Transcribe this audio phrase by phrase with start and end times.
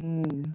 [0.00, 0.54] Mm.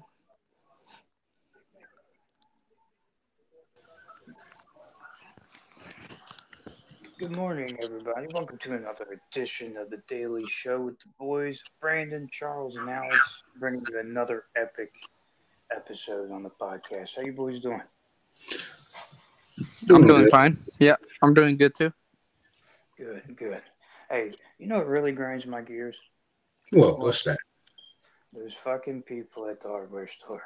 [7.19, 8.27] Good morning, everybody.
[8.33, 13.43] Welcome to another edition of the Daily Show with the boys, Brandon, Charles, and Alex,
[13.59, 14.91] bringing you another epic
[15.75, 17.15] episode on the podcast.
[17.15, 17.81] How you boys doing?
[19.81, 20.31] I'm Doing doing good.
[20.31, 20.57] fine.
[20.79, 21.91] Yeah, I'm doing good too.
[22.97, 23.61] Good, good.
[24.09, 25.95] Hey, you know what really grinds my gears?
[26.71, 27.37] Well, what's that?
[28.33, 30.43] Those fucking people at the hardware store.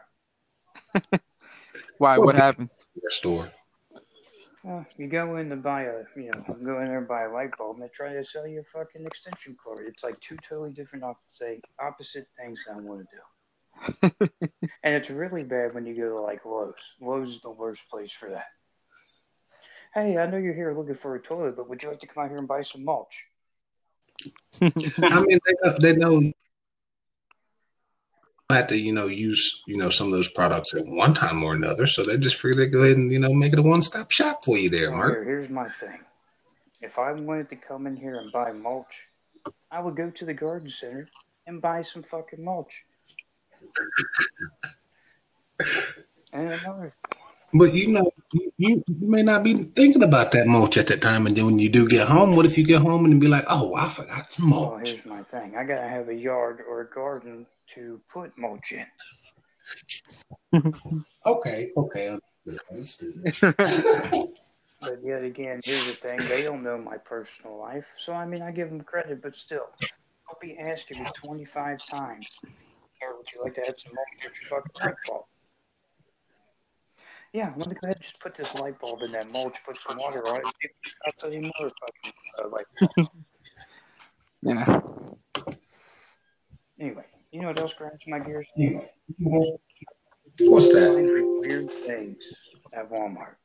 [1.98, 2.18] Why?
[2.18, 2.70] Well, What happened?
[3.02, 3.52] Your store.
[4.64, 7.32] Well, you go in to buy a, you know, go in there and buy a
[7.32, 9.80] light bulb, and they try to sell you a fucking extension cord.
[9.88, 14.28] It's like two totally different, opposite, opposite things I want to do.
[14.84, 16.76] and it's really bad when you go to like Lowe's.
[17.00, 18.46] Lowe's is the worst place for that.
[19.96, 22.24] Hey, I know you're here looking for a toilet, but would you like to come
[22.24, 23.26] out here and buy some mulch?
[24.62, 24.72] I
[25.26, 26.32] mean, they know, they know
[28.54, 31.54] have to, you know, use, you know, some of those products at one time or
[31.54, 31.88] another.
[31.88, 34.12] So they just figure they go ahead and, you know, make it a one stop
[34.12, 35.14] shop for you there, Mark.
[35.14, 36.00] here, here's my thing.
[36.82, 39.08] If I wanted to come in here and buy mulch,
[39.70, 41.08] I would go to the garden center
[41.48, 42.84] and buy some fucking mulch.
[46.34, 46.94] And another
[47.54, 51.02] But you know, you, you you may not be thinking about that mulch at that
[51.02, 51.28] time.
[51.28, 53.46] And then when you do get home, what if you get home and be like,
[53.50, 54.80] oh, I forgot some Well, mulch?
[54.80, 55.56] here's my thing.
[55.58, 58.86] I gotta have a yard or a garden to put mulch in.
[61.26, 62.10] Okay, okay.
[62.10, 63.34] understood, understood.
[64.82, 66.28] But yet again, here's the thing.
[66.28, 67.86] They don't know my personal life.
[67.98, 69.68] So, I mean, I give them credit, but still.
[70.28, 72.28] I'll be asked you 25 times.
[73.02, 75.26] Or would you like to have some mulch at your fucking light bulb?
[77.34, 79.78] Yeah, let me go ahead and just put this light bulb in that mulch, put
[79.78, 80.72] some water on it.
[81.06, 82.66] I'll tell you more fucking uh, light
[82.98, 83.10] bulb.
[84.44, 84.82] Yeah.
[86.80, 88.48] Anyway, you know what else grinds my gears?
[90.40, 91.40] What's that?
[91.42, 92.24] Weird things
[92.74, 93.36] at Walmart.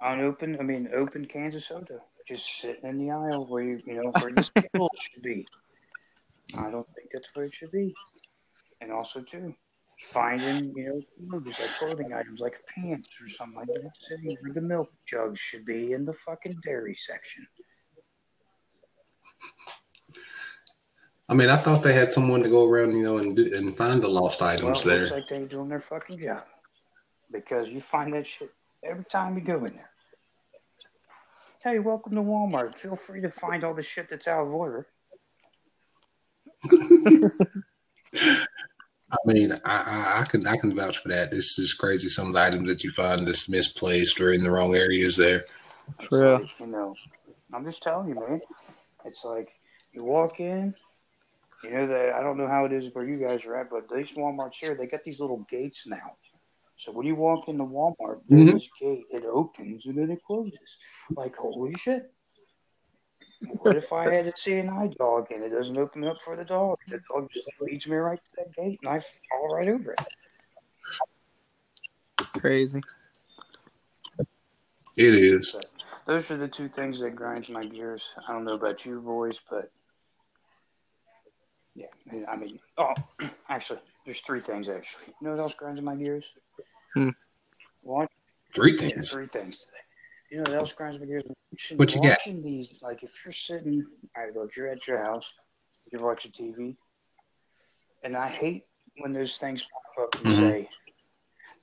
[0.00, 4.02] Unopened, I mean, open cans of soda, just sitting in the aisle where you, you
[4.02, 5.46] know, where the skittles should be.
[6.56, 7.94] I don't think that's where it should be.
[8.80, 9.54] And also, too,
[10.00, 11.00] finding, you know,
[11.30, 15.38] clothes, like clothing items, like pants or something like that, sitting where the milk jugs
[15.38, 17.46] should be in the fucking dairy section.
[21.28, 23.74] I mean, I thought they had someone to go around, you know, and do, and
[23.74, 25.00] find the lost Well, items there.
[25.00, 26.44] looks like they're doing their fucking job
[27.32, 28.50] because you find that shit
[28.84, 29.90] every time you go in there.
[31.62, 32.76] Hey, welcome to Walmart.
[32.76, 34.86] Feel free to find all the shit that's out of order.
[39.14, 41.30] I mean, I, I, I can I can vouch for that.
[41.30, 42.08] This is crazy.
[42.08, 45.46] Some of the items that you find just misplaced or in the wrong areas there.
[46.00, 46.38] It's For real.
[46.40, 46.94] like, you know,
[47.52, 48.40] I'm just telling you, man.
[49.04, 49.50] It's like
[49.92, 50.74] you walk in,
[51.62, 53.88] you know that I don't know how it is where you guys are at, but
[53.94, 56.16] these WalMarts here, they got these little gates now.
[56.76, 58.52] So when you walk into Walmart, there's Mhm.
[58.54, 60.76] this gate, it opens and then it closes.
[61.14, 62.12] Like holy shit.
[63.46, 66.36] What if I had to see an eye dog and it doesn't open up for
[66.36, 66.78] the dog?
[66.88, 70.00] The dog just leads me right to that gate and I fall right over it.
[72.38, 72.80] Crazy.
[74.96, 75.56] It is.
[76.06, 78.04] Those are the two things that grinds my gears.
[78.28, 79.70] I don't know about you boys, but
[81.74, 81.86] yeah,
[82.28, 82.92] I mean, oh,
[83.48, 85.06] actually, there's three things actually.
[85.20, 86.24] You know what else grinds my gears?
[86.94, 87.10] Hmm.
[87.82, 88.06] One,
[88.54, 89.10] Three yeah, things.
[89.10, 89.73] three things today.
[90.34, 91.22] You know what else grinds my gears?
[91.52, 93.86] Watching, What you watching these, like if you're sitting,
[94.16, 95.32] all right, look, you're at your house,
[95.92, 96.76] you're watching TV,
[98.02, 98.64] and I hate
[98.96, 100.40] when those things pop up and Mhm.
[100.40, 100.68] say,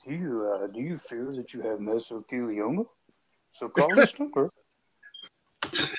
[0.06, 2.88] "Do you uh, do you fear that you have mesothelioma?
[3.52, 4.50] So call number."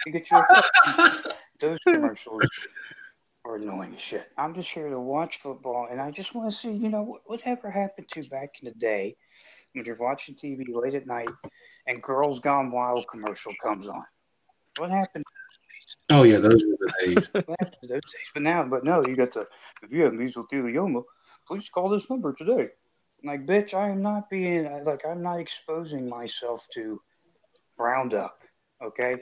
[0.07, 0.47] You get your
[1.61, 2.49] those commercials
[3.45, 4.33] are annoying as shit.
[4.39, 7.71] I'm just here to watch football, and I just want to see, you know, whatever
[7.71, 9.15] happened to back in the day
[9.75, 11.29] when you're watching TV late at night
[11.87, 14.05] and Girls Gone Wild commercial comes on.
[14.79, 15.25] What happened?
[16.11, 17.31] Oh yeah, those were the days.
[17.33, 18.31] What happened to those days?
[18.35, 19.47] But now, but no, you got the
[19.83, 21.03] if you have mesothelioma,
[21.47, 22.69] please call this number today.
[23.25, 27.01] Like, bitch, I am not being like I'm not exposing myself to
[27.79, 28.39] Roundup.
[28.83, 29.15] Okay,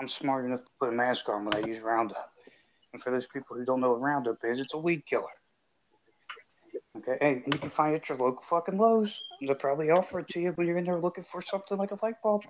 [0.00, 2.30] I'm smart enough to put a mask on when I use Roundup.
[2.92, 5.24] And for those people who don't know what Roundup is, it's a weed killer.
[6.96, 9.20] Okay, hey, and you can find it at your local fucking Lowe's.
[9.40, 11.98] They'll probably offer it to you when you're in there looking for something like a
[12.00, 12.44] light bulb.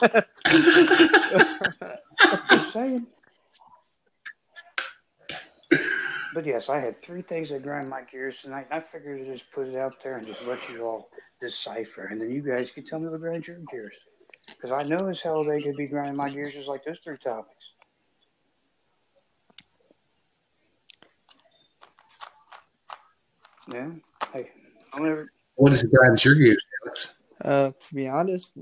[2.48, 3.06] Just saying.
[6.34, 8.68] But yes, I had three things that grind my gears tonight.
[8.70, 11.10] I figured to just put it out there and just let you all
[11.40, 13.98] decipher, and then you guys can tell me what grinds your gears.
[14.46, 17.18] Because I know as hell they could be grinding my gears just like those three
[17.18, 17.72] topics.
[23.72, 23.90] Yeah.
[24.32, 24.50] Hey,
[24.92, 25.32] I'm never.
[25.54, 27.14] What is grinds your gears, Alex?
[27.42, 28.54] Uh, to be honest,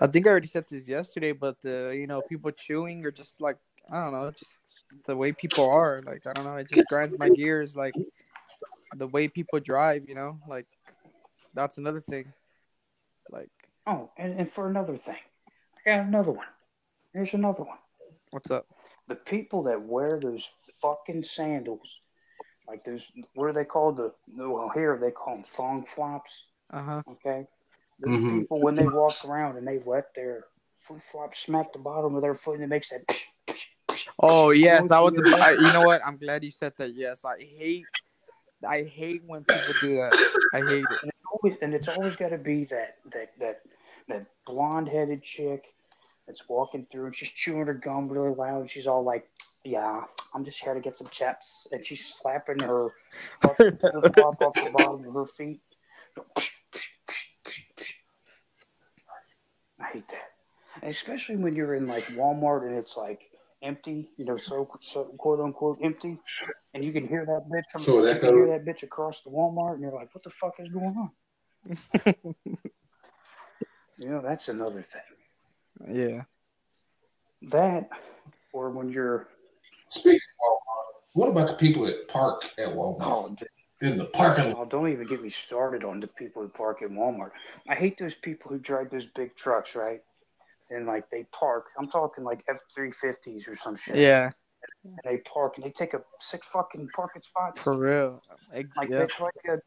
[0.00, 3.40] I think I already said this yesterday, but the you know people chewing or just
[3.40, 3.56] like
[3.90, 4.58] I don't know, just
[5.06, 6.02] the way people are.
[6.04, 7.74] Like I don't know, it just grinds my gears.
[7.74, 7.94] Like
[8.96, 10.66] the way people drive, you know, like
[11.54, 12.32] that's another thing.
[13.30, 13.50] Like
[13.88, 15.16] Oh, and, and for another thing,
[15.86, 16.46] I got another one.
[17.14, 17.78] Here's another one.
[18.30, 18.66] what's up?
[19.06, 20.50] The people that wear those
[20.82, 21.98] fucking sandals,
[22.68, 23.96] like those, what are they called?
[23.96, 26.44] The well, here they call them thong flops.
[26.70, 27.02] Uh huh.
[27.10, 27.46] Okay,
[27.98, 28.40] those Mhm.
[28.40, 30.44] people when they walk around and they let their
[30.80, 33.02] flip flop smack the bottom of their foot and it makes that.
[34.20, 35.16] Oh yes, I was.
[35.16, 36.04] Noise I, you know what?
[36.04, 36.94] I'm glad you said that.
[36.94, 37.88] Yes, I hate.
[38.66, 40.14] I hate when people do that.
[40.52, 40.98] I hate it.
[41.02, 43.60] And it's always and it's always got to be that that that
[44.08, 45.74] that blonde headed chick
[46.26, 48.62] that's walking through and she's chewing her gum really loud.
[48.62, 49.28] And she's all like,
[49.64, 52.88] "Yeah, I'm just here to get some chips," and she's slapping her
[53.42, 55.60] fucking off the bottom of her feet.
[59.80, 60.32] I hate that,
[60.82, 63.30] and especially when you're in like Walmart and it's like
[63.62, 66.18] empty, you know, so, so quote unquote empty,
[66.74, 69.22] and you can hear that bitch from So that you can hear that bitch across
[69.22, 71.10] the Walmart, and you're like, "What the fuck is going on?"
[73.98, 75.02] You know, that's another thing.
[75.92, 76.22] Yeah.
[77.50, 77.88] That,
[78.52, 79.26] or when you're,
[79.90, 83.36] Speaking of Walmart, what about the people that park at Walmart oh,
[83.80, 84.58] in the parking lot?
[84.58, 87.30] oh, don't even get me started on the people who park at Walmart.
[87.68, 90.02] I hate those people who drive those big trucks, right?
[90.70, 91.66] And like they park.
[91.78, 93.96] I'm talking like F three fifties or some shit.
[93.96, 94.30] Yeah.
[94.84, 97.60] And they park and they take up six fucking parking spots.
[97.60, 98.22] For real.
[98.52, 99.04] Ex- Like yeah.
[99.04, 99.58] bitch, why you got,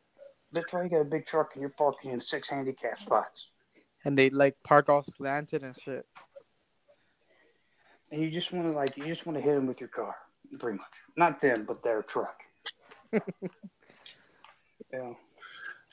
[0.53, 3.47] bitch, why you got a big truck and you're parking in six handicap spots?
[4.05, 6.05] And they like park all slanted and shit.
[8.11, 10.15] And you just want to like, you just want to hit them with your car,
[10.59, 10.91] pretty much.
[11.15, 12.41] Not them, but their truck.
[13.13, 13.19] yeah.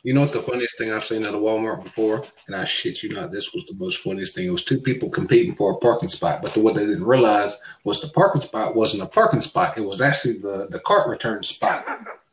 [0.05, 2.25] You know what the funniest thing I've seen at a Walmart before?
[2.47, 4.47] And I shit you not, this was the most funniest thing.
[4.47, 7.59] It was two people competing for a parking spot, but the, what they didn't realize
[7.85, 9.77] was the parking spot wasn't a parking spot.
[9.77, 11.85] It was actually the, the cart return spot.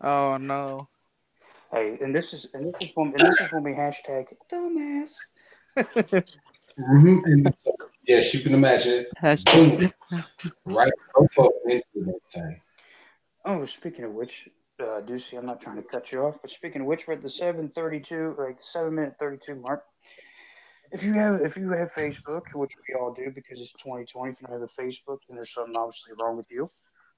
[0.01, 0.88] Oh no.
[1.71, 5.15] Hey, and this is and this is when and this is when we hashtag dumbass.
[6.77, 7.75] hmm And so,
[8.07, 9.07] yes, you can imagine it.
[9.21, 10.23] Hashtag- Boom.
[10.65, 10.91] Right
[11.67, 12.61] into that thing.
[13.45, 14.49] Oh, speaking of which,
[14.79, 17.21] uh, Ducey, I'm not trying to cut you off, but speaking of which, we're at
[17.21, 19.83] the seven thirty-two, like seven minute thirty-two mark.
[20.91, 24.41] If you have if you have Facebook, which we all do because it's 2020, if
[24.41, 26.69] you don't have a Facebook, then there's something obviously wrong with you.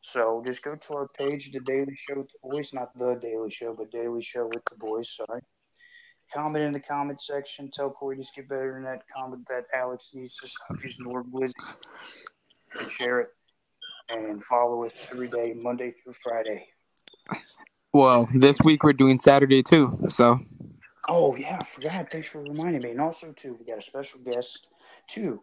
[0.01, 3.51] So just go to our page, The Daily Show with the Boys, not The Daily
[3.51, 5.13] Show, but Daily Show with the Boys.
[5.15, 5.41] Sorry.
[6.33, 7.71] Comment in the comment section.
[7.71, 9.03] Tell Corey to get better than that.
[9.15, 11.53] Comment that Alex needs to stop using the word Blizzy.
[12.77, 13.29] And share it.
[14.09, 16.67] And follow us every day, Monday through Friday.
[17.93, 19.97] well, this week we're doing Saturday too.
[20.09, 20.39] So
[21.09, 22.11] Oh yeah, I forgot.
[22.11, 22.91] Thanks for reminding me.
[22.91, 24.67] And also too, we got a special guest.
[25.07, 25.41] Two,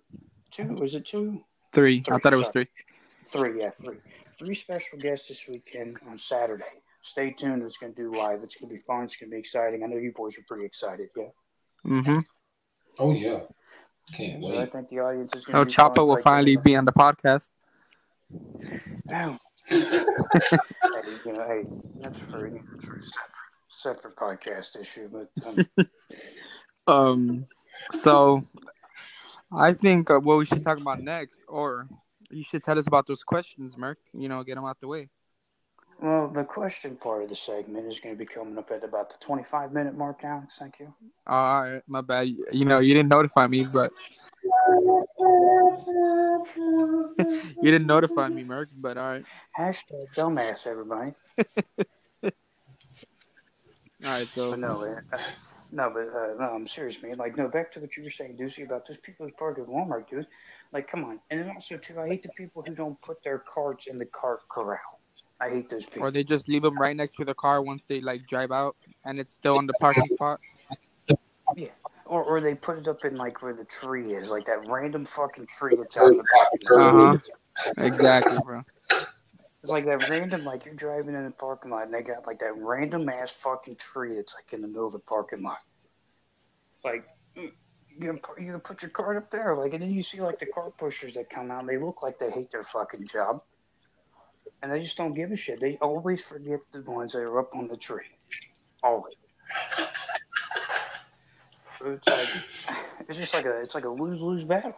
[0.51, 0.75] two.
[0.75, 1.45] Was it two?
[1.75, 2.03] three.
[2.11, 2.69] I thought it was three.
[3.27, 3.61] Three.
[3.61, 3.97] Yeah, three.
[4.39, 6.65] Three special guests this weekend on Saturday.
[7.05, 7.62] Stay tuned.
[7.62, 8.43] It's going to do live.
[8.43, 9.05] It's going to be fun.
[9.05, 9.83] It's going to be exciting.
[9.85, 11.09] I know you boys are pretty excited.
[11.15, 11.25] Yeah.
[11.87, 12.19] Mm-hmm.
[12.99, 13.41] Oh, yeah.
[14.15, 14.73] Can't So I wait.
[14.73, 15.61] think the audience is going to.
[15.61, 17.49] Oh, be Choppa will finally be on the podcast.
[19.12, 19.39] Oh.
[19.69, 19.79] hey,
[21.27, 21.65] you know, hey,
[22.01, 23.05] that's for, that's for a separate,
[23.69, 25.67] separate podcast issue, but um,
[26.87, 27.46] Um,
[27.93, 28.44] so
[29.53, 31.89] I think uh, what we should talk about next, or
[32.31, 33.99] you should tell us about those questions, Merc.
[34.13, 35.08] You know, get them out the way.
[36.05, 39.08] Well, the question part of the segment is going to be coming up at about
[39.08, 40.56] the 25 minute mark, Alex.
[40.58, 40.93] Thank you.
[41.27, 42.29] All right, my bad.
[42.53, 43.91] You know, you didn't notify me, but
[47.17, 48.69] you didn't notify me, Merc.
[48.77, 49.25] But all right,
[49.58, 51.15] Hashtag dumbass, everybody.
[52.23, 52.31] all
[54.03, 54.27] right.
[54.27, 55.19] So But no, uh,
[55.73, 57.17] no, but uh, no, I'm serious, man.
[57.17, 59.65] Like, no, back to what you were saying, Ducey, about those people who park at
[59.65, 60.27] Walmart, dude.
[60.70, 61.20] Like, come on.
[61.31, 64.05] And then also, too, I hate the people who don't put their carts in the
[64.05, 65.01] cart corral.
[65.44, 66.05] I hate those people.
[66.05, 68.77] or they just leave them right next to the car once they like drive out,
[69.05, 70.41] and it's still on the parking spot.
[71.55, 71.69] Yeah.
[72.06, 75.05] Or, or they put it up in, like, where the tree is, like that random
[75.05, 76.94] fucking tree that's out in the parking lot.
[76.94, 77.72] Uh huh.
[77.79, 78.63] Exactly, bro.
[78.91, 82.39] It's like that random, like, you're driving in the parking lot, and they got, like,
[82.41, 85.58] that random ass fucking tree that's, like, in the middle of the parking lot.
[86.82, 87.53] Like, you
[88.22, 89.56] put- you gonna put your cart up there?
[89.56, 92.03] Like, and then you see, like, the cart pushers that come out, and they look
[92.03, 93.43] like they hate their fucking job.
[94.63, 95.60] And they just don't give a shit.
[95.60, 98.05] They always forget the ones that are up on the tree.
[98.82, 99.15] Always.
[101.86, 102.29] It's like,
[103.08, 104.74] it's just like a, it's like a lose lose battle.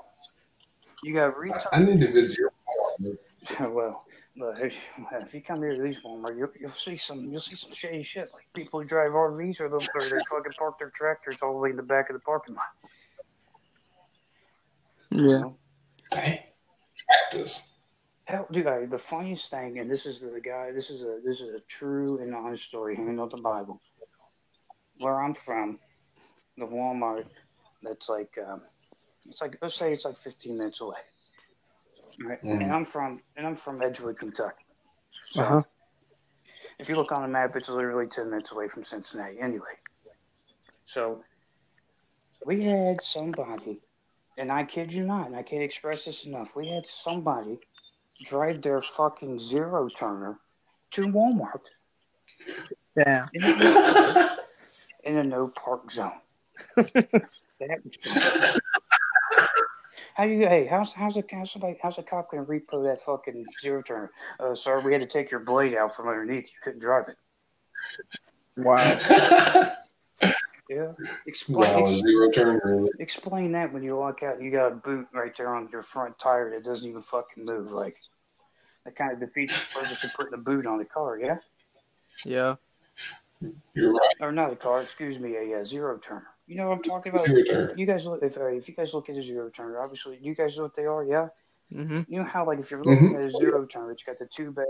[1.04, 1.86] You got I retard.
[1.86, 2.52] need to visit your
[3.70, 4.04] well,
[4.36, 4.76] But if,
[5.22, 8.02] if you come here to these Walmart, you'll, you'll see some you'll see some shady
[8.02, 11.52] shit like people who drive RVs or those or they fucking park their tractors all
[11.52, 12.64] the way in the back of the parking lot.
[15.10, 15.38] you Yeah.
[15.38, 15.56] know?
[16.10, 16.38] Dang.
[17.06, 17.62] Practice.
[18.26, 20.72] Hell, dude, I, the funniest thing, and this is the guy.
[20.72, 23.80] This is a this is a true and honest story, hanging out the Bible.
[24.98, 25.78] Where I'm from,
[26.56, 27.26] the Walmart,
[27.82, 28.62] that's like, um,
[29.26, 30.98] it's like let's say it's like 15 minutes away.
[32.20, 32.62] Right, Mhm.
[32.62, 34.64] and I'm from and I'm from Edgewood, Kentucky.
[35.30, 35.62] So Uh-huh.
[36.80, 39.38] if you look on the map, it's literally 10 minutes away from Cincinnati.
[39.38, 39.78] Anyway,
[40.84, 41.22] so
[42.44, 43.82] we had somebody,
[44.36, 46.56] and I kid you not, and I can't express this enough.
[46.56, 47.60] We had somebody
[48.24, 50.38] drive their fucking zero turner
[50.92, 51.60] to Walmart
[52.96, 53.26] Yeah.
[53.32, 54.36] in a,
[55.04, 56.12] in a no park zone.
[56.76, 58.60] That was-
[60.14, 60.46] how you?
[60.46, 64.10] Hey, how's how's a how's somebody how's a cop gonna repo that fucking zero turner?
[64.40, 66.46] Uh, sir, we had to take your blade out from underneath.
[66.46, 67.16] You couldn't drive it.
[68.56, 69.72] Wow.
[70.68, 70.92] Yeah,
[71.26, 72.90] explain wow, a ex- zero turn really.
[72.98, 74.42] explain that when you walk out.
[74.42, 77.70] You got a boot right there on your front tire that doesn't even fucking move.
[77.72, 77.96] Like
[78.84, 81.18] that kind of defeats the purpose of putting a boot on the car.
[81.18, 81.36] Yeah.
[82.24, 82.56] Yeah.
[83.74, 84.14] You're right.
[84.20, 86.26] or not a car, excuse me, a, uh zero turner.
[86.48, 87.26] You know what I'm talking about?
[87.26, 87.78] Zero turn.
[87.78, 90.34] You guys look if uh, if you guys look at a zero turner, obviously you
[90.34, 91.28] guys know what they are, yeah.
[91.72, 92.02] Mm-hmm.
[92.12, 94.50] You know how like if you're looking at a zero turner, it's got the two
[94.52, 94.66] big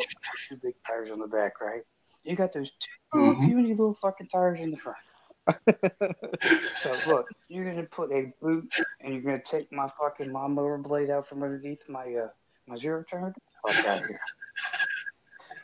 [0.49, 1.83] two big tires on the back, right?
[2.25, 3.47] You got those two little Mhm.
[3.47, 4.99] puny little fucking tires in the front.
[5.47, 11.11] So look, you're gonna put a boot and you're gonna take my fucking lawnmower blade
[11.11, 12.29] out from underneath my uh
[12.67, 13.35] my zero the
[13.67, 14.21] fuck out here.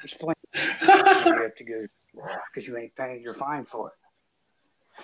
[0.05, 1.87] Explain you have to go
[2.53, 3.95] because you ain't paying your fine for it.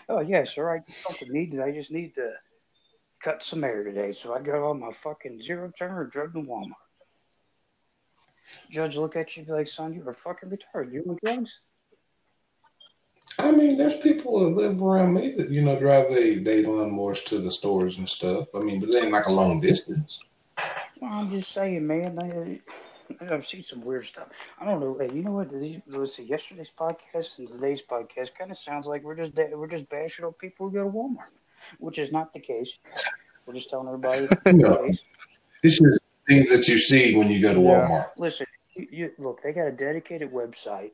[0.08, 1.61] Oh yeah, sir, I fucking needed.
[1.61, 2.32] I just need to
[3.20, 6.40] cut some air today, so I got on my fucking zero turner and drove to
[6.40, 6.75] Walmart.
[8.70, 10.92] Judge look at you be like, son, you are a fucking retarded.
[10.92, 11.61] You on drugs?
[13.38, 17.25] I mean, there's people that live around me that you know drive they they lawnmowers
[17.26, 18.49] to the stores and stuff.
[18.54, 20.21] I mean, but they ain't like a long distance.
[21.00, 22.18] Well, I'm just saying, man.
[22.21, 22.61] I,
[23.33, 24.28] I've seen some weird stuff.
[24.61, 24.97] I don't know.
[24.99, 25.50] Hey, you know what?
[25.50, 26.25] These, let's see.
[26.25, 30.33] Yesterday's podcast and today's podcast kind of sounds like we're just we're just bashing on
[30.35, 31.30] people who go to Walmart,
[31.78, 32.76] which is not the case.
[33.47, 34.28] We're just telling everybody.
[34.52, 34.85] No.
[34.85, 34.99] "Hey,
[35.62, 37.88] It's just things that you see when you go to Yeah.
[37.88, 38.07] Walmart.
[38.18, 40.90] Listen, you, you, look, they got a dedicated website,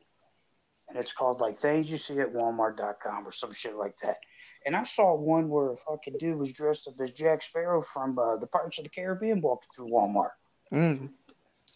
[0.95, 4.19] and it's called like things you see at Walmart.com or some shit like that.
[4.65, 8.19] And I saw one where a fucking dude was dressed up as Jack Sparrow from
[8.19, 10.31] uh, the Pirates of the Caribbean walking through Walmart.
[10.73, 11.11] Mm.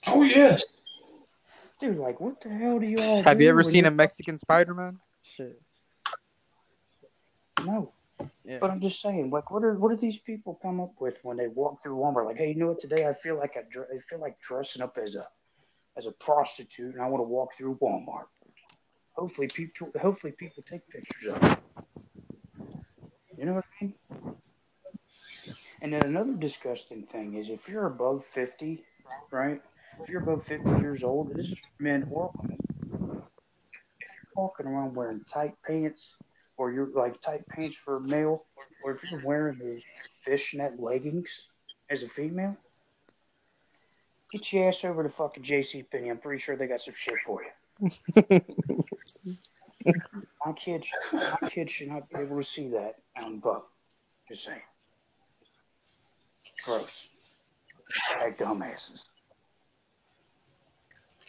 [0.06, 0.64] Oh yes.
[1.80, 3.94] Dude, like, what the hell do you all Have do you ever seen a you're-
[3.94, 4.98] Mexican Spider Man?
[5.22, 5.60] Shit.
[7.64, 7.92] No,
[8.44, 8.58] Yeah.
[8.60, 11.36] but I'm just saying, like, what are what do these people come up with when
[11.36, 12.26] they walk through Walmart?
[12.26, 12.80] Like, hey, you know what?
[12.80, 15.26] Today I feel like I, dr- I feel like dressing up as a
[15.96, 18.26] as a prostitute, and I want to walk through Walmart.
[19.18, 21.58] Hopefully, people hopefully people take pictures of it.
[23.36, 23.94] You know what I mean?
[25.82, 28.84] And then another disgusting thing is if you're above fifty,
[29.32, 29.60] right?
[30.00, 32.58] If you're above fifty years old, this is for men or women.
[33.98, 36.14] If you're walking around wearing tight pants,
[36.56, 38.44] or you're like tight pants for a male,
[38.84, 39.82] or if you're wearing those
[40.22, 41.48] fishnet leggings
[41.90, 42.56] as a female,
[44.30, 46.08] get your ass over to fucking JC Penney.
[46.08, 47.50] I'm pretty sure they got some shit for you.
[47.80, 47.92] My
[50.56, 53.62] kids, my kids should not be able to see that out in public.
[54.28, 54.60] Just saying.
[56.64, 57.06] Gross.
[58.20, 59.04] Like dumbasses.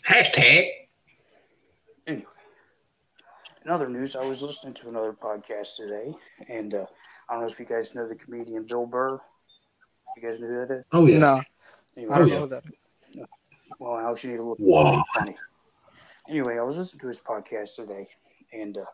[0.07, 0.69] Hashtag.
[2.07, 2.25] Anyway,
[3.63, 6.13] in other news, I was listening to another podcast today,
[6.49, 6.85] and uh,
[7.29, 9.19] I don't know if you guys know the comedian Bill Burr.
[10.17, 10.83] You guys know who that is?
[10.91, 11.19] Oh yeah.
[11.19, 11.41] No,
[11.95, 12.39] Anyway, I don't yeah.
[12.39, 12.63] know that.
[13.79, 15.03] well, Alex, you need to look Wow.
[15.15, 15.35] funny.
[16.29, 18.07] Anyway, I was listening to his podcast today,
[18.53, 18.85] and uh,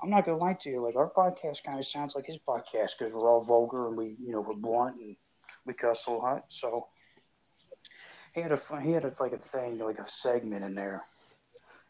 [0.00, 0.80] I'm not gonna lie to you.
[0.80, 4.14] Like our podcast kind of sounds like his podcast because we're all vulgar and we,
[4.22, 5.16] you know, we're blunt and
[5.66, 6.44] we cuss a lot.
[6.48, 6.86] So
[8.34, 11.02] he had a fun, he had a, like a thing, like a segment in there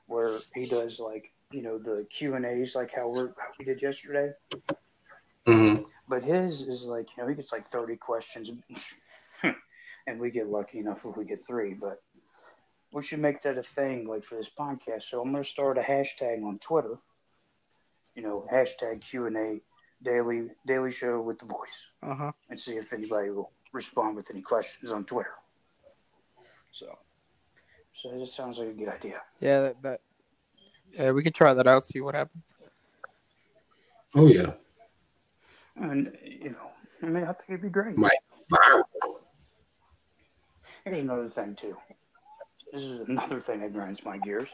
[0.07, 3.67] where he does like you know the Q and A's, like how we how we
[3.67, 4.33] did yesterday.
[5.47, 5.77] hmm
[6.09, 8.51] But his is like, you know, he gets like 30 questions,
[10.07, 11.75] and we get lucky enough if we get three.
[11.75, 12.01] But
[12.97, 15.03] we should make that a thing, like for this podcast.
[15.03, 16.97] So I'm going to start a hashtag on Twitter.
[18.15, 19.61] You know, hashtag Q and A
[20.03, 22.33] daily daily show with the boys, Uh huh.
[22.49, 25.35] and see if anybody will respond with any questions on Twitter.
[26.71, 26.99] So,
[27.95, 29.21] so that sounds like a good idea.
[29.41, 30.01] Yeah, that, that.
[30.93, 31.85] Yeah, we can try that out.
[31.85, 32.45] See what happens.
[34.15, 34.53] Oh yeah.
[35.77, 36.71] And you know,
[37.03, 37.99] I mean, I think it'd be great.
[37.99, 38.09] My-
[38.51, 38.85] Viral.
[40.85, 41.77] Here's another thing too.
[42.73, 44.49] This is another thing that grinds my gears.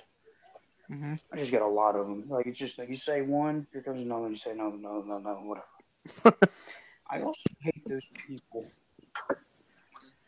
[0.88, 2.25] hmm I just get a lot of them.
[2.28, 5.19] Like it's just like you say one, here comes another, you say no, no, no,
[5.19, 6.38] no, whatever.
[7.11, 8.66] I also hate those people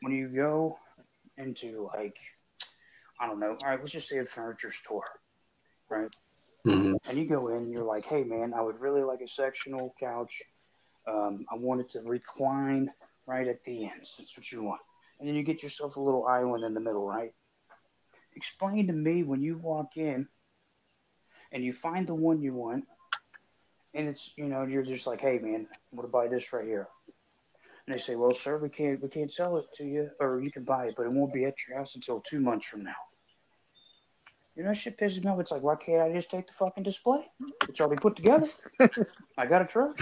[0.00, 0.78] when you go
[1.36, 2.16] into like
[3.20, 3.56] I don't know.
[3.62, 5.04] All right, let's just say a furniture store,
[5.88, 6.10] right?
[6.64, 9.94] hmm And you go in, you're like, hey man, I would really like a sectional
[10.00, 10.42] couch.
[11.08, 12.90] Um, I want it to recline
[13.26, 14.14] right at the ends.
[14.18, 14.80] That's what you want.
[15.18, 17.32] And then you get yourself a little island in the middle, right?
[18.36, 20.28] Explain to me when you walk in
[21.52, 22.84] and you find the one you want,
[23.94, 26.88] and it's you know, you're just like, hey man, I'm gonna buy this right here.
[27.86, 30.50] And they say, well, sir, we can't we can't sell it to you, or you
[30.50, 32.92] can buy it, but it won't be at your house until two months from now.
[34.56, 35.40] You know, that shit pisses me off.
[35.40, 37.26] It's like, why can't I just take the fucking display?
[37.68, 38.48] It's already put together.
[39.38, 39.98] I got a truck.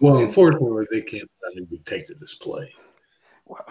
[0.00, 2.72] Well, unfortunately, they can't let you take the display.
[3.46, 3.66] Well,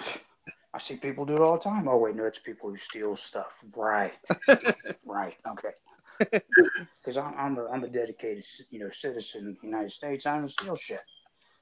[0.75, 1.87] I see people do it all the time.
[1.87, 3.63] Oh wait, no, it's people who steal stuff.
[3.73, 4.11] Right,
[5.05, 5.69] right, okay.
[6.19, 10.25] Because I'm I'm a, I'm a dedicated you know citizen of the United States.
[10.25, 10.99] I don't steal shit,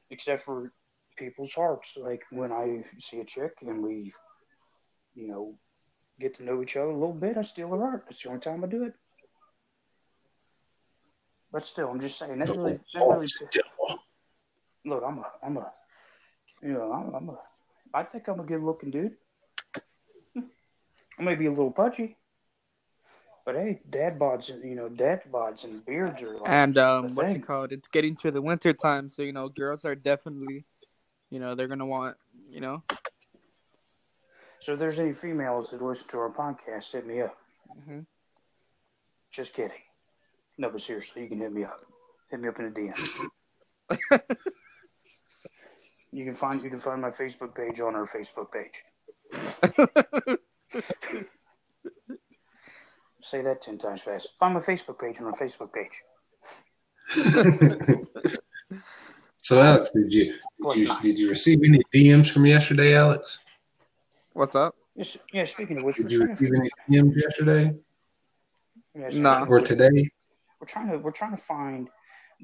[0.09, 0.73] except for
[1.15, 1.95] people's hearts.
[1.95, 4.11] Like when I see a chick and we,
[5.13, 5.53] you know,
[6.19, 8.05] get to know each other a little bit, I steal her heart.
[8.07, 8.93] That's the only time I do it.
[11.51, 13.27] But still, I'm just saying that really, that really
[14.85, 15.71] look, I'm a, I'm a,
[16.63, 17.37] you know, I'm, I'm a,
[17.93, 19.15] I think I'm a good looking dude.
[20.35, 22.17] I may be a little pudgy,
[23.45, 27.13] but hey, dad bods, and you know, dad bods and beards are like And um,
[27.15, 27.41] what's thing.
[27.41, 27.71] it called?
[27.71, 30.65] It's getting to the winter time, so you know, girls are definitely,
[31.29, 32.17] you know, they're gonna want,
[32.49, 32.81] you know.
[34.59, 37.37] So if there's any females that listen to our podcast, hit me up.
[37.85, 37.99] hmm
[39.31, 39.77] Just kidding.
[40.57, 41.79] No, but seriously, you can hit me up.
[42.31, 44.19] Hit me up in the DM.
[46.13, 48.83] You can find you can find my Facebook page on our Facebook page.
[53.21, 54.27] Say that ten times fast.
[54.39, 56.03] Find my Facebook page on our Facebook page.
[59.41, 60.35] so, Alex, did you
[60.69, 63.39] did you, did you receive any DMs from yesterday, Alex?
[64.33, 64.75] What's up?
[64.95, 65.45] Yes, yeah.
[65.45, 67.73] Speaking of which, Did you receive any DMs yesterday
[68.93, 69.45] yes, Nah.
[69.45, 70.11] or today?
[70.59, 71.89] we're trying to we're trying to find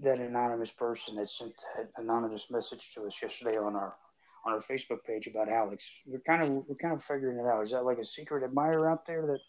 [0.01, 3.95] that anonymous person that sent that anonymous message to us yesterday on our
[4.45, 5.89] on our Facebook page about Alex.
[6.05, 7.63] We're kind of we're kind of figuring it out.
[7.63, 9.39] Is that like a secret admirer out there that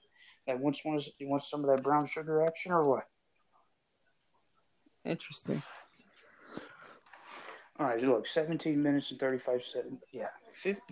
[0.46, 3.04] that wants wants wants some of that brown sugar action or what?
[5.04, 5.62] Interesting.
[7.78, 10.02] All right, look, 17 minutes and 35 seconds.
[10.12, 10.82] Yeah, 50.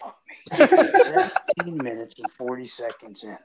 [0.00, 0.56] Fuck me.
[0.56, 3.38] 17 minutes and 40 seconds in.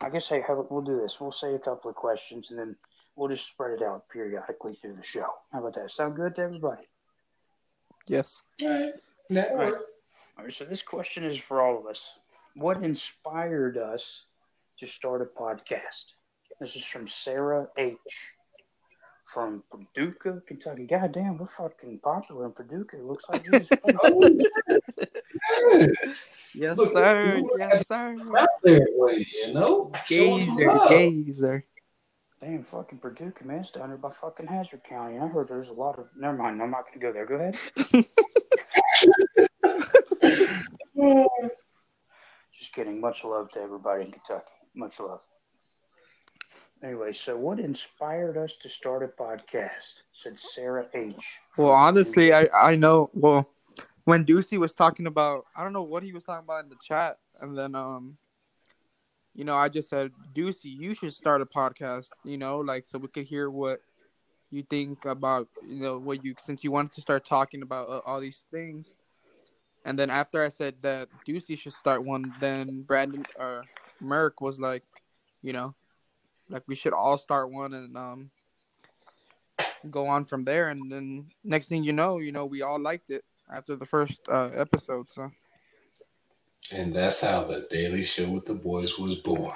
[0.00, 1.20] I guess hey, we'll do this.
[1.20, 2.76] We'll say a couple of questions and then
[3.16, 5.26] we'll just spread it out periodically through the show.
[5.52, 5.90] How about that?
[5.90, 6.82] Sound good to everybody?
[8.06, 8.42] Yes.
[8.62, 8.92] All right.
[9.30, 9.66] That All right.
[9.72, 9.90] worked.
[10.36, 12.12] All right, so this question is for all of us.
[12.56, 14.24] What inspired us
[14.80, 16.06] to start a podcast?
[16.60, 17.96] This is from Sarah H.
[19.24, 20.84] From Paducah, Kentucky.
[20.86, 22.98] God damn, we're fucking popular in Paducah.
[22.98, 23.68] It looks like Jesus.
[24.02, 26.34] Oh, yes.
[26.54, 27.42] Yes, Look, sir.
[27.58, 28.16] Yes, sir.
[28.38, 29.90] Out there, way, you know.
[30.04, 31.64] Show us Gazer, gazer.
[32.44, 33.60] Damn, fucking Purdue man.
[33.60, 35.18] It's down there by fucking Hazard County.
[35.18, 36.08] I heard there's a lot of.
[36.14, 36.60] Never mind.
[36.60, 37.24] I'm not going to go there.
[37.24, 37.56] Go ahead.
[42.58, 43.00] Just kidding.
[43.00, 44.44] Much love to everybody in Kentucky.
[44.74, 45.22] Much love.
[46.82, 50.02] Anyway, so what inspired us to start a podcast?
[50.12, 51.16] Said Sarah H.
[51.56, 53.08] Well, honestly, I I know.
[53.14, 53.48] Well,
[54.04, 56.76] when Ducey was talking about, I don't know what he was talking about in the
[56.82, 58.18] chat, and then um,
[59.34, 62.08] you know, I just said, Deucey, you should start a podcast.
[62.24, 63.80] You know, like so we could hear what
[64.50, 68.00] you think about, you know, what you since you wanted to start talking about uh,
[68.06, 68.94] all these things.
[69.84, 73.64] And then after I said that Deucey should start one, then Brandon or
[74.02, 74.84] Merck was like,
[75.42, 75.74] you know,
[76.48, 78.30] like we should all start one and um
[79.90, 83.10] go on from there and then next thing you know you know we all liked
[83.10, 85.30] it after the first uh, episode so
[86.72, 89.52] And that's how the Daily Show with the Boys was born.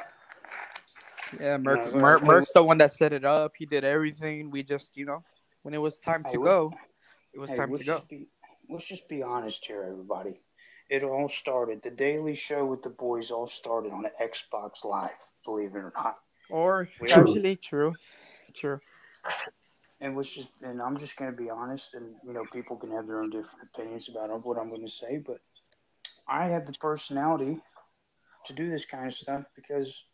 [1.40, 4.62] yeah Merc, Yeah, Merc, hey, the one that set it up he did everything we
[4.62, 5.22] just you know
[5.62, 6.72] when it was time to we- go
[7.34, 8.28] it was Hey, time to go be
[8.70, 10.38] let's just be honest here, everybody.
[10.90, 11.82] It all started.
[11.82, 15.10] The Daily Show with the boys all started on Xbox Live.
[15.44, 16.16] Believe it or not.
[16.50, 17.94] or We- actually true
[18.54, 18.80] true
[20.00, 22.90] And which is, and I'm just going to be honest, and you know, people can
[22.92, 25.40] have their own different opinions about what I'm going to say, but
[26.28, 27.58] I have the personality
[28.46, 30.04] to do this kind of stuff because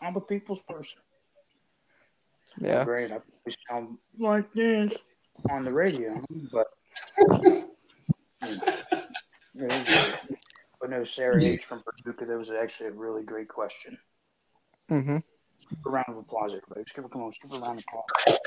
[0.00, 1.00] I'm a people's person.
[2.60, 3.18] yeah Great, I
[3.68, 4.92] sound like this
[5.50, 6.66] on the radio, but
[10.80, 13.98] but no, Sarah H from Paducah, that was actually a really great question.
[14.90, 15.16] Mm-hmm.
[15.16, 16.80] Give a round of applause, everybody.
[16.80, 18.38] Let's give her, come on, let's give her a round of applause.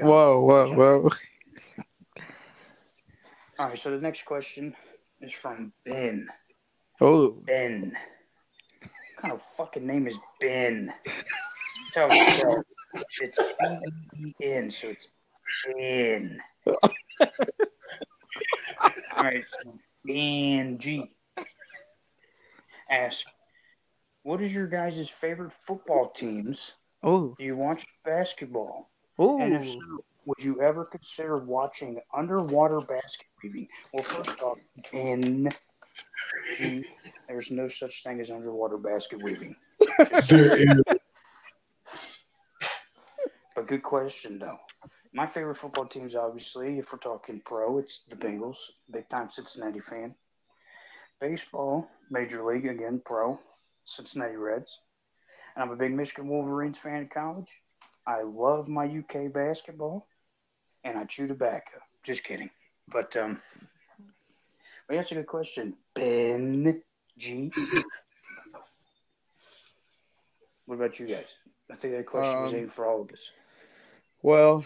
[0.00, 1.10] Whoa, whoa, whoa.
[3.58, 4.74] All right, so the next question
[5.20, 6.28] is from Ben.
[7.00, 7.96] Oh, Ben.
[8.80, 8.90] What
[9.22, 10.92] kind of fucking name is Ben?
[11.92, 12.62] Tell me, tell me.
[13.20, 13.38] It's
[14.12, 15.08] B E N, so it's
[15.76, 16.40] Ben.
[19.16, 19.44] All right,
[20.04, 21.10] Ben G.
[22.90, 23.26] Ask,
[24.22, 26.72] what is your guys' favorite football teams?
[27.02, 28.88] oh, Do you watch basketball?
[29.18, 29.40] oh.
[29.40, 29.78] And if so,
[30.28, 33.66] would you ever consider watching underwater basket weaving?
[33.94, 34.58] Well, first off,
[36.58, 36.84] G,
[37.26, 39.56] there's no such thing as underwater basket weaving.
[40.28, 40.82] There is.
[43.56, 44.58] But good question, though.
[45.14, 48.58] My favorite football teams, obviously, if we're talking pro, it's the Bengals,
[48.90, 50.14] big time Cincinnati fan.
[51.22, 53.40] Baseball, Major League, again, pro,
[53.86, 54.78] Cincinnati Reds.
[55.56, 57.50] And I'm a big Michigan Wolverines fan in college.
[58.06, 60.06] I love my UK basketball,
[60.84, 61.78] and I chew tobacco.
[62.02, 62.50] Just kidding.
[62.88, 63.40] But, um,
[64.86, 65.74] but that's a good question.
[65.94, 66.82] Ben
[67.18, 67.50] G.
[70.66, 71.26] What about you guys?
[71.70, 73.30] I think that question was Um, aimed for all of us.
[74.22, 74.64] Well,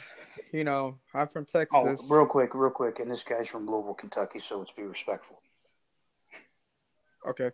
[0.53, 1.71] you know, I'm from Texas.
[1.75, 5.41] Oh, real quick, real quick, and this guy's from Louisville, Kentucky, so let's be respectful.
[7.27, 7.51] Okay.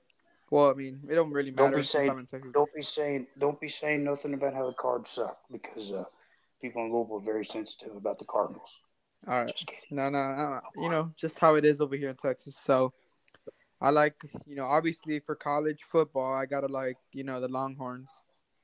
[0.51, 1.71] Well, I mean, it don't really matter.
[1.71, 2.53] Don't be saying- I'm in Texas.
[2.53, 6.05] Don't be saying, don't be saying nothing about how the Cards suck, because uh,
[6.61, 8.81] people in Louisville are very sensitive about the Cardinals.
[9.27, 9.75] All right.
[9.90, 10.61] No, no, no.
[10.77, 12.57] You know, just how it is over here in Texas.
[12.62, 12.92] So,
[13.81, 18.11] I like, you know, obviously for college football, I gotta like, you know, the Longhorns,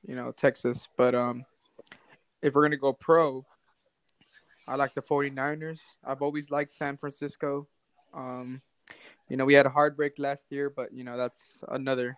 [0.05, 0.87] you know, Texas.
[0.97, 1.45] But um,
[2.41, 3.45] if we're gonna go pro,
[4.67, 5.79] I like the 49ers.
[6.03, 7.67] I've always liked San Francisco.
[8.13, 8.61] Um,
[9.29, 12.17] you know, we had a heartbreak last year, but you know, that's another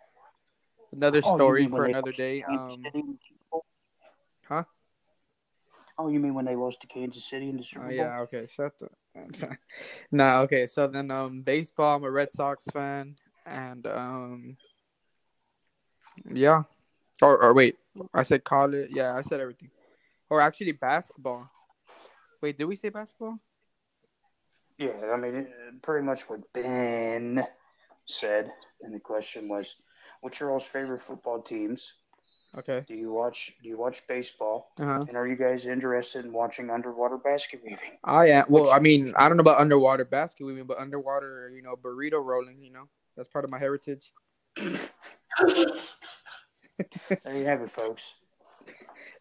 [0.92, 2.44] another story for another day.
[2.44, 3.66] Um, City in the Super Bowl?
[4.48, 4.64] huh?
[6.00, 7.96] Oh, you mean when they lost to Kansas City in the Super Oh Bowl?
[7.96, 8.90] yeah, okay, shut the.
[10.12, 10.68] nah, okay.
[10.68, 11.98] So then, um, baseball.
[11.98, 14.58] I'm a Red Sox fan, and um,
[16.32, 16.64] yeah.
[17.22, 17.78] Or, or wait,
[18.14, 18.90] I said college.
[18.92, 19.72] Yeah, I said everything.
[20.30, 21.50] Or actually, basketball.
[22.42, 23.40] Wait, did we say basketball?
[24.78, 27.44] Yeah, I mean, it, pretty much what Ben
[28.06, 29.76] said, and the question was,
[30.22, 31.94] "What's your all's favorite football teams?
[32.58, 32.84] Okay.
[32.88, 33.54] Do you watch?
[33.62, 34.72] Do you watch baseball?
[34.80, 35.06] Uh huh.
[35.08, 38.46] And are you guys interested in watching underwater basket weaving?" I am.
[38.50, 42.24] Well, I mean, I don't know about underwater basket weaving, but underwater, you know, burrito
[42.24, 42.62] rolling.
[42.64, 44.12] You know, that's part of my heritage.
[47.24, 48.04] There you have it, folks.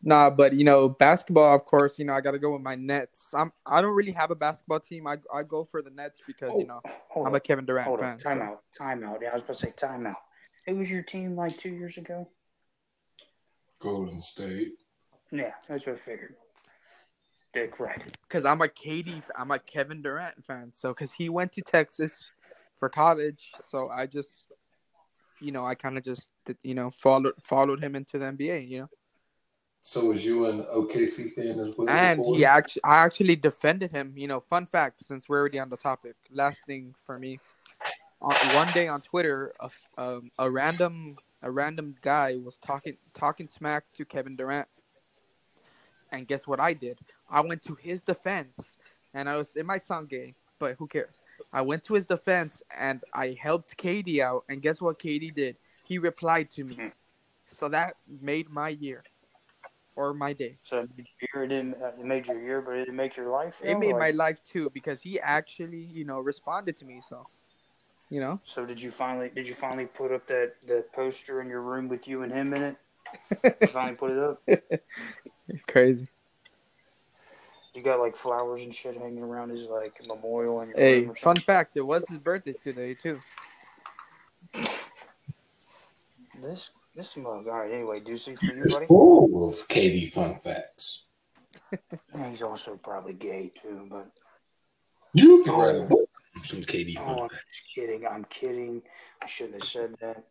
[0.02, 2.74] Nah, but you know, basketball, of course, you know, I got to go with my
[2.74, 3.30] Nets.
[3.32, 3.52] I'm.
[3.64, 5.06] I don't really have a basketball team.
[5.06, 6.80] I I go for the Nets because you know
[7.16, 8.12] I'm on, a Kevin Durant hold fan.
[8.12, 9.18] on, so- time out, time out.
[9.22, 10.16] Yeah, I was about to say time out.
[10.66, 12.28] Who was your team like two years ago?
[13.80, 14.74] Golden State.
[15.30, 16.34] Yeah, that's what I figured.
[17.52, 18.02] Dick, right?
[18.28, 20.72] because I'm a KD, I'm a Kevin Durant fan.
[20.72, 22.24] So because he went to Texas
[22.78, 24.44] for college, so I just,
[25.40, 26.30] you know, I kind of just,
[26.62, 28.88] you know, followed followed him into the NBA, you know.
[29.80, 31.88] So was you an OKC fan as well?
[31.88, 32.36] And before?
[32.36, 34.14] he actually, I actually defended him.
[34.16, 37.38] You know, fun fact, since we're already on the topic, last thing for me,
[38.20, 42.96] uh, one day on Twitter, a, f- um, a random a random guy was talking
[43.14, 44.68] talking smack to Kevin Durant,
[46.10, 46.98] and guess what I did?
[47.30, 48.76] I went to his defense,
[49.14, 49.56] and I was.
[49.56, 51.22] It might sound gay, but who cares?
[51.52, 55.56] I went to his defense and I helped KD out, and guess what KD did?
[55.84, 56.78] He replied to me,
[57.46, 59.04] so that made my year,
[59.96, 60.58] or my day.
[60.62, 61.82] So it made your year, it didn't.
[61.82, 63.60] uh, It made your year, but it didn't make your life.
[63.62, 67.00] It made my life too because he actually, you know, responded to me.
[67.00, 67.26] So,
[68.10, 69.30] you know, So did you finally?
[69.34, 72.54] Did you finally put up that that poster in your room with you and him
[72.54, 72.76] in it?
[73.60, 74.42] You finally put it up.
[75.66, 76.08] crazy.
[77.74, 81.10] You got like flowers and shit hanging around his like memorial in your Hey, room.
[81.10, 83.20] Or fun fact: it was his birthday today too.
[86.42, 87.46] This this mug.
[87.48, 87.72] All right.
[87.72, 88.86] Anyway, Deucey for you, buddy.
[88.86, 91.02] Full of KD fun facts.
[92.14, 94.06] Yeah, he's also probably gay too, but
[95.12, 96.05] You can write a book on
[96.46, 97.30] some KD fun oh, I'm
[97.74, 98.06] kidding.
[98.06, 98.82] I'm kidding.
[99.22, 100.24] I shouldn't have said that.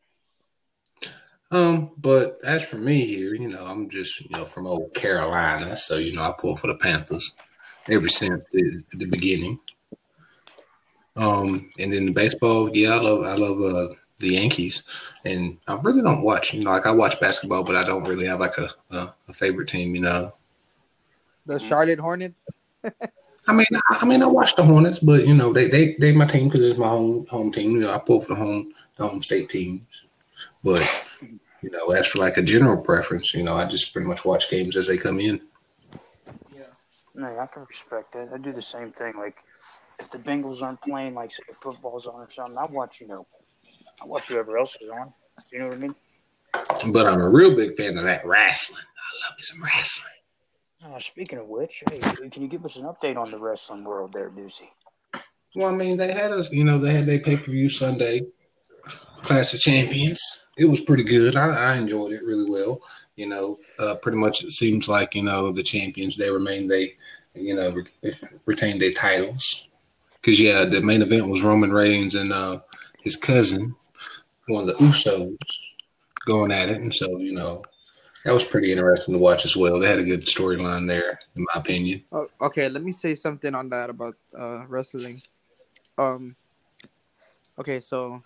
[1.52, 5.78] Um, but as for me here, you know, I'm just you know from old Carolina,
[5.78, 7.32] so you know I pull for the Panthers
[7.90, 9.60] ever since the, the beginning.
[11.16, 14.84] Um, and then the baseball, yeah, I love I love uh, the Yankees,
[15.24, 16.54] and I really don't watch.
[16.54, 19.34] You know, like I watch basketball, but I don't really have like a a, a
[19.34, 19.96] favorite team.
[19.96, 20.34] You know,
[21.46, 22.48] The Charlotte Hornets.
[23.48, 26.12] I mean, I, I mean, I watch the Hornets, but you know, they they they
[26.14, 27.72] my team because it's my home home team.
[27.72, 29.82] You know, I pull for the home the home state teams.
[30.64, 30.82] But
[31.62, 34.50] you know, as for like a general preference, you know, I just pretty much watch
[34.50, 35.42] games as they come in.
[36.54, 36.64] Yeah,
[37.14, 38.30] no, I can respect that.
[38.34, 39.14] I do the same thing.
[39.18, 39.38] Like,
[40.00, 43.26] if the Bengals aren't playing, like, say, football's on or something, I watch, you know,
[44.02, 45.14] I watch whoever else is on.
[45.52, 45.96] You know what I mean?
[46.92, 48.82] But I'm a real big fan of that wrestling.
[48.82, 50.15] I love me some wrestling.
[50.86, 54.14] Uh, speaking of which, hey, can you give us an update on the wrestling world
[54.14, 54.70] there, Deucey?
[55.56, 58.28] Well, I mean, they had us, you know, they had their pay per view Sunday,
[59.22, 60.22] Clash of Champions.
[60.58, 61.36] It was pretty good.
[61.36, 62.82] I, I enjoyed it really well.
[63.16, 66.96] You know, uh, pretty much it seems like you know the champions they remain they,
[67.34, 69.70] you know, re- retain their titles.
[70.22, 72.60] Because yeah, the main event was Roman Reigns and uh,
[73.00, 73.74] his cousin,
[74.48, 75.38] one of the Usos,
[76.26, 77.64] going at it, and so you know
[78.26, 79.80] that was pretty interesting to watch as well.
[79.80, 82.04] They had a good storyline there, in my opinion.
[82.12, 85.22] Oh, okay, let me say something on that about uh, wrestling.
[86.00, 86.36] Um,
[87.60, 88.24] okay, so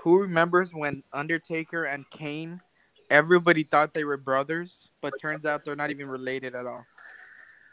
[0.00, 2.58] who remembers when Undertaker and Kane?
[3.10, 6.86] Everybody thought they were brothers, but turns out they're not even related at all.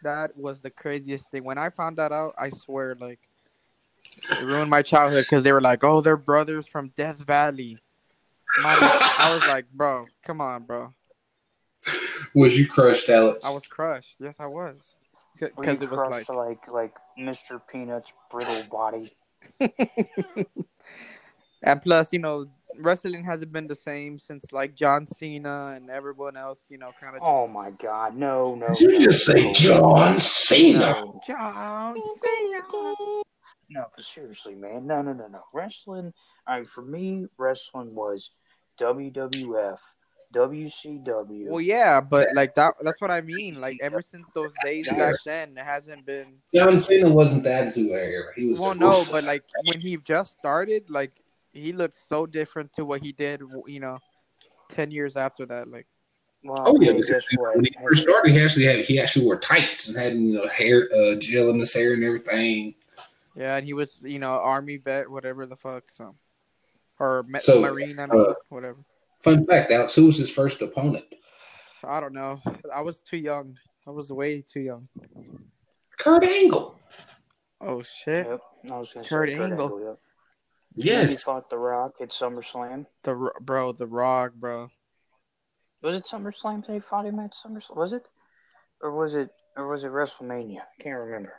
[0.03, 1.45] That was the craziest thing.
[1.45, 3.19] When I found that out, I swear, like,
[4.29, 7.77] it ruined my childhood because they were like, "Oh, they're brothers from Death Valley."
[8.61, 8.75] My,
[9.17, 10.93] I was like, "Bro, come on, bro."
[12.35, 13.43] Was you crushed, Alex?
[13.43, 14.15] I was crushed.
[14.19, 14.97] Yes, I was.
[15.39, 17.59] Because it was like, like, like Mr.
[17.71, 19.15] Peanut's brittle body.
[21.63, 22.45] and plus, you know,
[22.77, 26.65] wrestling hasn't been the same since like John Cena and everyone else.
[26.69, 27.23] You know, kind of.
[27.23, 28.67] Oh my God, no, no.
[28.67, 30.79] Did you no, just say John Cena?
[30.79, 32.61] No, John Cena.
[33.69, 35.41] no, but seriously, man, no, no, no, no.
[35.53, 36.13] Wrestling.
[36.47, 38.31] All right, for me, wrestling was
[38.79, 39.79] WWF,
[40.33, 41.47] WCW.
[41.47, 43.59] Well, yeah, but like that—that's what I mean.
[43.59, 46.35] Like ever since those days back then, it hasn't been.
[46.53, 48.31] John Cena wasn't the Attitude Era.
[48.35, 48.59] He was.
[48.59, 51.11] Well, the no, but like when he just started, like
[51.53, 53.41] he looked so different to what he did.
[53.67, 53.99] You know,
[54.69, 55.87] ten years after that, like.
[56.43, 59.37] Well, Oh yeah, because guess when he first started, he actually had he actually wore
[59.37, 62.73] tights and had you know hair, uh, gel in his hair and everything.
[63.35, 66.15] Yeah, and he was, you know, army vet, whatever the fuck, so
[67.01, 68.77] or So, marine, I mean, uh, whatever.
[69.23, 71.05] Fun fact, Alex, who was his first opponent?
[71.83, 72.41] I don't know.
[72.73, 73.57] I was too young.
[73.87, 74.87] I was way too young.
[75.97, 76.79] Kurt Angle.
[77.59, 78.25] Oh shit!
[78.27, 79.79] Yep, I was gonna Kurt say Angle.
[79.83, 79.99] Yep.
[80.75, 82.85] He Yes, fought The Rock at SummerSlam.
[83.03, 84.69] The bro, the Rock, bro.
[85.83, 87.75] Was it SummerSlam they fought him at SummerSlam?
[87.75, 88.09] Was it,
[88.81, 90.59] or was it, or was it WrestleMania?
[90.59, 91.33] I can't remember.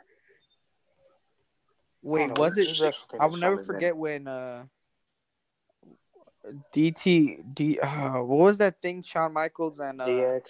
[2.01, 2.73] Wait, don't was it?
[2.73, 3.65] Just I will never SummerSlam.
[3.65, 4.65] forget when uh
[6.73, 9.01] DT D uh, what was that thing?
[9.01, 10.41] Shawn Michaels and uh, DX,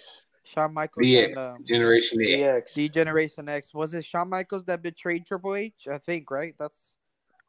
[0.42, 1.24] Shawn Michaels DX.
[1.26, 2.30] and um, Generation X.
[2.30, 2.74] DX.
[2.74, 3.72] D Generation X.
[3.72, 5.86] Was it Shawn Michaels that betrayed Triple H?
[5.90, 6.54] I think right.
[6.58, 6.94] That's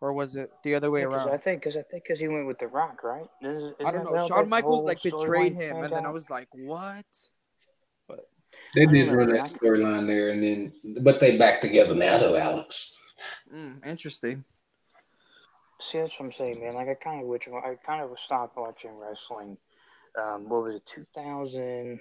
[0.02, 1.30] or was it the other way Yeah, 'cause around?
[1.34, 3.28] I think, because I think, because he went with The Rock, right?
[3.42, 4.28] Is- I don't know.
[4.28, 7.06] Shawn Michaels like betrayed him, panned and then I was like, "What?"
[8.08, 8.30] But
[8.76, 12.36] they did don't run that storyline there, and then but they back together now, though,
[12.36, 12.94] Alex.
[13.52, 14.44] Mm, interesting.
[15.80, 16.74] See, that's what I'm saying, man.
[16.74, 19.58] Like, I kind of wish I kind of stopped watching wrestling.
[20.18, 22.00] Um, what was it, 2000,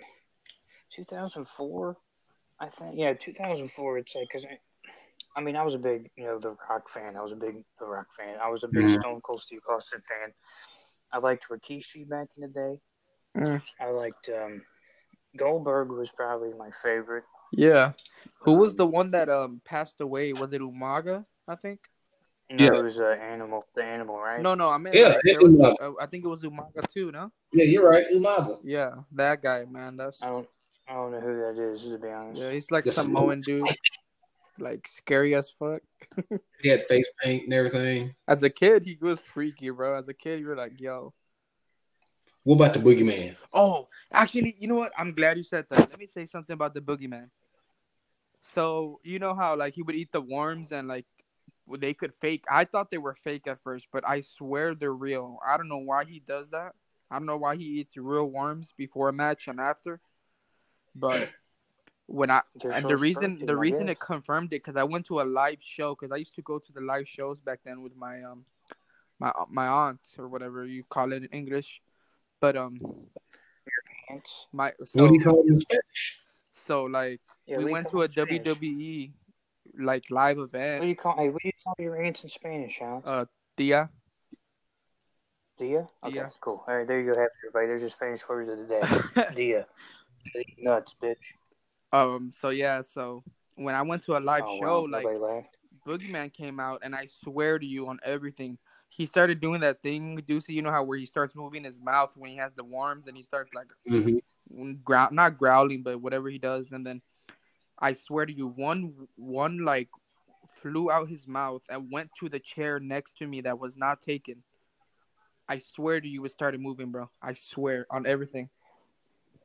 [0.94, 1.96] 2004?
[2.60, 3.98] I think, yeah, 2004.
[3.98, 4.58] It's like, because I,
[5.36, 7.16] I mean, I was a big, you know, The Rock fan.
[7.16, 8.36] I was a big The Rock fan.
[8.40, 9.00] I was a big Mhm.
[9.00, 10.32] Stone Cold Steve Austin fan.
[11.12, 12.80] I liked Rikishi back in the day.
[13.36, 13.62] Mm.
[13.80, 14.62] I liked um,
[15.36, 17.24] Goldberg was probably my favorite.
[17.52, 17.92] Yeah.
[18.40, 20.32] Who was Um, the one that um passed away?
[20.32, 21.26] Was it Umaga?
[21.48, 21.80] I think.
[22.50, 22.78] No, Yeah.
[22.78, 24.40] it was uh, Animal, the Animal, right?
[24.40, 27.10] No, no, I mean, Yeah, like, it was, uh, I think it was Umaga too.
[27.10, 27.30] No.
[27.52, 28.58] Yeah, you're right, Umaga.
[28.62, 29.96] Yeah, that guy, man.
[29.96, 30.48] That's I don't,
[30.86, 32.42] I don't know who that is to be honest.
[32.42, 32.50] yeah.
[32.50, 33.66] He's like some Samoan dude,
[34.58, 35.82] like scary as fuck.
[36.60, 38.14] He had face paint and everything.
[38.28, 39.98] As a kid, he was freaky, bro.
[39.98, 41.12] As a kid, you were like, yo.
[42.44, 43.36] What about the Boogeyman?
[43.52, 44.92] Oh, actually, you know what?
[44.98, 45.78] I'm glad you said that.
[45.90, 47.30] Let me say something about the boogeyman.
[48.52, 51.06] So you know how like he would eat the worms and like
[51.78, 52.44] they could fake.
[52.50, 55.38] I thought they were fake at first, but I swear they're real.
[55.46, 56.74] I don't know why he does that.
[57.10, 60.00] I don't know why he eats real worms before a match and after.
[60.94, 61.30] But
[62.06, 65.06] when I They're and so the reason the reason it confirmed it because I went
[65.06, 67.82] to a live show because I used to go to the live shows back then
[67.82, 68.44] with my um
[69.18, 71.80] my my aunt or whatever you call it in English.
[72.40, 72.78] But um
[74.10, 74.48] Ants.
[74.52, 76.20] my what so do you call it in Spanish?
[76.52, 78.42] so like Yeah, we what do you went to a it Spanish?
[78.42, 79.12] WWE
[79.78, 80.80] like live event.
[80.80, 81.16] What do you call?
[81.16, 83.06] Hey, what do you call your ants in Spanish, Alex?
[83.06, 83.24] Uh,
[83.56, 83.90] Tia.
[85.56, 85.88] Dia.
[86.02, 86.30] Okay, Dia.
[86.40, 86.64] cool.
[86.66, 87.18] All right, there you go.
[87.20, 87.66] Happy everybody.
[87.66, 89.34] There's your Spanish word of the day.
[89.34, 89.66] Dia.
[90.58, 91.16] Nuts, bitch.
[91.92, 92.32] um.
[92.34, 92.82] So yeah.
[92.82, 93.22] So
[93.54, 94.86] when I went to a live Oh, show, wow.
[94.90, 95.56] like Nobody laughed.
[95.86, 98.58] Boogeyman came out, and I swear to you on everything,
[98.88, 100.50] he started doing that thing, Deucey.
[100.54, 103.16] You know how where he starts moving his mouth when he has the worms, and
[103.16, 104.18] he starts like hmm
[104.82, 107.00] growl, not growling, but whatever he does, and then
[107.84, 109.90] I swear to you, one one like
[110.54, 114.00] flew out his mouth and went to the chair next to me that was not
[114.00, 114.42] taken.
[115.46, 117.10] I swear to you, it started moving, bro.
[117.20, 118.48] I swear on everything.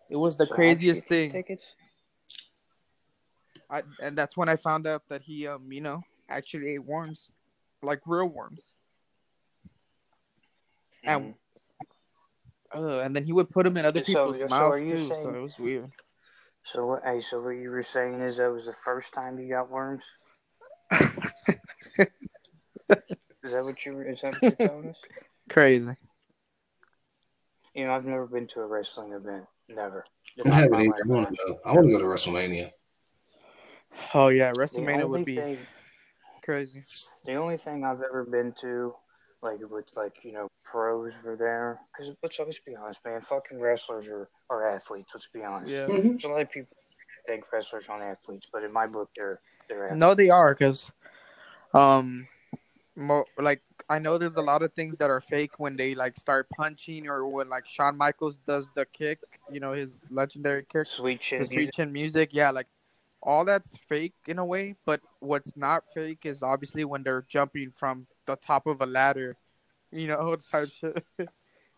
[0.09, 1.31] It was the So craziest thing.
[1.31, 1.75] Tickets?
[3.69, 7.27] I, and that's when I found out that he, um, you know, actually ate worms,
[7.83, 8.71] like real worms.
[11.03, 11.33] And
[12.73, 15.13] uh, and then he would put them in other people's so mouths you too.
[15.13, 15.91] So it was weird.
[16.63, 17.03] So what?
[17.03, 20.03] Hey, so what you were saying is that was the first time you got worms?
[23.43, 24.03] Is that what you were?
[24.03, 24.97] Is that what you're telling us?
[25.49, 25.95] Crazy.
[27.73, 29.45] You know, I've never been to a wrestling event.
[29.69, 30.05] Never.
[30.45, 30.93] I haven't either.
[31.03, 31.59] I want to go.
[31.65, 32.71] I want to go to WrestleMania.
[34.13, 35.57] Oh yeah, WrestleMania would be thing,
[36.43, 36.83] crazy.
[37.25, 38.93] the only thing I've ever been to,
[39.41, 41.79] like with like you know pros were there.
[41.91, 43.21] Because let's let's be honest, man.
[43.21, 45.11] Fucking wrestlers are, are athletes.
[45.13, 45.71] Let's be honest.
[45.71, 45.87] Yeah.
[45.87, 46.03] Mhm.
[46.11, 46.75] There's a lot of people
[47.27, 49.99] think wrestlers aren't athletes, but in my book, they're they're athletes.
[49.99, 50.91] No, they are because,
[51.73, 52.27] um,
[52.95, 56.17] mo- like I know there's a lot of things that are fake when they like
[56.17, 59.19] start punching or when like Shawn Michaels does the kick.
[59.51, 61.73] You know his legendary kick, Sweet chin the sweet music.
[61.75, 62.29] chin music.
[62.33, 62.67] Yeah, like
[63.21, 64.75] all that's fake in a way.
[64.85, 69.35] But what's not fake is obviously when they're jumping from the top of a ladder.
[69.91, 71.03] You know, type shit.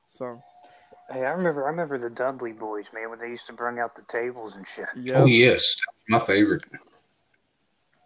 [0.09, 0.41] so
[1.09, 3.95] Hey, I remember I remember the Dudley boys, man, when they used to bring out
[3.95, 4.85] the tables and shit.
[4.95, 5.75] yeah, Oh yes,
[6.07, 6.63] my favorite.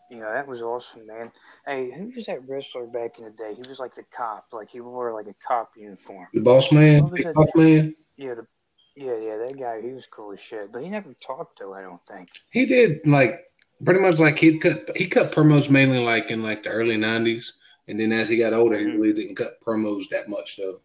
[0.10, 1.32] You know, that was awesome, man.
[1.66, 3.54] Hey, who was that wrestler back in the day?
[3.56, 6.28] He was like the cop, like he wore like a cop uniform.
[6.34, 7.34] The Boss Man, What was Big?
[7.34, 7.96] Boss Man.
[8.18, 8.48] Yeah, the
[8.96, 10.72] yeah, yeah, that guy, he was cool as shit.
[10.72, 12.30] But he never talked though, I don't think.
[12.52, 13.40] He did like
[13.84, 17.52] pretty much like he cut he cut promos mainly like in like the early '90s,
[17.88, 19.00] and then as he got older, he Mhm.
[19.00, 20.82] really didn't cut promos that much though.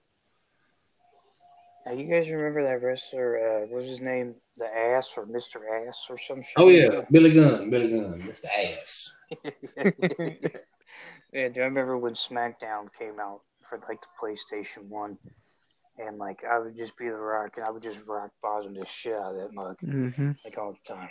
[1.86, 4.34] Now you guys remember that wrestler, uh what was his name?
[4.56, 5.88] The ass or Mr.
[5.88, 6.52] Ass or some shit?
[6.58, 8.46] Oh yeah, Billy Gunn, Billy Gunn, Mr.
[8.46, 9.16] Ass.
[11.32, 15.16] yeah, do I remember when SmackDown came out for like the PlayStation One?
[15.98, 18.84] And like I would just be the rock and I would just rock bottom the
[18.86, 19.76] shit out of that mug.
[19.80, 21.10] hmm like all the time.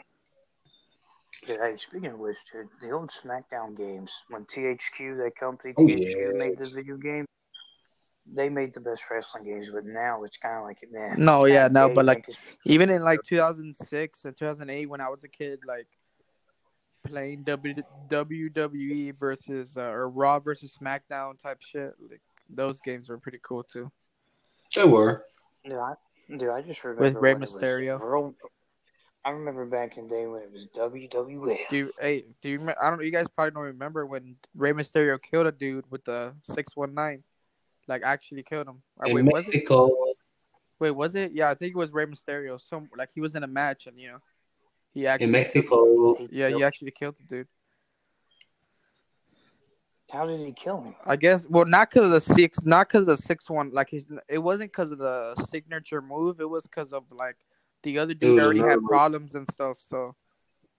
[1.48, 5.84] Yeah, hey, speaking of which, dude, the old SmackDown games, when THQ, that company, Oh,
[5.84, 7.26] THQ made the video game,
[8.32, 11.16] they made the best wrestling games, but now it's kind of like, man.
[11.18, 12.26] No, yeah, kinda no, but, like,
[12.66, 15.88] even in like 2006 and 2008 when I was a kid, like
[17.08, 23.18] playing w- WWE versus uh, or Raw versus SmackDown type shit, like those games were
[23.18, 23.92] pretty cool too.
[24.76, 25.26] They were.
[25.64, 25.94] dude, I,
[26.30, 28.00] dude, I just remember With Rey when it was Mysterio.
[28.00, 28.36] World-
[29.26, 31.58] I remember back in the day when it was WWF.
[31.70, 32.62] Do you, hey, do you?
[32.82, 32.98] I don't.
[32.98, 33.04] know.
[33.04, 36.94] You guys probably don't remember when Rey Mysterio killed a dude with the six one
[36.94, 37.24] nine,
[37.88, 38.82] like actually killed him.
[38.98, 39.56] Or In wait, was it?
[39.56, 39.92] Mexico,
[40.80, 41.34] Wait, was it?
[41.34, 42.60] Yeah, I think it was Rey Mysterio.
[42.62, 44.20] Some like he was in a match and you know,
[44.94, 45.26] he actually.
[45.26, 47.48] in Mexico, Yeah, he actually killed the dude.
[50.12, 50.96] How did he kill him?
[51.06, 51.46] I guess.
[51.48, 53.70] Well, not because of the six, not because of the six one.
[53.72, 56.40] Like he's, it wasn't because of the signature move.
[56.40, 57.36] It was because of like
[57.84, 58.90] the other dude already had move.
[58.90, 59.78] problems and stuff.
[59.80, 60.16] So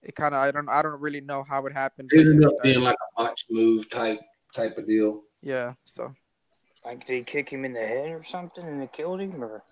[0.02, 2.08] it kind of, I don't, I don't really know how it happened.
[2.12, 4.20] it ended yeah, up being like a botch move type
[4.54, 5.22] type of deal.
[5.42, 5.74] yeah.
[5.84, 6.14] So
[6.84, 9.42] Like, did he kick him in the head or something and it killed him?
[9.42, 9.62] Or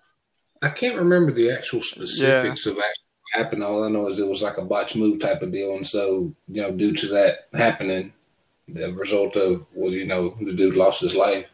[0.61, 3.63] I can't remember the actual specifics of actually what happened.
[3.63, 6.33] All I know is it was like a botch move type of deal, and so
[6.47, 8.13] you know, due to that happening,
[8.67, 11.47] the result of was you know the dude lost his life.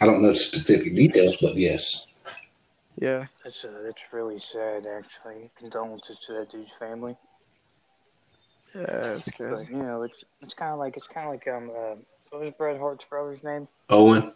[0.00, 2.06] I don't know the specific details, but yes,
[2.98, 5.50] yeah, that's, uh, that's really sad, actually.
[5.56, 7.16] Condolences to that dude's family.
[8.74, 9.72] yeah, it's But crazy.
[9.72, 11.94] you know, it's it's kind of like it's kind of like um, uh,
[12.30, 13.68] what was Bret Hart's brother's name?
[13.90, 14.32] Owen.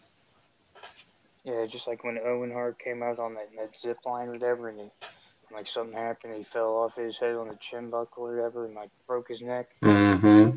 [1.44, 4.68] Yeah, just like when Owen Hart came out on that, that zip line or whatever,
[4.68, 4.90] and he,
[5.54, 8.74] like something happened, he fell off his head on the chin buckle or whatever, and
[8.74, 9.68] like broke his neck.
[9.82, 10.56] Mm-hmm.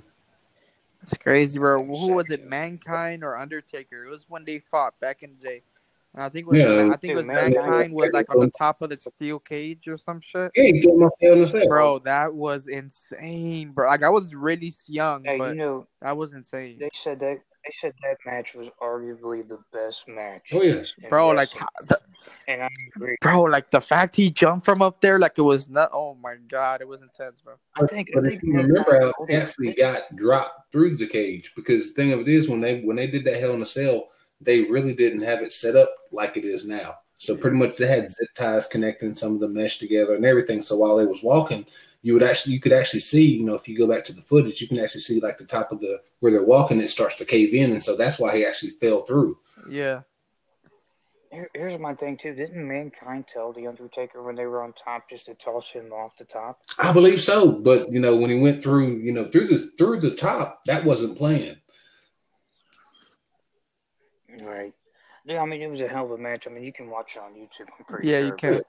[1.01, 1.83] It's crazy, bro.
[1.83, 2.45] Who was it?
[2.45, 4.03] Mankind or Undertaker?
[4.03, 5.61] It was when they fought back in the day.
[6.15, 6.89] And I think it was, Yeah.
[6.91, 9.39] I think it was Dude, Mankind- Mankind was like on the top of the steel
[9.39, 10.51] cage or some shit.
[10.55, 13.87] Yeah, he killed my feelings there, Bro, that was insane, bro.
[13.87, 17.39] Like I was really young, Hey, but you know, that was insane, they said that
[17.65, 20.49] they said that match was arguably the best match.
[20.53, 21.27] Oh yes, bro.
[21.29, 21.99] Like, wrestling, how- the,
[22.47, 23.15] and I agree.
[23.21, 25.91] bro, like the fact he jumped from up there, like it was not.
[25.93, 27.55] Oh my god, it was intense, bro.
[27.79, 28.09] I think.
[28.17, 31.93] I think if you remember how pulled actually got dropped through the cage, because the
[31.95, 34.07] thing of it is when they when they did that Hell in a Cell,
[34.41, 36.95] they really didn't have it set up like it is now.
[37.15, 40.61] So pretty much they had zip ties connecting some of the mesh together and everything.
[40.61, 41.65] So while they was walking,
[42.01, 44.21] you would actually you could actually see, you know, if you go back to the
[44.21, 47.15] footage, you can actually see like the top of the where they're walking, it starts
[47.15, 49.37] to cave in, and so that's why he actually fell through.
[49.69, 50.01] Yeah.
[51.31, 52.33] Here, here's my thing too.
[52.33, 56.17] Didn't Mankind tell the Undertaker when they were on top just to toss him off
[56.17, 56.61] the top?
[56.79, 59.99] I believe so, but you know, when he went through, you know, through the through
[59.99, 61.59] the top, that wasn't planned.
[64.43, 64.73] Right.
[65.25, 66.47] Yeah, I mean it was a hell of a match.
[66.47, 67.67] I mean you can watch it on YouTube.
[67.77, 68.27] I'm pretty Yeah, sure.
[68.27, 68.53] you can.
[68.53, 68.65] but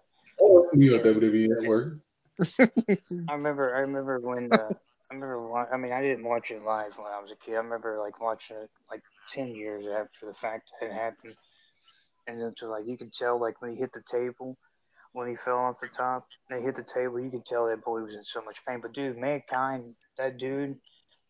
[0.74, 1.98] You know, WWE Network.
[3.28, 3.76] I remember.
[3.76, 4.50] I remember when.
[4.52, 4.70] Uh,
[5.10, 5.52] I remember.
[5.72, 7.54] I mean, I didn't watch it live when I was a kid.
[7.54, 11.34] I remember like watching it like ten years after the fact it happened,
[12.26, 14.56] and then to like you could tell like when he hit the table,
[15.12, 17.20] when he fell off the top, they hit the table.
[17.20, 18.80] You could tell that boy was in so much pain.
[18.80, 20.76] But dude, mankind, that dude,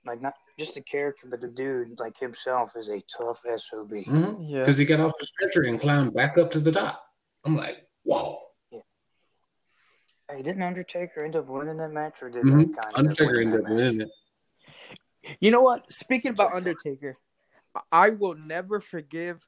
[0.07, 3.91] like not just the character, but the dude like himself is a tough sob.
[3.91, 4.43] Mm-hmm.
[4.43, 4.59] Yeah.
[4.61, 7.03] Because he got off the stretcher and climbed back up to the top.
[7.45, 8.39] I'm like, whoa.
[8.71, 8.81] Yeah.
[10.31, 12.55] Hey, didn't Undertaker end up winning that match, or did Mhm.
[12.57, 12.77] mankind?
[12.79, 14.11] end up Undertaker winning up winning it.
[15.41, 15.91] You know what?
[15.91, 17.17] Speaking about Undertaker,
[17.91, 19.47] I will never forgive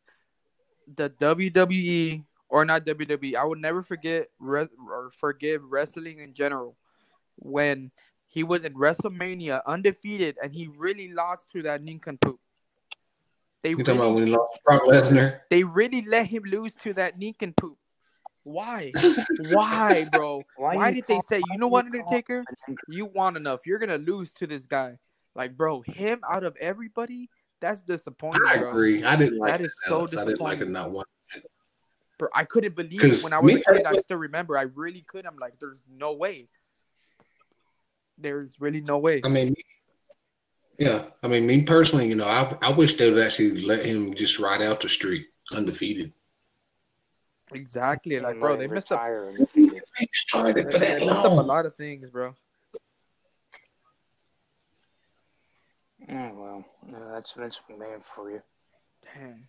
[0.96, 3.36] the WWE or not WWE.
[3.36, 6.76] I will never forget res- or forgive wrestling in general
[7.36, 7.90] when
[8.32, 12.40] he was in WrestleMania undefeated and he really lost to that nincompoop.
[13.62, 15.40] They You talking about when he lost Brock Lesnar?
[15.50, 17.76] they really let him lose to that nincompoop.
[18.42, 18.94] Why?
[19.36, 20.46] Why, bro?
[20.56, 22.46] Why Why, you did they say, you know what, call Undertaker?
[22.66, 23.66] him you want enough.
[23.66, 24.96] You're gonna lose to this guy.
[25.34, 27.28] Like, bro, him out of everybody,
[27.60, 28.70] that's disappointing, I bro.
[28.70, 29.04] agree.
[29.04, 29.64] I didn't like That it.
[29.66, 30.16] is so Alex.
[30.16, 30.72] I didn't like it disappointing.
[30.72, 31.04] not one.
[32.18, 33.84] Bro, I couldn't believe it 'Cause when I was me a kid.
[33.84, 34.56] I still remember.
[34.56, 35.26] I really could.
[35.26, 36.48] I'm like, there's no way.
[38.22, 39.20] There's really no way.
[39.24, 39.54] I mean,
[40.78, 41.06] yeah.
[41.22, 44.38] I mean, me personally, you know, I I wish they would actually let him just
[44.38, 46.12] ride out the street undefeated.
[47.52, 48.18] Exactly.
[48.18, 49.00] Like, bro, they him messed up.
[49.00, 49.82] retire undefeated.
[50.14, 52.34] Started They for that messed up a lot of things, bro.
[56.10, 58.42] Oh well, no, that's Vince McMahon for you.
[59.14, 59.46] Damn.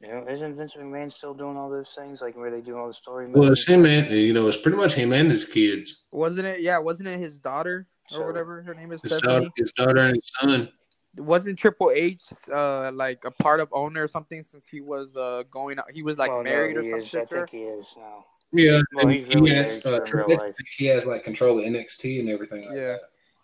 [0.00, 2.86] You know, isn't Vince McMahon still doing all those things like where they do all
[2.86, 3.26] the story?
[3.26, 3.50] Well, movies?
[3.60, 6.60] it's him and you know, it's pretty much him and his kids, Wasn't it?
[6.60, 9.02] Yeah, wasn't it his daughter or So- whatever her name is?
[9.02, 10.70] his daughter, his daughter and his son.
[11.16, 12.22] Wasn't Triple H
[12.52, 15.90] uh like a part of owner or something since he was uh going out?
[15.92, 17.06] He was like Well, married he or is.
[17.06, 17.28] I something.
[17.30, 17.46] to her?
[17.48, 18.24] think he is now.
[18.52, 20.56] Yeah, Well, and he's really he has married uh, in Triple real H, life.
[20.76, 22.86] he has like control of NXT and everything like Yeah.
[22.92, 23.00] that.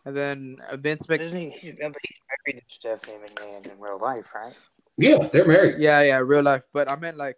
[0.07, 1.21] And then uh, Vince Mc.
[1.21, 1.51] Isn't he?
[1.51, 4.53] He's, but he's married to Stephanie McMahon in real life, right?
[4.97, 5.81] Yeah, they're married.
[5.81, 6.65] Yeah, yeah, real life.
[6.73, 7.37] But I meant like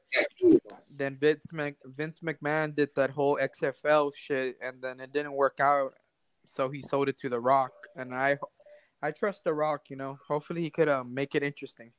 [0.96, 5.59] then Vince Mc, Vince McMahon did that whole XFL shit, and then it didn't work
[5.61, 5.94] out,
[6.44, 7.72] so he sold it to The Rock.
[7.96, 8.38] And I,
[9.02, 9.84] I trust The Rock.
[9.88, 11.92] You know, hopefully he could uh, make it interesting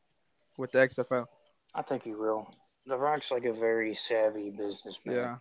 [0.57, 1.25] with the XFL.
[1.73, 2.47] I think he will.
[2.85, 5.15] The Rock's like a very savvy businessman.
[5.15, 5.37] Yeah,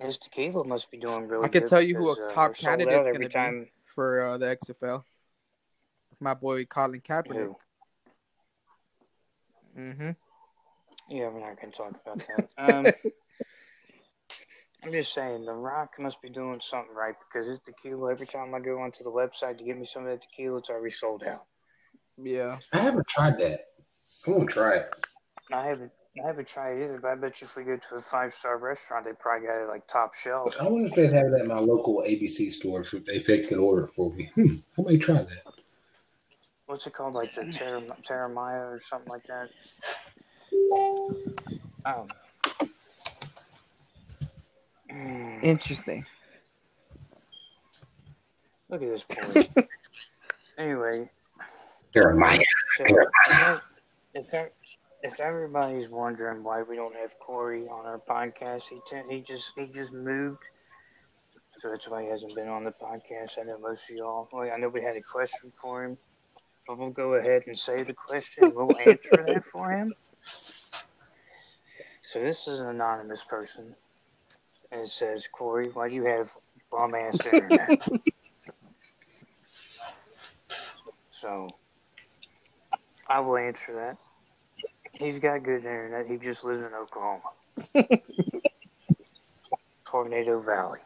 [0.00, 2.52] His tequila must be doing really I can good tell you who a uh, top
[2.52, 3.72] they're sold candidate's out gonna be.
[3.84, 5.04] for uh, the XFL.
[6.18, 7.34] My boy Colin Kaepernick.
[7.34, 7.56] Who?
[9.78, 10.10] Mm-hmm.
[11.08, 12.48] Yeah, we're not going to talk about that.
[12.58, 12.92] Um,
[14.84, 18.52] I'm just saying, The Rock must be doing something right because his tequila, every time
[18.52, 21.22] I go onto the website to get me some of that tequila, it's already sold
[21.22, 21.44] out.
[22.20, 23.60] Yeah, I haven't tried that.
[24.26, 24.94] I want to try it.
[25.52, 25.92] I haven't.
[26.22, 28.34] I haven't tried it either, but I bet you if we go to a five
[28.34, 30.54] star restaurant, they probably got it like top shelf.
[30.60, 33.46] I wonder if they'd have that in my local ABC store if they, if they
[33.46, 34.30] could order it for me.
[34.34, 35.54] Hmm, I may try that.
[36.66, 37.14] What's it called?
[37.14, 39.48] Like the Terra, Terramaya or something like that?
[41.84, 42.06] Oh.
[44.90, 46.04] Mm, interesting.
[48.68, 49.04] look at this
[49.54, 49.64] boy.
[50.58, 51.10] anyway,
[51.92, 52.38] Jeremiah.
[52.76, 52.84] So
[54.14, 54.50] if, if
[55.02, 59.52] if everybody's wondering why we don't have Corey on our podcast, he ten, he just
[59.56, 60.42] he just moved,
[61.58, 63.38] so that's why he hasn't been on the podcast.
[63.40, 64.28] I know most of y'all.
[64.32, 65.98] Well, I know we had a question for him,
[66.66, 68.52] but we'll go ahead and say the question.
[68.54, 69.94] We'll answer that for him.
[72.12, 73.74] So this is an anonymous person,
[74.70, 76.32] and it says, "Corey, why do you have
[76.70, 77.88] bum ass internet?"
[81.20, 81.48] so.
[83.12, 83.98] I will answer that.
[84.92, 86.06] He's got good internet.
[86.06, 87.32] He just lives in Oklahoma.
[89.84, 90.78] Tornado Valley.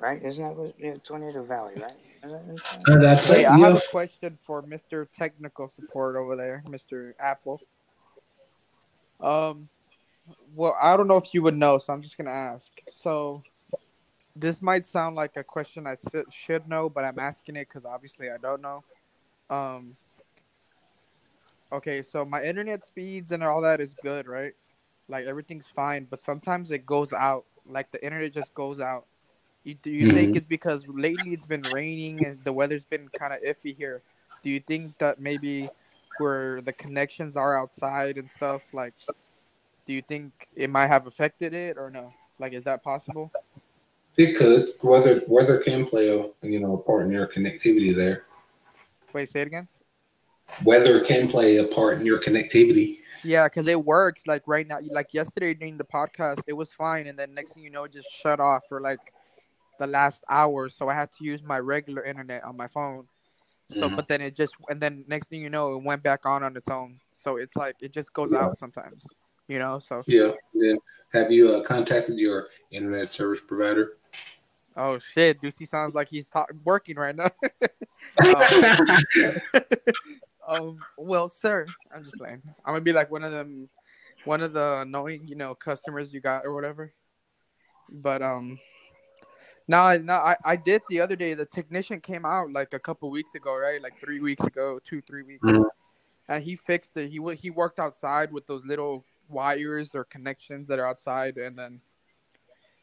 [0.00, 0.24] Right?
[0.24, 1.92] Isn't that what yeah, Tornado Valley, right?
[2.26, 2.88] Is that what it's called?
[2.88, 3.50] Uh, that's Hey, it.
[3.50, 5.06] I have a question for Mr.
[5.16, 7.12] Technical Support over there, Mr.
[7.20, 7.60] Apple.
[9.20, 9.68] Um,
[10.54, 12.72] well, I don't know if you would know, so I'm just gonna ask.
[12.90, 13.42] So,
[14.34, 17.84] this might sound like a question I should- should know, but I'm asking it because
[17.84, 18.84] obviously I don't know.
[19.48, 19.96] Um,
[21.72, 24.54] okay, so my internet speeds and all that is good, right?
[25.08, 27.44] Like everything's fine, but sometimes it goes out.
[27.64, 29.06] Like the internet just goes out.
[29.66, 30.36] You, do you think mm-hmm.
[30.36, 34.00] it's because lately it's been raining and the weather's been kind of iffy here?
[34.44, 35.68] Do you think that maybe
[36.18, 38.94] where the connections are outside and stuff, like,
[39.84, 42.12] do you think it might have affected it or no?
[42.38, 43.32] Like, is that possible?
[44.16, 44.68] It could.
[44.82, 48.26] Weather weather can play a you know a part in your connectivity there.
[49.12, 49.66] Wait, say it again.
[50.64, 52.98] Weather can play a part in your connectivity.
[53.24, 54.22] Yeah, because it works.
[54.28, 57.64] Like right now, like yesterday during the podcast, it was fine, and then next thing
[57.64, 59.12] you know, it just shut off for like
[59.78, 60.68] the last hour.
[60.68, 63.08] So I had to use my regular internet on my phone.
[63.68, 63.96] So, Mhm.
[63.96, 66.56] but then it just, and then next thing you know, it went back on on
[66.56, 67.00] its own.
[67.12, 68.44] So it's like it just goes Yeah.
[68.44, 69.06] out sometimes,
[69.48, 69.78] you know.
[69.80, 70.32] So Yeah.
[70.54, 70.78] Then
[71.12, 73.96] have you uh, contacted your internet service provider?
[74.76, 77.30] oh shit, Ducey sounds like he's ta- working right now.
[80.48, 82.42] um, well, sir, I'm just playing.
[82.64, 83.68] I'm gonna be like one of them,
[84.24, 86.92] one of the annoying, you know, customers you got or whatever.
[87.88, 88.58] But um,
[89.68, 91.34] no, I- no, I I did the other day.
[91.34, 93.80] The technician came out like a couple weeks ago, right?
[93.82, 95.68] Like three weeks ago, two three weeks, Mhm.
[96.28, 97.10] and he fixed it.
[97.10, 101.80] He he worked outside with those little wires or connections that are outside, and then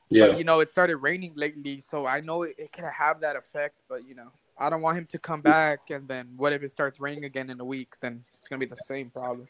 [0.10, 0.28] yeah.
[0.28, 3.36] but, you know, it started raining lately, so I know it, it can have that
[3.36, 3.76] effect.
[3.88, 6.72] But you know, I don't want him to come back, and then what if it
[6.72, 7.96] starts raining again in a week?
[8.00, 9.48] Then it's gonna be the same problem.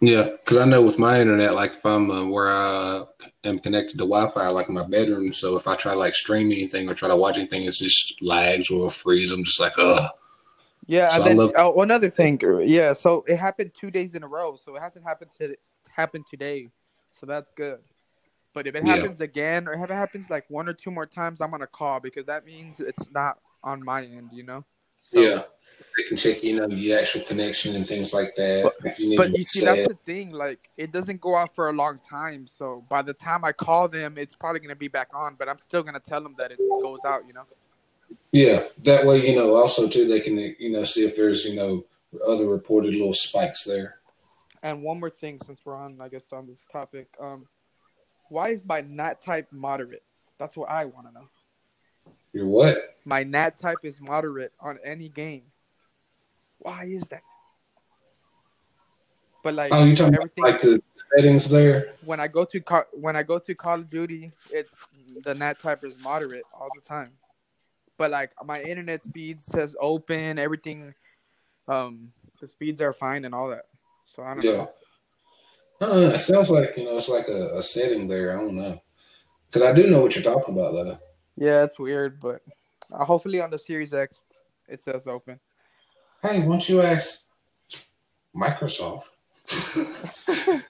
[0.00, 3.04] Yeah, because I know with my internet, like if I'm uh, where I
[3.44, 6.52] am connected to Wi-Fi, like in my bedroom, so if I try to like stream
[6.52, 9.32] anything or try to watch anything, it's just lags or freeze.
[9.32, 10.10] I'm just like, ugh.
[10.86, 12.92] Yeah, So and then love- oh, another thing, yeah.
[12.92, 15.56] So it happened two days in a row, so it hasn't happened to
[15.90, 16.68] happened today,
[17.18, 17.78] so that's good.
[18.52, 18.96] But if it Yeah.
[18.96, 22.00] happens again, or if it happens like one or two more times, I'm gonna call
[22.00, 24.62] because that means it's not on my end, you know.
[25.02, 25.44] So, yeah,
[25.96, 28.72] they can check, you know, the actual connection and things like that.
[28.84, 30.30] if you But you see, that's the thing.
[30.30, 32.46] Like, it doesn't go out for a long time.
[32.46, 35.36] So by the time I call them, it's probably gonna be back on.
[35.38, 37.26] But I'm still gonna tell them that it goes out.
[37.26, 37.44] You know.
[38.32, 41.54] Yeah, that way, you know, also too, they can, you know, see if there's, you
[41.54, 41.84] know,
[42.26, 44.00] other reported little spikes there.
[44.62, 47.46] And one more thing, since we're on, I guess, on this topic, um,
[48.28, 50.02] why is my NAT type moderate?
[50.38, 51.28] That's what I want to know.
[52.32, 52.76] You're what?
[53.04, 55.44] My NAT type is moderate on any game.
[56.58, 57.22] Why is that?
[59.42, 60.82] But like Oh, you're talking about everything, like the
[61.14, 61.94] settings there?
[62.04, 64.72] when I go to Ca- when I go to Call of Duty, it's
[65.22, 67.12] the NAT type is moderate all the time.
[67.98, 70.94] But like my internet speed says open, everything,
[71.68, 73.66] um, the speeds are fine and all that.
[74.04, 74.52] So I don't Yeah.
[74.52, 74.68] know.
[75.80, 78.32] Uh, it sounds like, you know, it's like a, a setting there.
[78.36, 78.80] I don't know.
[79.46, 80.98] Because I do know what you're talking about, though.
[81.36, 82.40] Yeah, it's weird, but
[82.92, 84.20] uh, hopefully on the Series X
[84.68, 85.38] it says open.
[86.22, 87.24] Hey, why don't you ask
[88.34, 89.04] Microsoft?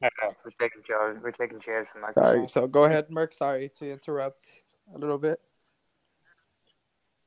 [0.00, 1.18] we're taking charge.
[1.22, 2.14] We're taking charge from Microsoft.
[2.14, 2.46] Sorry.
[2.46, 3.34] So go ahead, Merc.
[3.34, 4.46] Sorry to interrupt
[4.94, 5.40] a little bit.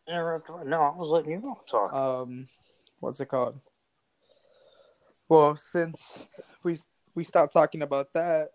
[0.08, 0.50] Interrupt?
[0.66, 1.94] No, I was letting you all talk.
[1.94, 2.48] Um,
[3.00, 3.60] what's it called?
[5.30, 6.02] Well, since
[6.64, 6.80] we
[7.16, 8.50] we stopped talking about that,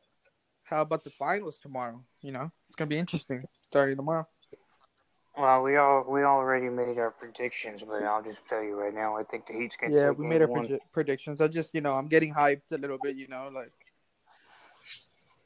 [0.65, 2.05] how about the finals tomorrow?
[2.21, 4.27] You know, it's gonna be interesting starting tomorrow.
[5.39, 9.16] Well, we all we already made our predictions, but I'll just tell you right now,
[9.16, 11.41] I think the Heat's gonna Yeah, take we game made our predi- predictions.
[11.41, 13.14] I just, you know, I'm getting hyped a little bit.
[13.14, 13.70] You know, like,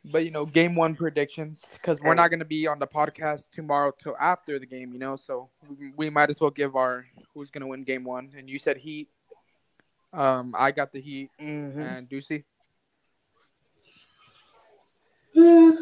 [0.04, 3.92] but you know, game one predictions because we're not gonna be on the podcast tomorrow
[4.02, 4.92] till after the game.
[4.94, 8.30] You know, so we, we might as well give our who's gonna win game one.
[8.36, 9.08] And you said Heat.
[10.14, 11.76] Um, I got the Heat Mhm.
[11.76, 12.44] and Ducey.
[15.34, 15.72] Eh,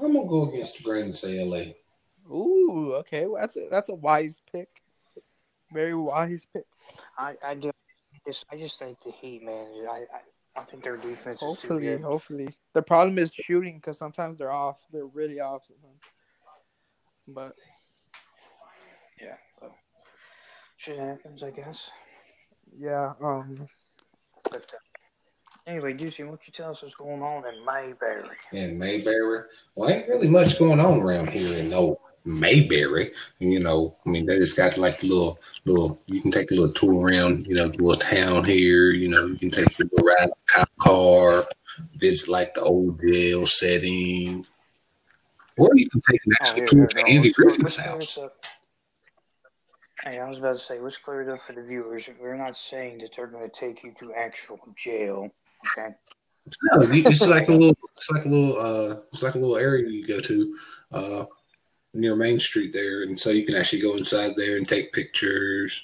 [0.00, 1.74] I'm going to go against the grain and say LA.
[2.30, 3.26] Ooh, okay.
[3.26, 4.68] Well, that's a, that's a wise pick.
[5.72, 6.64] Very wise pick.
[7.16, 7.70] I I do.
[8.26, 9.66] Just I just think the Heat, man.
[9.90, 10.04] I
[10.56, 12.00] I, I think their defense is too Hopefully, good.
[12.02, 12.48] hopefully.
[12.74, 14.78] The problem is shooting because sometimes they're off.
[14.92, 15.66] They're really off.
[15.66, 16.00] Sometimes.
[17.26, 17.54] But
[19.20, 19.34] Yeah.
[19.60, 19.72] So.
[20.76, 21.90] Shit happens, I guess.
[22.78, 23.68] yeah, um,
[24.44, 24.78] But uh,
[25.66, 28.36] anyway, Juicy, why don't you tell us what's going on in Mayberry?
[28.52, 29.44] in Mayberry.
[29.74, 33.12] Well, ain't really much going on around here in no Mayberry.
[33.38, 36.00] You know, I mean, they just got like a little, little.
[36.06, 38.90] You can take a little tour around, you know, the little town here.
[38.90, 41.46] You know, you can take a little ride in a car,
[41.96, 44.46] visit like the old jail setting,
[45.56, 48.18] or you can take an Oh, actual here, tour to Andy Griffin's house.
[48.18, 48.36] up.
[50.04, 52.08] Hey, I was about to say, let's clear it up for the viewers.
[52.20, 55.28] We're not saying that they're going to take you to actual jail.
[55.76, 55.88] Okay.
[56.62, 59.88] No, it's like a little, it's like a little, uh, it's like a little area
[59.88, 60.56] you go to,
[60.92, 61.24] uh,
[61.94, 65.82] near Main Street there, and so you can actually go inside there and take pictures.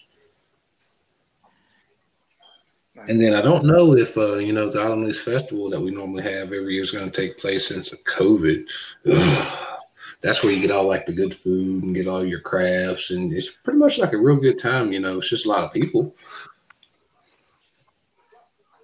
[3.08, 5.90] And then I don't know if uh, you know the Autumn Leaves Festival that we
[5.90, 8.64] normally have every year is going to take place since of COVID.
[9.10, 9.68] Ugh.
[10.20, 13.32] that's where you get all like the good food and get all your crafts, and
[13.32, 14.92] it's pretty much like a real good time.
[14.92, 16.14] You know, it's just a lot of people.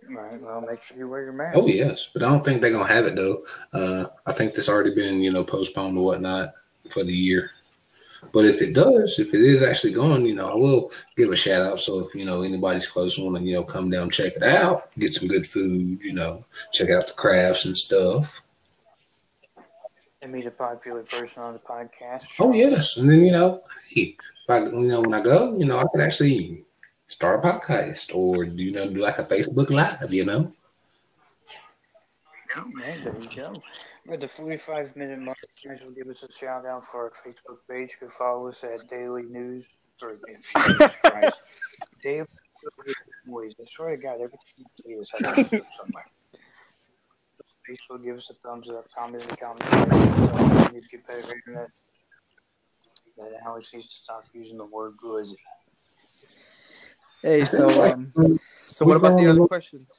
[0.08, 0.42] Right.
[0.42, 1.56] Well, make sure you wear your mask.
[1.56, 3.44] Oh yes, but I don't think they're gonna have it though.
[3.72, 6.52] Uh, I think that's already been you know postponed or whatnot
[6.88, 7.50] for the year.
[8.32, 11.36] But if it does, if it is actually gone, you know, I will give a
[11.36, 11.80] shout out.
[11.80, 14.90] So if you know anybody's close, want to you know come down check it out,
[14.98, 18.42] get some good food, you know, check out the crafts and stuff.
[20.22, 22.26] And meet a popular person on the podcast.
[22.38, 25.64] Oh yes, and then you know, hey, if I you know when I go, you
[25.64, 26.64] know, I could actually
[27.06, 30.52] start a podcast or do you know do like a Facebook live, you know.
[32.56, 33.52] Yeah, there you go.
[34.10, 37.10] At the 45 minute mark, you guys will give us a shout out for our
[37.10, 37.92] Facebook page.
[37.92, 39.64] You can follow us at Daily News
[40.02, 40.18] or
[40.56, 41.40] Jesus Christ.
[42.02, 42.26] Daily
[43.26, 43.54] Boys.
[43.60, 46.06] I swear to God, every time you see this, I have to do somewhere.
[47.68, 50.70] Facebook, give us a thumbs up, comment in the comments.
[50.70, 51.68] We need to get better internet.
[53.16, 55.36] That Alex needs to stop using the word glizzy.
[57.22, 59.90] Hey, so um, so what about the other questions?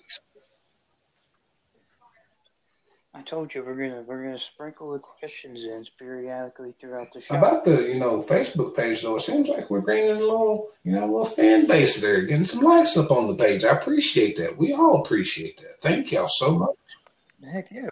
[3.14, 7.36] I told you we're gonna we're gonna sprinkle the questions in periodically throughout the show.
[7.36, 10.94] About the you know Facebook page though, it seems like we're bringing a little you
[10.94, 13.66] know a little fan base there, getting some likes up on the page.
[13.66, 14.58] I appreciate that.
[14.58, 15.82] We all appreciate that.
[15.82, 16.76] Thank y'all so much.
[17.52, 17.90] Heck yeah,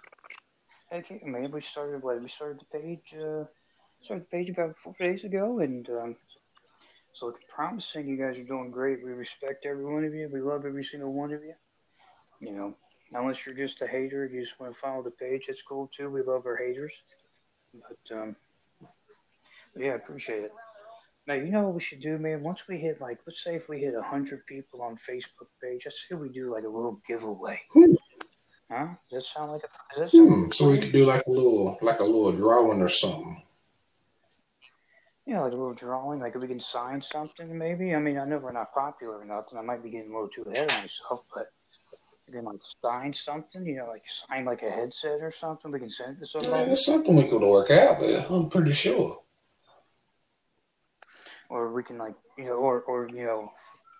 [0.90, 1.50] heck yeah, man.
[1.50, 2.22] We started what?
[2.22, 3.14] We started the page.
[3.14, 3.44] Uh,
[4.00, 6.16] started the page about four days ago, and um,
[7.12, 8.08] so it's promising.
[8.08, 9.04] You guys are doing great.
[9.04, 10.30] We respect every one of you.
[10.32, 11.54] We love every single one of you.
[12.40, 12.76] You know,
[13.12, 15.46] unless you're just a hater, you just want to follow the page.
[15.48, 16.10] It's cool too.
[16.10, 16.92] We love our haters.
[17.74, 18.36] But um,
[19.76, 20.52] yeah, I appreciate it.
[21.26, 22.42] Now you know what we should do, man.
[22.42, 26.06] Once we hit like, let's say if we hit hundred people on Facebook page, let's
[26.08, 27.60] say we do like a little giveaway.
[27.72, 27.94] Hmm.
[28.70, 28.86] Huh?
[29.10, 30.00] Does that sound like a?
[30.00, 33.42] Does Hmm, so we could do like a little like a little drawing or something.
[35.26, 37.94] Yeah, like a little drawing, like if we can sign something, maybe.
[37.94, 39.58] I mean, I know we're not popular or nothing.
[39.58, 41.52] I might be getting a little too ahead of myself, but
[42.30, 45.70] we can like sign something, you know, like sign like a headset or something.
[45.70, 48.24] We can send it to somebody, it's something we could work out there.
[48.30, 49.20] I'm pretty sure.
[51.48, 53.52] or we can like, you know, or or you know,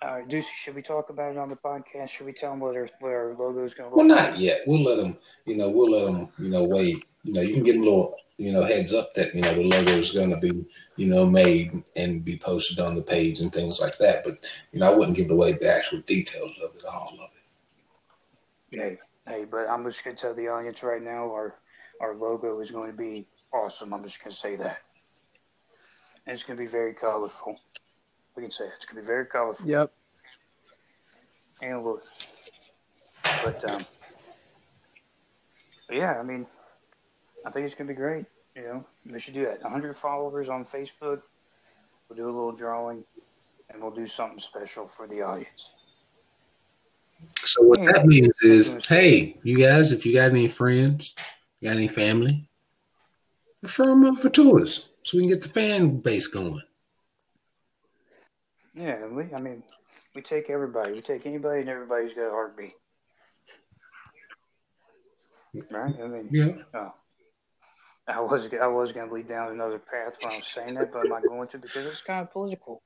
[0.03, 2.11] uh, do should we talk about it on the podcast?
[2.11, 4.62] Should we tell them what our what our logo is going to Well, not yet.
[4.66, 5.18] We'll let them.
[5.45, 6.33] You know, we'll let them.
[6.39, 7.05] You know, wait.
[7.24, 8.16] You know, you can give them a little.
[8.39, 10.64] You know, heads up that you know the logo is going to be
[10.97, 14.24] you know made and be posted on the page and things like that.
[14.24, 14.39] But
[14.72, 17.39] you know, I wouldn't give away the actual details of it, all of it.
[18.71, 21.57] Hey, hey, but I'm just going to tell the audience right now, our
[22.01, 23.93] our logo is going to be awesome.
[23.93, 24.79] I'm just going to say that,
[26.27, 27.57] and it's going to be very colorful.
[28.37, 28.73] We can say it.
[28.77, 29.66] it's going to be very colorful.
[29.66, 29.93] Yep.
[31.62, 32.05] and look.
[33.45, 33.85] But um,
[35.89, 36.47] but yeah, I mean,
[37.45, 38.27] I think it's gonna be great.
[38.55, 39.62] You know, we should do that.
[39.62, 41.23] 100 followers on Facebook.
[42.09, 43.05] We'll do a little drawing,
[43.68, 45.71] and we'll do something special for the audience.
[47.43, 51.14] So what that means is, hey, you guys, if you got any friends,
[51.62, 52.49] got any family,
[53.62, 56.62] refer them over to us so we can get the fan base going.
[58.75, 59.25] Yeah, we.
[59.35, 59.62] I mean,
[60.14, 60.93] we take everybody.
[60.93, 62.75] We take anybody and everybody who's got a heartbeat.
[65.71, 65.95] Right?
[66.01, 66.53] I mean, Yeah.
[66.75, 66.95] oh.
[68.07, 71.01] I was I was gonna lead down another path when I was saying that, but
[71.01, 72.83] I'm not going to because it's kind of political.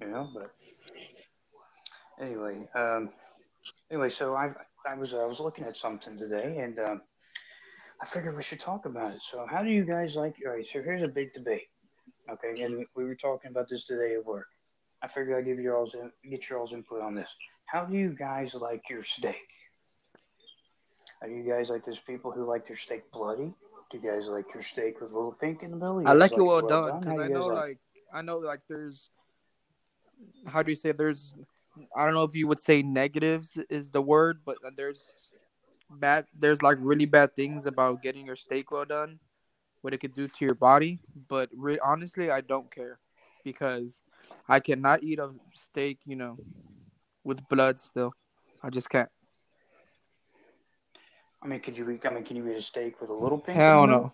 [0.00, 0.54] You know, but
[2.20, 3.10] anyway, um,
[3.90, 4.52] anyway, so I
[4.86, 7.02] I was I was looking at something today, and um,
[8.00, 9.22] I figured we should talk about it.
[9.22, 10.34] So, how do you guys like?
[10.46, 11.68] All right, so here's a big debate.
[12.30, 14.46] Okay, and we were talking about this today at work.
[15.02, 17.28] I figured I'd give you all's in, get your all's input on this.
[17.66, 19.48] How do you guys like your steak?
[21.20, 23.52] Are you guys like those people who like their steak bloody?
[23.90, 26.02] Do you guys like your steak with a little pink in the middle?
[26.02, 27.78] You I like it well done because I know like
[28.12, 29.10] I know like there's
[30.46, 31.34] how do you say there's
[31.96, 35.30] I don't know if you would say negatives is the word, but there's
[35.90, 39.18] bad there's like really bad things about getting your steak well done,
[39.80, 41.00] what it could do to your body.
[41.28, 42.98] But re- honestly, I don't care
[43.44, 44.00] because
[44.48, 46.38] I cannot eat a steak, you know,
[47.24, 48.12] with blood still.
[48.62, 49.10] I just can't.
[51.42, 52.06] I mean, could you eat?
[52.06, 53.56] I mean, can you eat a steak with a little pink?
[53.56, 54.12] Hell in the middle?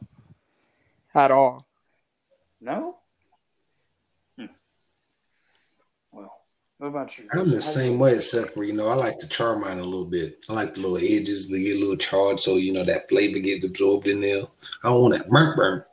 [1.15, 1.67] no, at all.
[2.61, 2.97] No.
[4.39, 4.47] Hmm.
[6.11, 6.33] Well,
[6.79, 7.29] what about you?
[7.33, 10.05] I'm the same way, except for you know, I like to char mine a little
[10.05, 10.45] bit.
[10.49, 13.41] I like the little edges to get a little charred, so you know that flavor
[13.41, 14.45] gets absorbed in there.
[14.85, 15.85] I don't want that burnt burnt.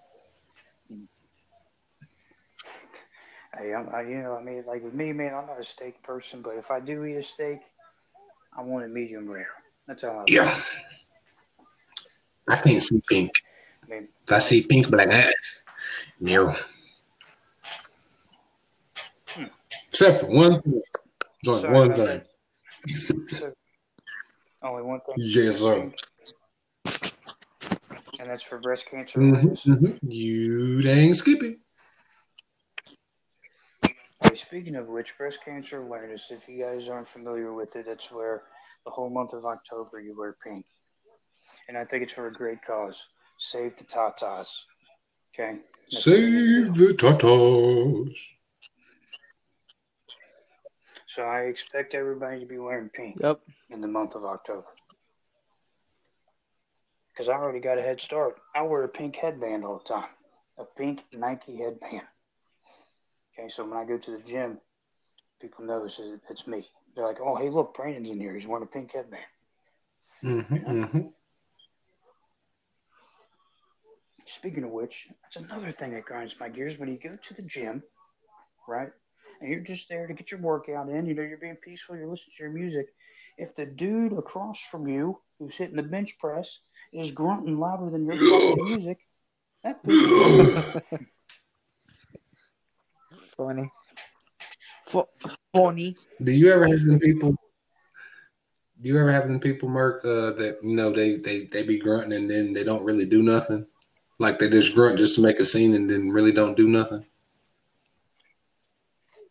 [3.58, 6.04] Hey, I'm, I, you know, I mean, like with me, man, I'm not a steak
[6.04, 7.62] person, but if I do eat a steak,
[8.54, 9.48] I want it medium rare.
[9.88, 10.24] That's all I.
[10.28, 10.60] Yeah.
[12.50, 13.32] I can't see pink.
[13.84, 15.32] I mean, If I see pink, I'm like, ah,
[16.20, 16.54] no.
[19.96, 20.82] Except for one thing.
[21.48, 22.22] Only Sorry one thing.
[24.62, 25.16] only one thing.
[25.16, 25.90] Yes, sir.
[28.20, 29.64] And that's for breast cancer Mhm, awareness.
[29.64, 29.98] mhm.
[30.04, 31.62] You dang skippy.
[34.20, 38.12] Hey, speaking of which, breast cancer awareness, if you guys aren't familiar with it, it's
[38.12, 38.44] where
[38.84, 40.66] the whole month of October you wear pink.
[41.70, 43.02] And I think it's for a great cause.
[43.38, 44.50] Save the tatas.
[45.34, 45.60] Okay?
[45.90, 46.66] That's what we're gonna do.
[46.66, 48.36] Save the tatas.
[51.16, 53.40] So I expect everybody to be wearing pink Yep.
[53.70, 54.68] in the month of October.
[57.08, 58.36] Because I already got a head start.
[58.54, 60.10] I wear a pink headband all the time,
[60.58, 62.06] a pink Nike headband.
[63.32, 64.60] Okay, so when I go to the gym,
[65.40, 66.70] people notice it- it's me.
[66.94, 68.34] They're like, "Oh, hey, look, Brandon's in here.
[68.34, 69.26] He's wearing a pink headband."
[70.22, 71.08] Mm-hmm, mm-hmm.
[74.26, 76.78] Speaking of which, that's another thing that grinds my gears.
[76.78, 77.84] When you go to the gym,
[78.68, 78.92] right,
[79.40, 82.08] and you're just there to get your workout in, you know, you're being peaceful, you're
[82.08, 82.88] listening to your music.
[83.38, 86.60] If the dude across from you who's hitting the bench press
[86.94, 89.00] is grunting louder than your fucking music,
[89.64, 89.82] that
[93.38, 93.70] Funny.
[94.86, 95.08] Fu-
[95.54, 95.98] funny.
[96.24, 97.36] Do you ever have them people?
[98.82, 101.78] Do you ever have them people, Merc, uh, that you know they, they they be
[101.78, 103.66] grunting and then they don't really do nothing?
[104.20, 107.06] Like they just grunt just to make a scene and then really don't do nothing.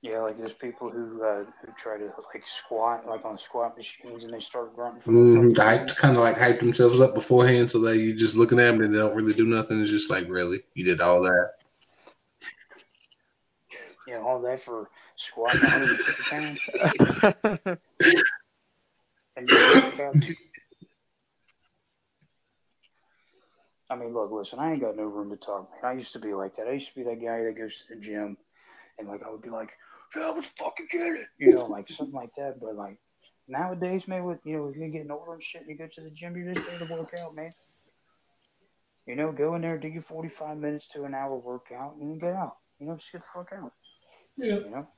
[0.04, 4.24] Yeah, like there's people who uh, who try to like squat like on squat machines
[4.24, 5.48] and they start grunting from Mm-hmm.
[5.54, 8.82] the kind of like hype themselves up beforehand, so that you just looking at them
[8.82, 9.80] and they don't really do nothing.
[9.80, 11.52] It's just like, really, you did all that?
[14.06, 15.62] you know, all that for squatting
[19.36, 19.48] And
[19.94, 20.34] about two.
[23.88, 25.92] I mean, look, listen, I ain't got no room to talk, man.
[25.92, 26.66] I used to be like that.
[26.68, 28.36] I used to be that guy that goes to the gym
[28.98, 29.70] and, like, I would be like,
[30.16, 31.26] yeah, let's fucking get it.
[31.38, 32.60] You know, like something like that.
[32.60, 32.98] But, like,
[33.48, 36.00] nowadays, man, with, you know, if you're getting older and shit and you go to
[36.00, 37.54] the gym, you're just there to work out, man.
[39.06, 42.32] You know, go in there, do your 45 minutes to an hour workout, and get
[42.32, 42.56] out.
[42.78, 43.72] You know, just get the fuck out.
[44.36, 44.54] Yeah.
[44.54, 44.88] You know?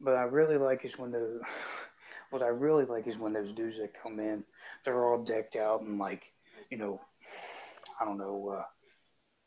[0.00, 1.40] But I really like is when the
[2.30, 4.44] what I really like is when those dudes that come in,
[4.84, 6.32] they're all decked out and like,
[6.70, 7.00] you know,
[8.00, 8.64] I don't know, uh,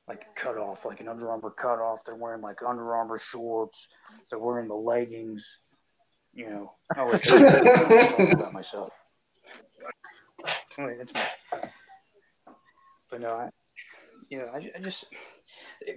[0.07, 2.03] like cut off, like an Under Armour cut off.
[2.05, 3.87] They're wearing like Under Armour shorts.
[4.29, 5.59] They're wearing the leggings.
[6.33, 8.91] You know, I'm talking about myself.
[10.77, 11.21] Wait, that's me.
[13.09, 13.49] But no, I,
[14.29, 15.05] you know, I, I just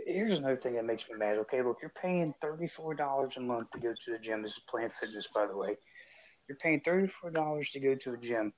[0.07, 1.39] here's another thing that makes me mad.
[1.39, 4.43] Okay, look, you're paying thirty four dollars a month to go to the gym.
[4.43, 5.77] This is Planet Fitness, by the way.
[6.49, 8.53] You're paying thirty four dollars to go to a gym,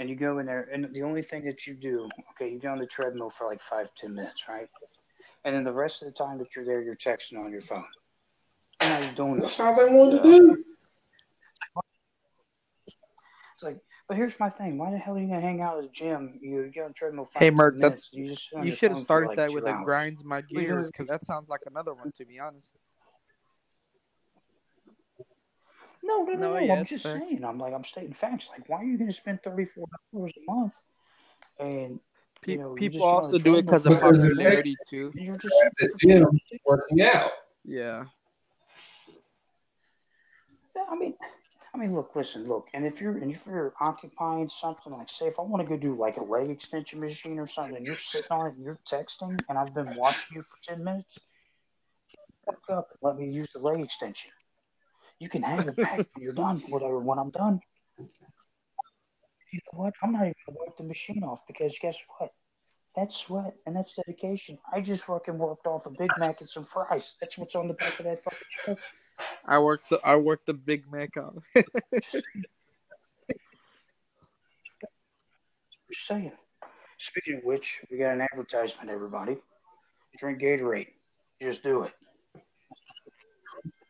[0.00, 2.70] and you go in there, and the only thing that you do, okay, you get
[2.70, 4.66] on the treadmill for like five ten minutes, right?
[5.44, 7.84] And then the rest of the time that you're there, you're texting on your phone.
[8.80, 10.64] You're not even doing That's how they want to do.
[13.54, 13.76] It's like,
[14.08, 16.38] but here's my thing: Why the hell are you gonna hang out at the gym?
[16.40, 17.26] You get on the treadmill.
[17.26, 19.36] Five, Hey, 10 Merc, minutes, that's- you just sit on You should have started like,
[19.36, 19.84] that with the hours.
[19.84, 22.72] grinds my Well, gears because that sounds like another one, to be honest.
[26.10, 26.58] No, no, no, No, no.
[26.58, 27.22] yeah, I'm just fair.
[27.28, 27.44] saying.
[27.44, 28.48] I'm like, I'm stating facts.
[28.50, 30.74] Like, why are you going to spend thirty four dollars a month?
[31.58, 32.00] And
[32.42, 35.12] Pe- You know, people just go on also do it because of popularity too.
[35.14, 36.26] You're just At the gym
[36.64, 37.30] working out.
[37.64, 38.06] Yeah.
[40.74, 41.14] Yeah, I mean,
[41.74, 45.26] I mean, look, listen, look, and if you're and if you're occupying something like, say,
[45.26, 47.96] if I want to go do like a leg extension machine or something, and you're
[47.96, 51.18] sitting on it and you're texting, and I've been watching you for ten minutes,
[52.46, 54.30] fuck up and let me use the leg extension.
[55.20, 56.98] You can hang it back when you're done, whatever.
[56.98, 57.60] When I'm done,
[57.98, 59.94] you know what?
[60.02, 62.30] I'm not even gonna wipe the machine off because guess what?
[62.96, 64.58] That's sweat and that's dedication.
[64.72, 67.12] I just fucking worked off a Big Mac and some fries.
[67.20, 68.78] That's what's on the back of that fucking truck.
[69.46, 69.84] I worked.
[69.84, 71.40] So I worked the Big Mac on.
[72.02, 72.24] Just
[76.06, 76.32] saying.
[76.98, 79.36] Speaking of which, we got an advertisement, everybody.
[80.18, 80.88] Drink Gatorade.
[81.40, 81.92] Just do it.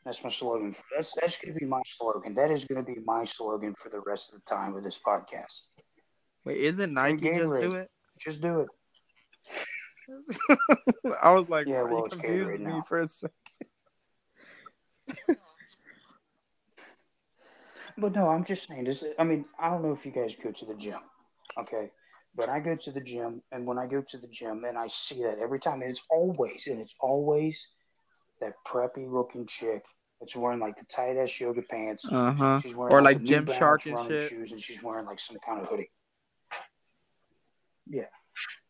[0.04, 0.72] That's my slogan.
[0.72, 2.34] For, that's that's going to be my slogan.
[2.34, 4.98] That is going to be my slogan for the rest of the time with this
[4.98, 5.66] podcast.
[6.44, 7.90] Wait, isn't Nike just do it?
[8.18, 8.68] Just do it.
[11.22, 12.84] I was like, Yeah, well, you confused me now.
[12.88, 13.34] for a second.
[17.98, 19.04] But no, I'm just saying this.
[19.18, 21.00] I mean, I don't know if you guys go to the gym,
[21.58, 21.90] okay?
[22.34, 24.86] But I go to the gym, and when I go to the gym, and I
[24.88, 27.68] see that every time, and it's always, and it's always
[28.40, 29.84] that preppy looking chick
[30.20, 32.04] that's wearing like the tight ass yoga pants.
[32.10, 32.60] Uh huh.
[32.62, 34.30] She's wearing Or like, like New Gymshark and shit.
[34.30, 35.90] shoes, and she's wearing like some kind of hoodie.
[37.88, 38.04] Yeah.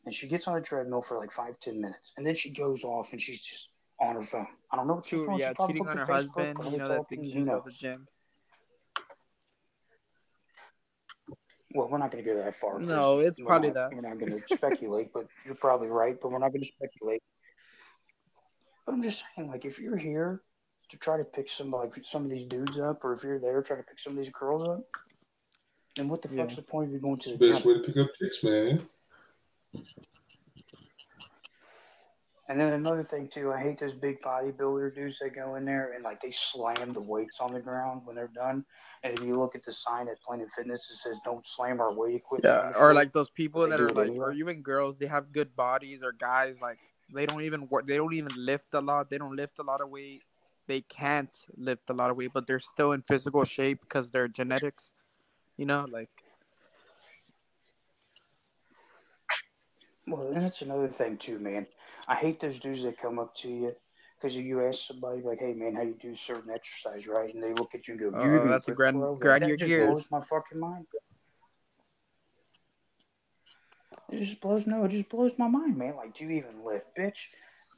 [0.06, 2.12] And she gets on a treadmill for like five, ten minutes.
[2.16, 4.46] And then she goes off and she's just on her phone.
[4.72, 5.38] I don't know what she's doing.
[5.38, 6.72] yeah, She's cheating on her Facebook, husband.
[6.72, 8.06] You know that thinks she's at the gym.
[11.74, 12.80] Well, we're not going to go that far.
[12.80, 13.94] No, it's probably not- that.
[13.94, 16.16] We're not going to speculate, but you're probably right.
[16.20, 17.22] But we're not going to speculate.
[18.90, 20.42] But I'm just saying, like, if you're here
[20.88, 23.62] to try to pick some like some of these dudes up, or if you're there
[23.62, 24.80] trying to pick some of these girls up,
[25.94, 26.42] then what the Yeah.
[26.42, 27.68] fuck's the point of you going to the the best gym?
[27.72, 28.88] way to pick up chicks, man.
[32.48, 35.92] And then another thing too, I hate those big bodybuilder dudes that go in there
[35.92, 38.64] and like they slam the weights on the ground when they're done.
[39.04, 41.94] And if you look at the sign at Planet Fitness, it says "Don't slam our
[41.94, 44.18] weight equipment." on Yeah, or like those people that are like, anyway.
[44.18, 46.80] or even girls, they have good bodies, or guys like
[47.12, 49.80] they don't even work, they don't even lift a lot, they don't lift a lot
[49.80, 50.22] of weight,
[50.66, 54.28] they can't lift a lot of weight, but they're still in physical shape because their
[54.28, 54.92] genetics,
[55.56, 56.10] you know, like
[60.06, 61.66] Well, that's another thing too, man.
[62.08, 63.72] I hate those dudes that come up to you
[64.16, 67.52] because you ask somebody like, "Hey, man, how you do certain exercise, right?" And they
[67.54, 69.88] look at you and go, Oh, "You even that's a lift, grind- grind your gears.
[69.88, 70.86] blows my fucking mind.
[74.12, 75.96] It just blows no, it just blows my mind, man.
[75.96, 77.18] Like, do you even lift, bitch?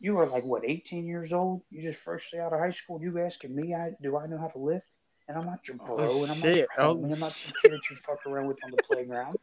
[0.00, 1.62] You are like what, 18 years old?
[1.70, 3.00] You just freshly out of high school.
[3.00, 4.86] You asking me, I do I know how to lift?
[5.28, 6.68] And I'm not your bro, Oh, and I'm shit.
[6.76, 7.12] not your Oh.
[7.12, 9.38] I'm not some kid that you fuck around with on the playground.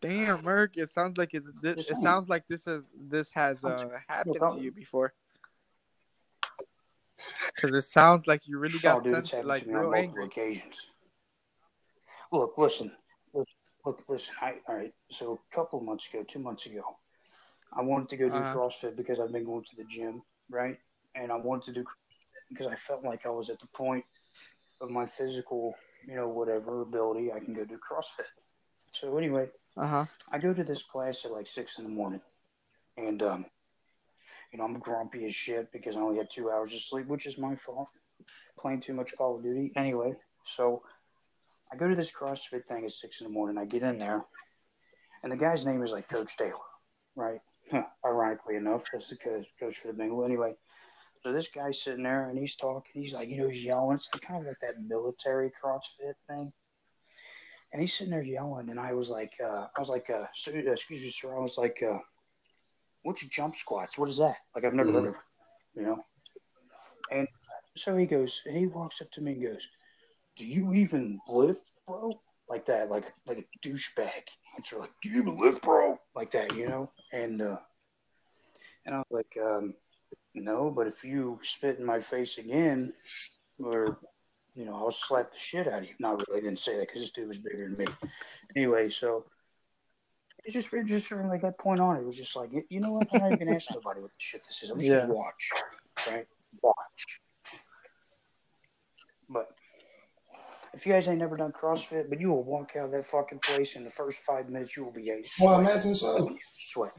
[0.00, 3.88] damn, Merc, it sounds like it's this, it sounds like this is this has uh,
[4.08, 5.14] happened to you before.
[7.54, 10.24] Because it sounds like you really Oh, got dude, sense, like on real angry.
[10.24, 10.88] occasions.
[12.32, 12.90] Look, listen,
[13.84, 14.34] look, listen.
[14.40, 14.92] I all right.
[15.10, 16.82] So a couple of months ago, two months ago,
[17.76, 18.58] I wanted to go do Uh-huh.
[18.58, 20.78] CrossFit because I've been going to the gym, right?
[21.14, 21.84] And I wanted to do
[22.48, 24.04] because I felt like I was at the point
[24.80, 25.74] of my physical,
[26.06, 28.26] you know, whatever ability, I can go do CrossFit.
[28.92, 30.04] So anyway, Uh huh.
[30.30, 32.20] I go to this class at like six in the morning,
[32.96, 33.46] and um,
[34.52, 37.26] you know I'm grumpy as shit because I only had two hours of sleep, which
[37.26, 37.88] is my fault.
[38.58, 39.72] Playing too much Call of Duty.
[39.76, 40.14] Anyway,
[40.44, 40.82] so
[41.72, 43.56] I go to this CrossFit thing at six in the morning.
[43.56, 44.24] I get in there,
[45.22, 46.52] and the guy's name is like Coach Taylor,
[47.16, 47.40] right?
[48.04, 50.24] Ironically enough, that's the coach, coach for the Bengal.
[50.24, 50.52] Anyway,
[51.22, 53.02] so this guy's sitting there and he's talking.
[53.02, 53.94] He's like, you know, he's yelling.
[53.94, 56.52] It's kind of like that military CrossFit thing.
[57.72, 60.72] And he's sitting there yelling, and I was like, uh, I was like, uh, uh,
[60.72, 61.34] excuse me, sir.
[61.34, 61.98] I was like, uh,
[63.02, 63.96] what's your jump squats?
[63.96, 64.36] What is that?
[64.54, 65.20] Like I've never heard of, it,
[65.76, 66.04] you know.
[67.10, 67.26] And
[67.76, 69.66] so he goes, and he walks up to me and goes,
[70.42, 74.24] "Do you even lift, bro?" Like that, like like a douchebag
[74.56, 76.90] answer, like, "Do you even lift, bro?" Like that, you know.
[77.12, 77.58] And uh,
[78.84, 79.74] and I was like, um,
[80.34, 82.92] "No, but if you spit in my face again,
[83.62, 84.00] or
[84.56, 86.88] you know, I'll slap the shit out of you." Not really, I didn't say that
[86.88, 87.86] because this dude was bigger than me.
[88.56, 89.24] Anyway, so
[90.44, 92.80] it just, it just from like that point on, it was just like, you- you
[92.80, 93.06] know what?
[93.14, 94.70] I'm not even ask nobody what the shit this is.
[94.70, 95.02] I'm just Yeah.
[95.02, 95.50] gonna watch,
[96.08, 96.26] right?
[96.60, 97.20] Watch.
[99.28, 99.56] But
[100.74, 103.40] if you guys ain't never done CrossFit, but you will walk out of that fucking
[103.40, 106.36] place in the first five minutes, you will be a Well, I sweat, imagine so.
[106.58, 106.92] sweat.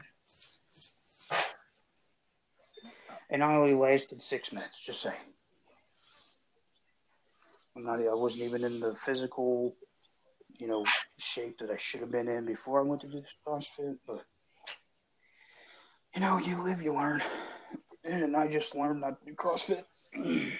[3.30, 4.84] And I only lasted six minutes.
[4.84, 5.16] Just saying.
[7.76, 7.98] I'm not.
[8.00, 9.74] I wasn't even in the physical,
[10.58, 10.84] you know,
[11.18, 13.96] shape that I should have been in before I went to do this CrossFit.
[14.06, 14.24] But
[16.14, 17.22] you know, you live, you learn.
[18.04, 19.82] And I just learned not to do CrossFit.
[20.16, 20.50] But you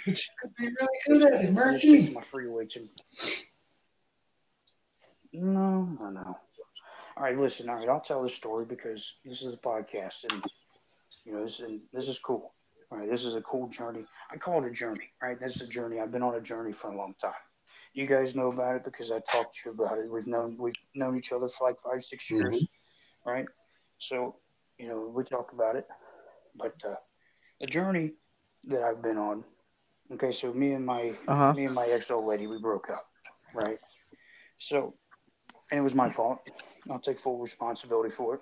[0.41, 2.11] could be really good at it, I just stick to Murphy.
[2.15, 2.77] my free weights
[5.33, 6.39] no, no, no.
[7.17, 7.69] All right, listen.
[7.69, 10.45] All right, I'll tell this story because this is a podcast, and
[11.25, 12.55] you know, this and this is cool.
[12.91, 14.05] All right, this is a cool journey.
[14.31, 15.11] I call it a journey.
[15.21, 15.99] Right, this is a journey.
[15.99, 17.33] I've been on a journey for a long time.
[17.95, 20.11] You guys know about it because I talked to you about it.
[20.11, 22.65] We've known we've known each other for like five, six years,
[23.25, 23.47] right?
[23.99, 24.37] So,
[24.79, 25.87] you know, we talk about it.
[26.57, 26.97] But uh,
[27.61, 28.13] the journey
[28.69, 29.45] that I've been on.
[30.13, 31.53] Okay, so me and my Uh huh.
[31.55, 33.07] me and my ex old lady, we broke up,
[33.55, 33.79] right?
[34.59, 34.95] So,
[35.71, 36.39] and it was my fault.
[36.91, 38.41] I'll take full responsibility for it.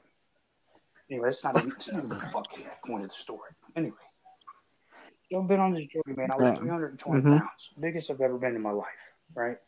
[1.10, 3.50] Anyway, that's not, that's not even the fucking point of the story.
[3.76, 3.96] Anyway,
[5.30, 6.30] so I've been on this journey, man.
[6.30, 6.58] I was Yeah.
[6.58, 7.38] 320 Mhm.
[7.38, 9.58] pounds, biggest I've ever been in my life, right?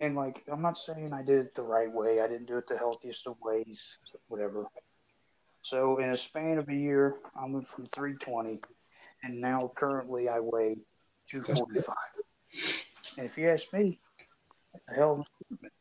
[0.00, 2.20] And like, I'm not saying I did it the right way.
[2.20, 3.98] I didn't do it the healthiest of ways,
[4.28, 4.66] whatever.
[5.64, 8.60] So in a span of a year, I went from 320,
[9.22, 10.76] and now currently I weigh
[11.30, 11.96] 245.
[13.16, 13.98] And if you ask me,
[14.86, 15.10] the hell?
[15.12, 15.72] of an improvement.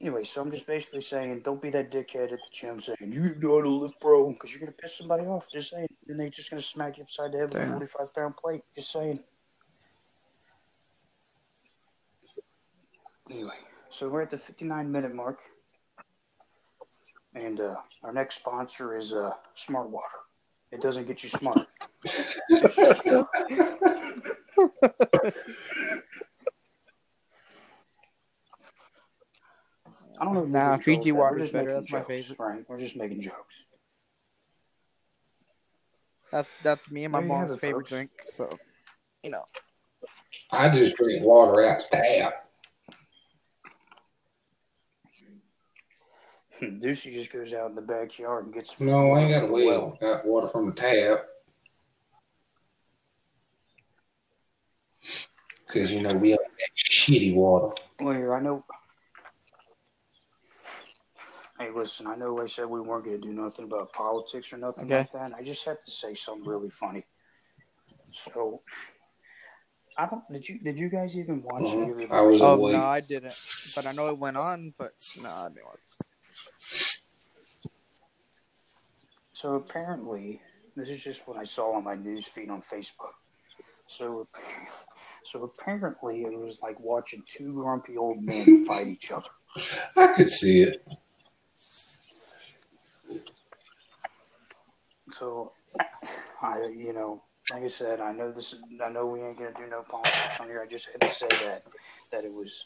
[0.00, 3.34] Anyway, so I'm just basically saying, don't be that dickhead at the gym saying you
[3.38, 5.50] know how to lift, bro, because you're gonna piss somebody off.
[5.50, 8.36] Just saying, and they're just gonna smack you upside the head with a 45 pound
[8.38, 8.62] plate.
[8.74, 9.18] Just saying.
[13.30, 13.58] Anyway,
[13.90, 15.40] so we're at the 59 minute mark.
[17.36, 20.06] And uh, our next sponsor is uh, Smart Water.
[20.72, 21.66] It doesn't get you smart.
[30.18, 30.42] I don't know.
[30.44, 31.66] if Nah, we're Fiji water is better.
[31.66, 32.36] making That's my favorite.
[32.36, 32.68] Frank.
[32.68, 33.64] We're just making jokes.
[36.32, 37.90] That's that's me and my There you have mom's favorite folks.
[37.90, 38.10] drink.
[38.34, 38.48] So,
[39.22, 39.44] you know,
[40.50, 42.45] I just drink water out the tap.
[46.58, 48.78] Hmm, Deucey just goes out in the backyard and gets.
[48.80, 49.98] No, I ain't got a Well, well.
[50.00, 51.24] Got water from the tap.
[55.66, 57.74] Because, you know, we have that shitty water.
[58.00, 58.64] Well, here, I know.
[61.58, 64.58] Hey, listen, I know I said we weren't going to do nothing about politics or
[64.58, 64.98] nothing Okay.
[64.98, 65.32] like that.
[65.36, 67.04] I just have to say something really funny.
[68.12, 68.60] So,
[69.98, 70.22] I don't.
[70.30, 71.62] Did you Did you guys even watch?
[71.64, 71.92] Mm-hmm.
[71.92, 72.72] Any of I was the- oh away.
[72.72, 73.34] no, I didn't.
[73.74, 74.74] But I know it went on.
[74.78, 75.64] But no, I didn't.
[75.64, 75.78] watch.
[79.36, 80.40] So apparently,
[80.76, 83.12] this is just what I saw on my news feed on Facebook.
[83.86, 84.26] So,
[85.24, 89.28] so apparently, it was like watching two grumpy old men fight each other.
[89.94, 90.88] I could see it.
[95.12, 95.52] So,
[96.40, 97.22] I, you know,
[97.52, 98.54] like I said, I know this.
[98.82, 100.62] I know we ain't gonna do no politics on here.
[100.62, 101.62] I just had to say that
[102.10, 102.64] that it was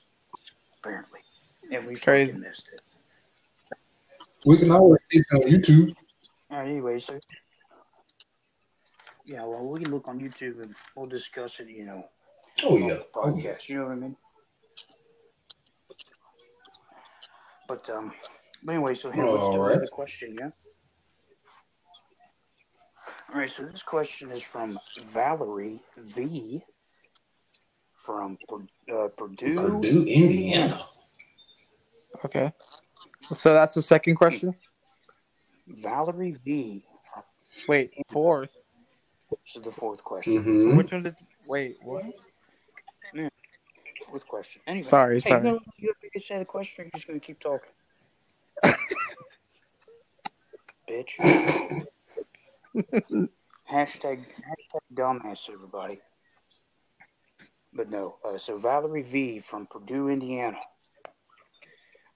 [0.78, 1.18] apparently,
[1.72, 2.30] and we Crazy.
[2.30, 2.80] missed it.
[4.46, 5.96] We can always see it on YouTube.
[6.50, 7.18] All right, anyway, so
[9.26, 11.68] yeah, well, we can look on YouTube and we'll discuss it.
[11.68, 12.04] You know,
[12.64, 12.88] Oh, yeah.
[12.88, 13.02] the yeah.
[13.14, 13.68] podcast.
[13.68, 14.16] You know what I mean?
[17.68, 18.12] But um,
[18.64, 19.72] but anyway, so here, let's do Alright.
[19.76, 20.50] another question, yeah.
[23.32, 24.78] All right, so this question is from
[25.12, 26.62] Valerie V.
[27.94, 29.54] From uh, Purdue.
[29.54, 30.84] Purdue, Indiana.
[32.24, 32.52] Okay.
[33.36, 34.52] So that's the second question.
[35.70, 36.84] Valerie V.
[37.68, 38.56] Wait, fourth.
[39.30, 40.44] This is the fourth question.
[40.44, 40.76] Mm-hmm.
[40.76, 41.16] Which one did?
[41.48, 42.04] Wait, what?
[44.06, 44.62] Fourth question.
[44.66, 45.42] Anyway, Sorry, hey, sorry.
[45.42, 46.82] No, you have to say the question.
[46.82, 47.70] Or you're just gonna keep talking,
[50.88, 51.14] bitch.
[53.70, 54.24] hashtag hashtag
[54.94, 56.00] dumbass, everybody.
[57.72, 58.16] But no.
[58.24, 60.58] Uh, so Valerie V from Purdue, Indiana.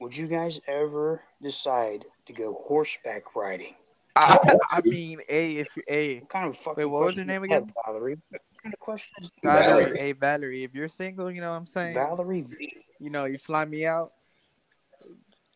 [0.01, 3.75] Would you guys ever decide to go horseback riding?
[4.17, 4.39] I,
[4.71, 7.33] I mean, a if you a What kind of fucking Wait, what was question her
[7.35, 7.73] name again?
[7.85, 8.17] Valerie?
[8.31, 9.99] What kind of question is Valerie, Valerie.
[9.99, 10.65] a Valerie.
[10.65, 11.95] If you're single, you know what I'm saying.
[11.95, 12.73] Valerie V?
[13.01, 14.13] You know, you fly me out,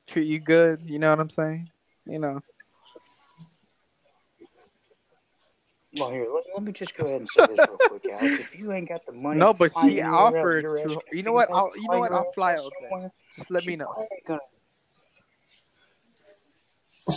[0.08, 0.82] treat you good.
[0.86, 1.70] You know what I'm saying.
[2.04, 2.40] You know.
[5.96, 8.40] Well, here, let, let me just go ahead and say this real quick, Alex.
[8.40, 11.50] If you ain't got the money, No, but fly she offered to- you know what,
[11.50, 13.12] I'll- you know what, I'll fly out out there.
[13.36, 13.94] Just let she me know.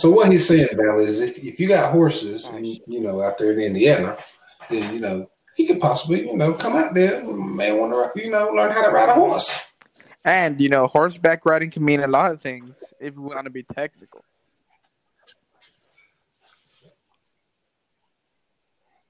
[0.00, 3.38] So what he's saying, Bell, is if, if you got horses, and, you know, out
[3.38, 4.16] there in Indiana,
[4.68, 8.22] then you know he could possibly, you know, come out there, and may want to,
[8.22, 9.64] you know, learn how to ride a horse.
[10.24, 13.50] And you know, horseback riding can mean a lot of things if we want to
[13.50, 14.24] be technical.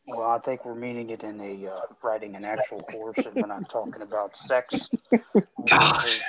[0.07, 3.47] Well, I think we're meaning it in a uh, riding an actual horse, and we're
[3.47, 4.89] not talking about sex.
[5.69, 6.21] Gosh.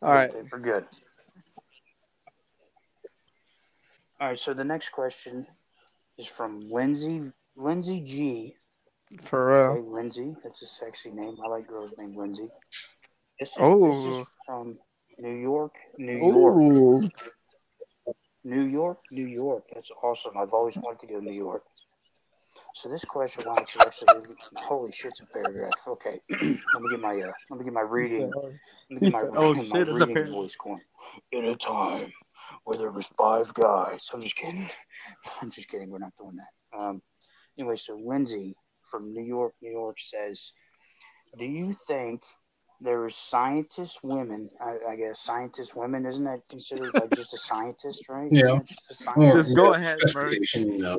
[0.00, 0.32] All right.
[0.50, 0.84] We're good.
[4.18, 5.46] All right, so the next question
[6.16, 8.56] is from Lindsay Lindsay G.
[9.24, 9.92] For Hey, real.
[9.92, 11.36] Lindsay, that's a sexy name.
[11.44, 12.48] I like girls named Lindsay.
[13.38, 14.20] This is, this Oh.
[14.20, 14.78] is from
[15.18, 17.10] New York, New York, Ooh.
[18.42, 19.64] New York, New York.
[19.74, 20.38] That's awesome.
[20.38, 21.64] I've always wanted to go to New York.
[22.74, 24.22] So this question, Alex, is actually
[24.56, 25.74] holy shit, it's a paragraph.
[25.86, 28.32] Okay, let me get my uh, let me get my reading.
[28.34, 28.52] Let
[28.90, 30.80] me get my, said, "Oh, my shit, it's a reading paragraph." voice going.
[31.32, 32.12] In a time
[32.66, 34.10] where there was five guys.
[34.12, 34.68] I'm just kidding.
[35.40, 35.88] I'm just kidding.
[35.88, 36.78] We're not doing that.
[36.78, 37.00] Um.
[37.58, 38.54] Anyway, so Lindsay
[38.90, 40.52] from New York, New York says,
[41.38, 42.22] "Do you think
[42.80, 44.50] there is scientist women?
[44.60, 48.28] I, I guess scientist women isn't that considered like just a scientist, right?
[48.30, 48.58] Yeah.
[48.66, 49.46] Just a scientist?
[49.48, 50.10] Just go ahead, Merc.
[50.10, 50.98] specification.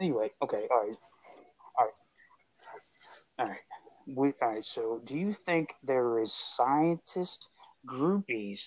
[0.00, 0.96] Anyway, okay, all right,
[1.78, 1.92] all right,
[3.38, 3.58] all right.
[4.06, 4.64] We, all right.
[4.64, 7.48] So, do you think there is scientist
[7.86, 8.60] groupies,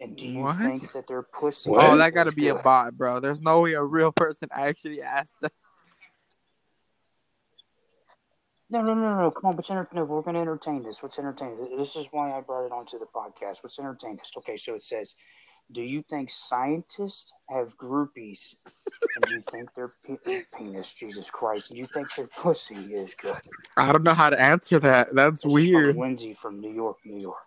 [0.00, 0.56] and do you What?
[0.56, 1.70] think that their pussy?
[1.70, 1.84] What?
[1.84, 3.20] Oh, that got to is be a bot, bro.
[3.20, 5.52] There's no way a real person actually asked that.
[8.68, 9.30] No, no, no, no.
[9.30, 11.00] Come on, let's enter- no, we're going to entertain this.
[11.02, 11.70] Let's entertain this.
[11.70, 13.58] This is why I brought it onto the podcast.
[13.62, 14.32] Let's entertain this.
[14.38, 15.14] Okay, so it says,
[15.70, 18.56] "Do you think scientists have groupies,
[19.14, 23.14] and do you think their pe- penis, Jesus Christ, do you think their pussy is
[23.14, 23.40] good?"
[23.76, 25.14] I don't know how to answer that.
[25.14, 25.96] That's This is from weird.
[25.96, 27.45] Lindsay from New York, New York.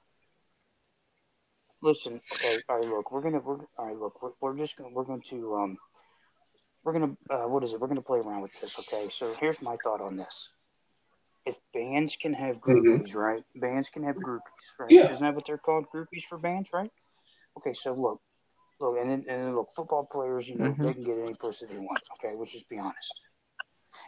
[1.82, 2.88] Listen, okay, all right.
[2.88, 3.98] Look, we're gonna, we're all right.
[3.98, 5.78] Look, we're, we're just gonna, we're going to, um,
[6.84, 7.80] we're gonna, uh, what is it?
[7.80, 8.78] We're gonna play around with this.
[8.80, 10.50] Okay, so here's my thought on this.
[11.46, 13.44] If bands can have groupies, right?
[13.56, 14.42] Bands can have groupies,
[14.78, 14.92] right?
[14.92, 15.10] Yeah.
[15.12, 15.86] Isn't that what they're called?
[15.94, 16.92] Groupies for bands, right?
[17.58, 18.22] Okay, so look,
[18.82, 20.84] look, and then, and then look, football players, you know, Mhm.
[20.84, 22.02] they can get any pussy they want.
[22.16, 23.22] Okay, let's just be honest.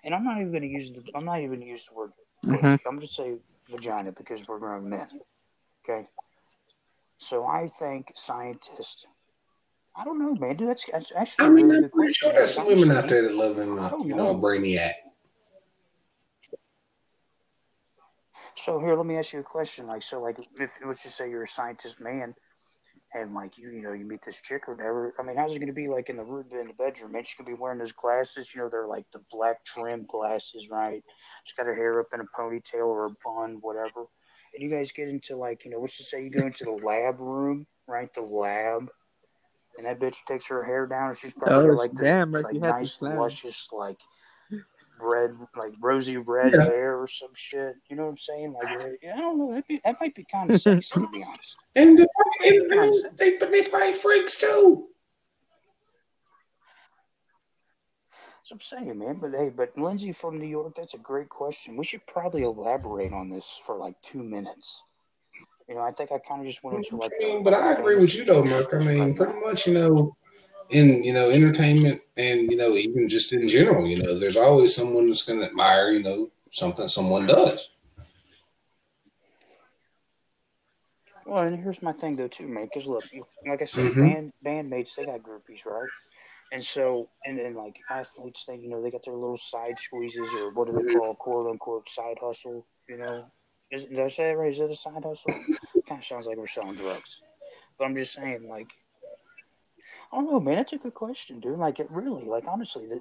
[0.03, 2.11] And I'm not even gonna use the, I'm not even gonna use the word
[2.43, 2.57] pussy.
[2.57, 2.79] Mhm.
[2.85, 3.37] I'm just say
[3.69, 5.07] vagina because we're grown men.
[5.83, 6.07] Okay.
[7.21, 9.05] So I think scientists.
[9.95, 10.55] I don't know, man.
[10.55, 11.45] Dude, that's, that's actually.
[11.45, 13.91] I mean, really I'm pretty sure there's some women out there that love him, uh,
[14.03, 14.39] you know, a know.
[14.39, 14.93] brainiac.
[18.55, 19.85] So here, let me ask you a question.
[19.85, 22.33] Like, so, like, if let's just say you're a scientist man,
[23.13, 25.13] and like you, you know, you meet this chick or whatever.
[25.19, 27.13] I mean, how's it going to be like in the room in the bedroom?
[27.13, 28.55] And she's going to be wearing those glasses.
[28.55, 31.03] You know, they're like the black trim glasses, right?
[31.43, 34.07] She's got her hair up in a ponytail or a bun, whatever.
[34.53, 36.71] And you guys get into like, you know, let's just say you go into the
[36.71, 38.13] lab room, right?
[38.13, 38.89] The lab.
[39.77, 42.35] And that bitch takes her hair down, and she's probably Oh, got, like the damn,
[42.35, 43.17] Rick, like you nice, slam.
[43.17, 43.97] luscious, like
[44.99, 46.65] red, like rosy red Yeah.
[46.65, 47.75] hair or some shit.
[47.89, 48.53] You know what I'm saying?
[48.53, 49.49] Like, uh, I don't know.
[49.49, 51.55] That'd be, that might be kind of sexy, to be honest.
[51.75, 52.05] And, they,
[52.45, 54.89] and, and they, but they probably freaks too.
[58.41, 59.17] That's what I'm saying, man.
[59.21, 61.77] But hey, but Lindsay from New York, that's a great question.
[61.77, 64.81] We should probably elaborate on this for like two minutes.
[65.69, 67.11] You know, I think I kind of just went into like.
[67.19, 68.73] Mean, but I agree with you though, Mark.
[68.73, 70.17] I mean, pretty much, you know,
[70.71, 74.75] in you know, entertainment and you know, even just in general, you know, there's always
[74.75, 77.69] someone that's gonna admire, you know, something someone does.
[81.27, 82.65] Well, and here's my thing though too, man.
[82.65, 83.05] Because look,
[83.47, 83.99] like I said, Mhm.
[83.99, 85.87] band bandmates they got groupies, right?
[86.51, 90.29] And so, and then like athletes, they you know they got their little side squeezes
[90.35, 92.65] or what do they call quote unquote side hustle?
[92.89, 93.25] You know,
[93.71, 94.51] is, did I say it right?
[94.51, 95.33] Is it a side hustle?
[95.87, 97.21] kind of sounds like we're selling drugs,
[97.77, 98.67] but I'm just saying, like,
[100.11, 100.55] I don't know, man.
[100.55, 101.57] That's a good question, dude.
[101.57, 102.99] Like, it really, like, honestly, that,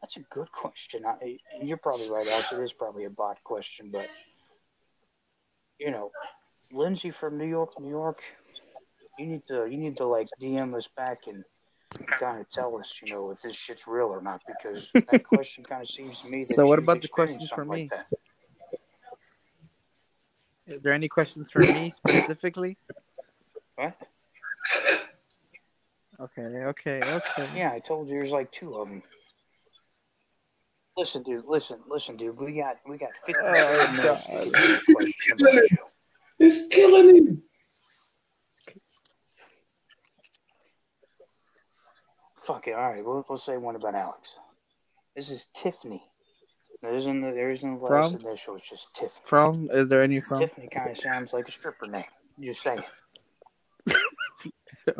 [0.00, 1.04] that's a good question.
[1.06, 2.52] I, you're probably right, Alex.
[2.52, 4.08] It is probably a bot question, but
[5.78, 6.10] you know,
[6.72, 8.22] Lindsay from New York, New York,
[9.18, 11.44] you need to you need to like DM us back and
[12.06, 15.64] kind of tell us, you know, if this shit's real or not, because that question
[15.64, 17.88] kind of seems to me that So what about the questions for me?
[17.90, 18.06] Like that.
[20.66, 22.78] Is there any questions for me specifically?
[23.76, 23.94] What?
[26.20, 27.48] Okay, okay, okay.
[27.56, 29.02] Yeah, I told you there's like two of them.
[30.96, 31.44] Listen, dude.
[31.46, 32.38] Listen, listen, dude.
[32.38, 34.22] We got we got 50 Oh, minutes to God.
[34.30, 35.78] answer the question about you.
[36.38, 37.42] It's killing him.
[42.44, 42.72] Fuck it.
[42.74, 43.04] All right.
[43.04, 44.28] Well, let's say one about Alex.
[45.16, 46.02] This is Tiffany.
[46.82, 48.26] There isn't there isn't the last From?
[48.28, 48.56] initial.
[48.56, 49.22] It's just Tiffany.
[49.24, 49.70] From?
[49.72, 50.40] Is there any from?
[50.40, 52.04] Tiffany kind of sounds like a stripper name.
[52.40, 52.82] Just saying.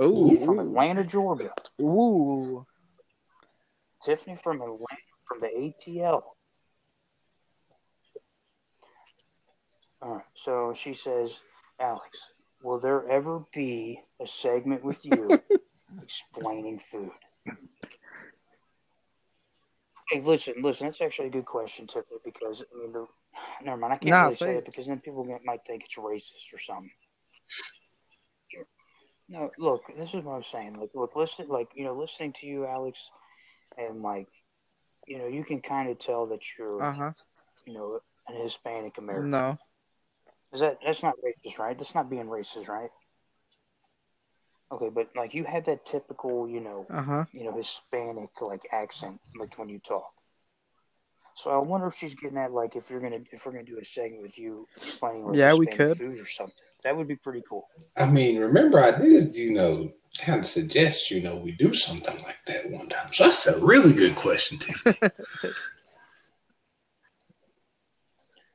[0.00, 0.42] Ooh.
[0.46, 1.52] From Atlanta, Georgia.
[1.82, 2.64] ooh.
[4.02, 4.86] Tiffany from Atlanta,
[5.28, 6.22] from the ATL.
[10.00, 10.24] All right.
[10.34, 11.38] So she says,
[11.80, 12.32] Alex,
[12.62, 15.40] will there ever be a segment with you
[16.02, 17.10] explaining food?
[20.10, 20.86] Hey, listen, listen.
[20.86, 23.06] That's actually a good question, Tiffany, because I mean, the,
[23.64, 23.94] never mind.
[23.94, 24.64] I can't Nah, really say it.
[24.66, 26.90] because then people might think it's racist or something.
[29.28, 30.78] No, look, this is what I'm saying.
[30.78, 33.10] Like, look, listen, like you know, listening to you, Alex,
[33.78, 34.28] and like,
[35.06, 37.12] you know, you can kind of tell that you're, Uh huh.
[37.66, 39.30] you know, an Hispanic American.
[39.30, 39.58] No.
[40.52, 41.76] Is that that's not racist, right?
[41.76, 42.90] That's not being racist, right?
[44.72, 47.24] Okay, but like you had that typical, you know, Uh huh.
[47.32, 50.10] you know, Hispanic like accent, like when you talk.
[51.36, 53.78] So I wonder if she's getting at like if you're gonna if we're gonna do
[53.80, 55.98] a segment with you explaining like Yeah, we could.
[55.98, 56.54] food or something.
[56.84, 57.66] That would be pretty cool.
[57.96, 62.16] I mean, remember I did, you know, kind of suggest, you know, we do something
[62.22, 63.12] like that one time.
[63.12, 64.96] So that's a really good question, Tiffany.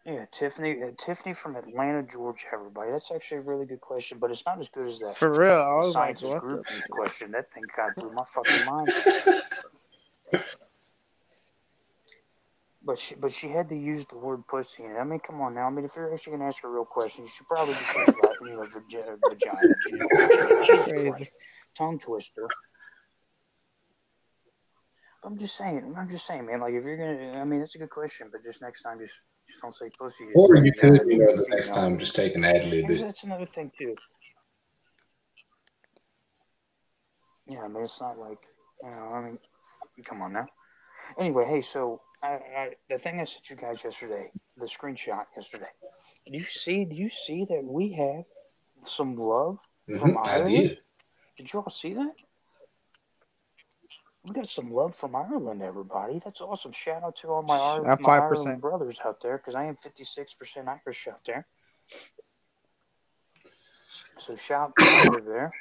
[0.10, 2.48] Yeah, Tiffany, uh, Tiffany from Atlanta, Georgia.
[2.52, 5.16] Everybody, that's actually a really good question, but it's not as good as that.
[5.16, 7.30] For real, I was scientist what group question.
[7.32, 8.92] That thing kind of blew my fucking mind.
[12.82, 14.86] But she, but she had to use the word pussy.
[14.86, 15.68] I mean, come on now.
[15.68, 17.94] I mean, if you're actually gonna ask her a real question, you should probably just
[17.94, 19.76] use that, you know, vagi- vagina.
[19.86, 21.30] You know, Crazy.
[21.78, 22.48] Tongue twister.
[25.24, 25.94] I'm just saying.
[25.96, 26.62] I'm just saying, man.
[26.62, 29.20] Like, if you're gonna, I mean, that's a good question, but just next time, just
[29.50, 30.26] just don't say pussy.
[30.36, 33.46] Or you could, you know, the next time just take an ad lib that's another
[33.46, 33.96] thing too.
[37.48, 38.40] Yeah, I mean it's not like
[38.84, 39.10] you know.
[39.12, 39.40] I mean,
[40.06, 40.48] come on now.
[41.18, 45.72] Anyway, hey, so I, I the thing I sent you guys yesterday, the screenshot yesterday.
[46.28, 46.86] Do you see?
[46.86, 48.24] Do you see that we have
[48.84, 49.58] some love
[50.00, 50.54] From Mhm, I Ireland?
[50.54, 50.78] did.
[51.38, 52.14] Did you all see that?
[54.26, 56.20] We got some love from Ireland, everybody.
[56.24, 56.74] That's awesome.
[56.74, 60.68] Shout out to all my, I'm my Ireland brothers out there because I am 56%
[60.68, 61.48] Irish out there.
[64.18, 65.52] So shout out over there.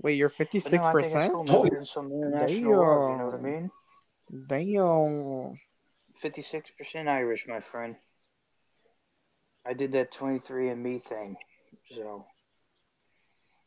[0.00, 1.32] Wait, you're But fifty no, six I think it's percent?
[1.32, 3.70] cool, some international love, you know what I mean?
[4.46, 5.58] Damn.
[6.22, 7.96] 56% Irish, my friend.
[9.66, 11.36] I did that 23andMe thing.
[11.94, 12.26] So,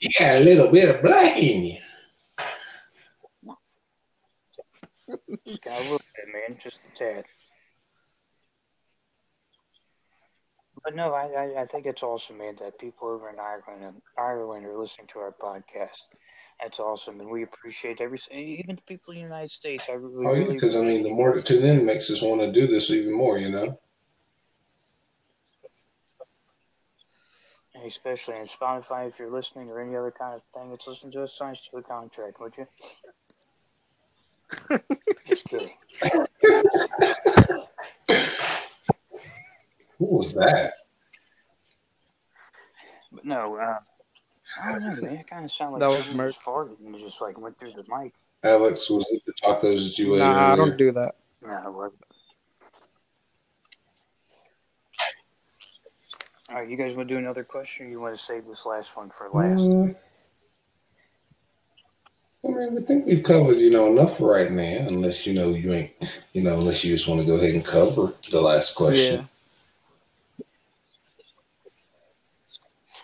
[0.00, 1.78] You got a little bit of black in you.
[5.46, 7.24] Just got a little bit, man, just a tad.
[10.84, 14.00] But no, I, I, I think it's awesome, man, that people over in Ireland and
[14.16, 16.06] Ireland are listening to our podcast.
[16.60, 19.84] That's awesome, and we appreciate every even the people in the United States.
[19.88, 21.40] I really, Oh yeah, really because I mean, the more you.
[21.40, 23.38] to tune in makes us want to do this even more.
[23.38, 23.78] You know.
[27.74, 31.12] And especially on Spotify, if you're listening, or any other kind of thing that's listening
[31.12, 32.66] to us, sign to a contract, would you?
[35.28, 35.70] Just kidding.
[39.98, 40.72] Who was that?
[43.12, 43.78] But no, uh,
[44.62, 45.16] I don't know, man.
[45.18, 47.58] It kind of sounded like That was somebody just farted and it just like went
[47.58, 48.14] through the mic.
[48.44, 50.56] Alex was it the tacos that you ate Nah, I earlier?
[50.56, 51.16] don't do that.
[51.44, 52.02] No, it wasn't.
[56.50, 58.64] All right, you guys want to do another question, or you want to save this
[58.64, 59.60] last one for last?
[59.60, 59.92] Uh,
[62.46, 64.86] I mean, I think we've covered, you know, enough right now.
[64.88, 65.90] Unless you know you ain't,
[66.32, 69.16] you know, unless you just want to go ahead and cover the last question.
[69.16, 69.24] Yeah.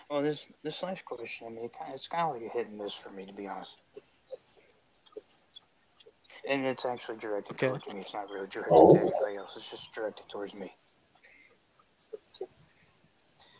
[0.09, 2.57] Well, this this last question, I mean, it kind of, it's kind of like a
[2.57, 3.83] hit and miss for me, to be honest.
[6.47, 7.67] And it's actually directed Okay.
[7.69, 8.01] towards me.
[8.01, 8.93] It's not really directed Oh.
[8.93, 9.55] to anybody else.
[9.57, 10.75] It's just directed towards me.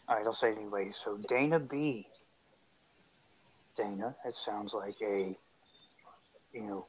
[0.07, 0.91] All right, I'll say it anyway.
[0.91, 2.07] So Dana B.
[3.75, 4.15] Dana.
[4.23, 5.35] It sounds like a,
[6.53, 6.85] you know,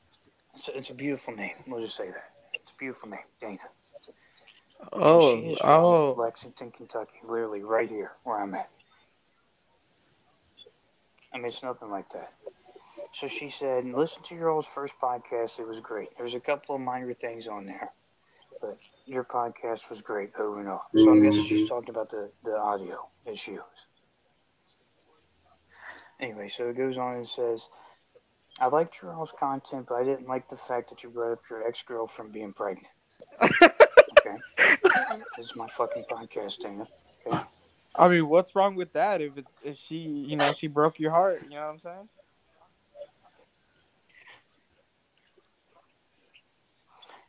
[0.55, 1.55] it's a, it's a beautiful name.
[1.67, 2.33] We'll just say that.
[2.53, 3.59] It's a beautiful name, Dana.
[4.93, 6.13] Oh, she is from oh.
[6.13, 8.69] Lexington, Kentucky, literally right here where I'm at.
[11.37, 12.33] I mean, it's nothing like that.
[13.13, 15.61] So she said, listen to your all's first podcast.
[15.61, 16.09] It was great.
[16.17, 17.91] There's a couple of minor things on there,
[18.63, 20.87] but your podcast was great over and all.
[20.97, 21.69] So I guess she's Mhm.
[21.69, 23.61] talking about the, the audio issues.
[26.21, 27.69] Anyway, so it goes on and says,
[28.59, 31.51] I liked your all's content, but I didn't like the fact that you brought up
[31.51, 32.89] your ex girlfriend being pregnant.
[33.43, 34.39] okay.
[35.37, 36.89] This is my fucking podcast, Dana.
[37.27, 37.39] Okay.
[37.99, 39.21] I mean, what's wrong with that?
[39.21, 42.09] If it, if she, you know, she broke your heart, you know what I'm saying?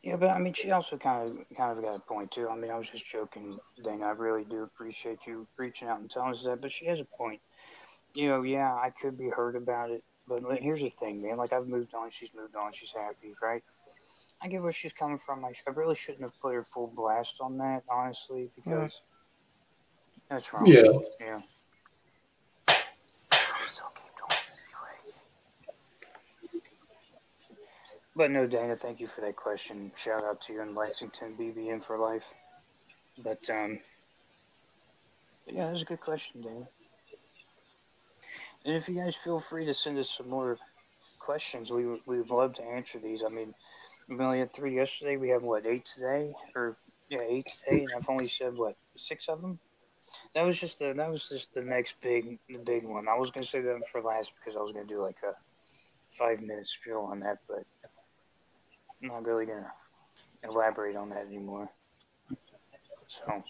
[0.02, 2.48] Yeah, but I mean, she also kind of kind of got a point too.
[2.48, 4.06] I mean, I was just joking, Dana.
[4.06, 7.04] I really do appreciate you reaching out and telling us that, but she has a
[7.04, 7.40] point.
[8.14, 11.36] You know, yeah, I could be hurt about it, but here's the thing, man.
[11.36, 12.10] Like, I've moved on.
[12.10, 12.72] She's moved on.
[12.72, 13.62] She's happy, right?
[14.40, 15.44] I get where she's coming from.
[15.44, 19.17] I, I really shouldn't have put her full blast on that, honestly, because mm-hmm.
[20.30, 20.66] That's wrong.
[20.66, 20.82] Yeah.
[21.20, 21.38] Yeah.
[23.66, 24.44] Still keep doing it
[26.52, 26.62] anyway.
[28.14, 29.90] But no, Dana, thank you for that question.
[29.96, 32.28] Shout out to you in Lexington, BBN for life.
[33.22, 33.78] But um,
[35.46, 36.68] yeah, that was a good question, Dana.
[38.64, 40.58] And if you guys feel free to send us some more
[41.18, 43.22] questions, we we would love to answer these.
[43.26, 43.54] I mean,
[44.08, 45.16] we only had three yesterday.
[45.16, 46.76] We have what eight today, or
[47.08, 49.58] yeah, eight today, and I've only said what six of them.
[50.34, 53.08] That was just the that was just the next big the big one.
[53.08, 55.34] I was gonna say that for last because I was gonna do like a
[56.10, 57.64] five minute spiel on that, but
[59.02, 59.72] I'm not really gonna
[60.44, 61.70] elaborate on that anymore.
[63.06, 63.42] So, all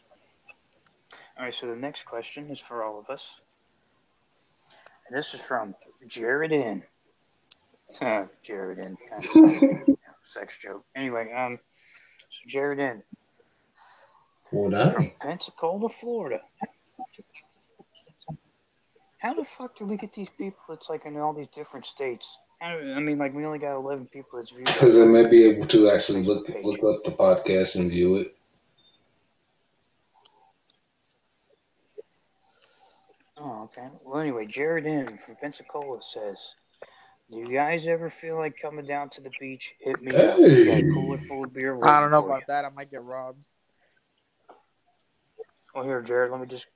[1.40, 1.52] right.
[1.52, 3.40] So the next question is for all of us,
[5.08, 5.74] and this is from
[6.06, 6.82] Jared N.
[8.42, 8.96] Jared N.
[9.08, 10.84] Kind of sounds like a sex joke.
[10.94, 11.58] Anyway, um,
[12.28, 12.78] so Jared
[14.52, 14.70] N.
[14.70, 15.12] Well from.
[15.20, 16.40] Pensacola, Florida.
[19.18, 20.62] How the fuck do we get these people?
[20.70, 22.38] It's like in all these different states.
[22.60, 24.66] I, mean, like we only got eleven people that's viewed.
[24.66, 28.34] Because they may be able to actually look look up the podcast and view it.
[33.40, 33.88] Oh, okay.
[34.04, 36.54] Well, anyway, Jared N from Pensacola says,
[37.30, 39.74] "Do you guys ever feel like coming down to the beach?
[39.78, 40.36] Hit me up.
[40.36, 41.78] Got a cooler full of beer.
[41.84, 42.64] I don't know waiting for about that.
[42.64, 43.38] I might get robbed.
[45.82, 46.30] You." Well, here, Jared.
[46.30, 46.66] Let me just.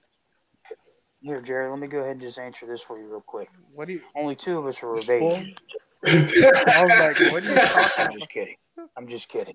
[1.20, 1.70] Here, Jared.
[1.70, 3.48] Let me go ahead and just answer this for you real quick.
[3.74, 4.00] What do you?
[4.16, 5.54] Only two of us are of age.
[6.04, 8.56] I was like, what are you talking I'm just kidding.
[8.96, 9.54] I'm just kidding.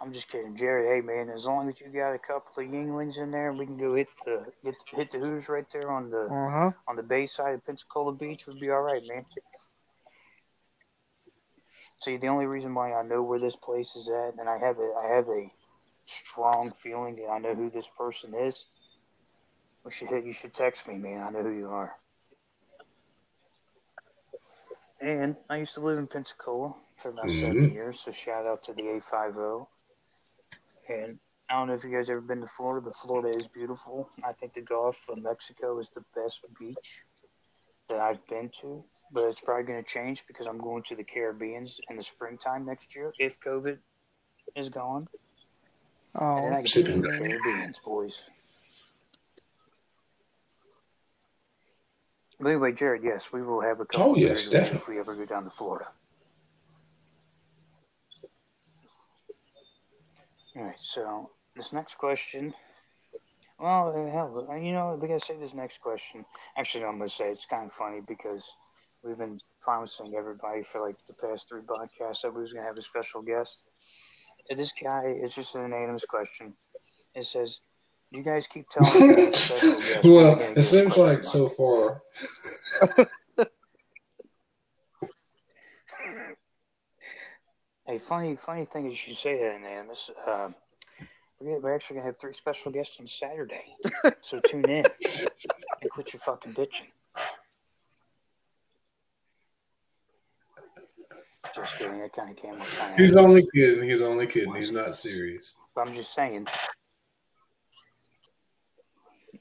[0.00, 0.94] I'm just kidding, Jerry.
[0.94, 3.78] Hey man, as long as you got a couple of Yuenglings in there, we can
[3.78, 6.70] go hit the hit, hit the Hooters right there on the Uh huh.
[6.86, 8.46] on the bay side of Pensacola Beach.
[8.46, 9.24] Would be all right, man.
[12.04, 14.78] See, the only reason why I know where this place is at, and I have
[14.78, 15.50] a I have a
[16.04, 18.66] strong feeling that I know who this person is.
[19.84, 20.26] We should hit.
[20.26, 21.22] You should text me, man.
[21.22, 21.96] I know who you are.
[25.00, 27.72] And I used to live in Pensacola for about seven Mhm.
[27.72, 29.66] years, so shout out to the 850.
[30.88, 31.18] And
[31.48, 34.10] I don't know if you guys ever been to Florida, but Florida is beautiful.
[34.22, 37.04] I think the Gulf of Mexico is the best beach
[37.88, 41.04] that I've been to, but it's probably going to change because I'm going to the
[41.04, 43.78] Caribbeans in the springtime next year if COVID
[44.56, 45.06] is gone.
[46.14, 48.22] And then I Oh, get to go the Caribbeans, boys.
[52.40, 55.14] But anyway, Jared, yes, we will have a couple Oh, yes, you if we ever
[55.14, 55.86] go down to Florida.
[60.56, 62.52] All right, so this next question.
[63.58, 66.24] Well, hell, you know, we gotta say this next question.
[66.56, 68.52] Actually, I'm gonna say it's kind of funny because
[69.04, 72.78] we've been promising everybody for like the past three podcasts that we was gonna have
[72.78, 73.62] a special guest.
[74.50, 76.54] And this guy, it's just an anonymous question.
[77.14, 77.60] It says,
[78.10, 80.04] "You guys keep telling me about a special guest.
[80.04, 82.02] well, it seems like mark?" so far.
[87.86, 90.10] Hey, funny, funny thing is you say that, Anonymous.
[90.26, 90.48] Uh,
[91.38, 93.76] we're, we're actually gonna have three special guests on Saturday,
[94.22, 94.86] so tune in
[95.82, 96.88] and quit your fucking bitching.
[101.54, 102.00] Just kidding.
[102.00, 103.24] That kind of came off kind He's of.
[103.24, 103.88] only kidding.
[103.88, 104.54] He's only kidding.
[104.54, 105.54] He's not serious.
[105.76, 106.46] I'm just saying.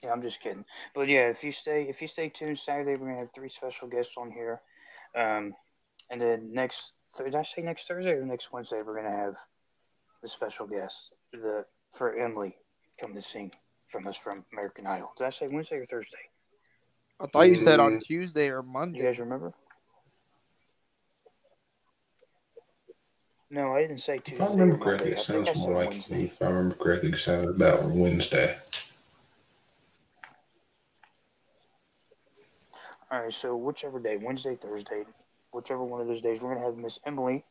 [0.03, 0.65] Yeah, I'm just kidding.
[0.93, 3.87] But yeah, if you stay, if you stay tuned Saturday, we're gonna have three special
[3.87, 4.61] guests on here.
[5.15, 5.53] Um,
[6.09, 8.81] and then next, did I say next Thursday or next Wednesday?
[8.85, 9.35] We're gonna have
[10.21, 12.57] the special guest, the for Emily,
[12.99, 13.51] come to sing
[13.87, 15.13] from us from American Idol.
[15.17, 16.17] Did I say Wednesday or Thursday?
[17.19, 18.03] I thought you said on Mm.
[18.03, 18.99] Tuesday or Monday.
[18.99, 19.53] You guys remember?
[23.53, 24.43] No, I didn't say Tuesday.
[24.43, 26.23] If I remember correctly, it sounds more like Wednesday.
[26.23, 28.57] if I remember correctly, it sounded about Wednesday.
[33.11, 35.03] All right, so whichever day, Wednesday, Thursday,
[35.51, 37.45] whichever one of those days, we're gonna have Miss Emily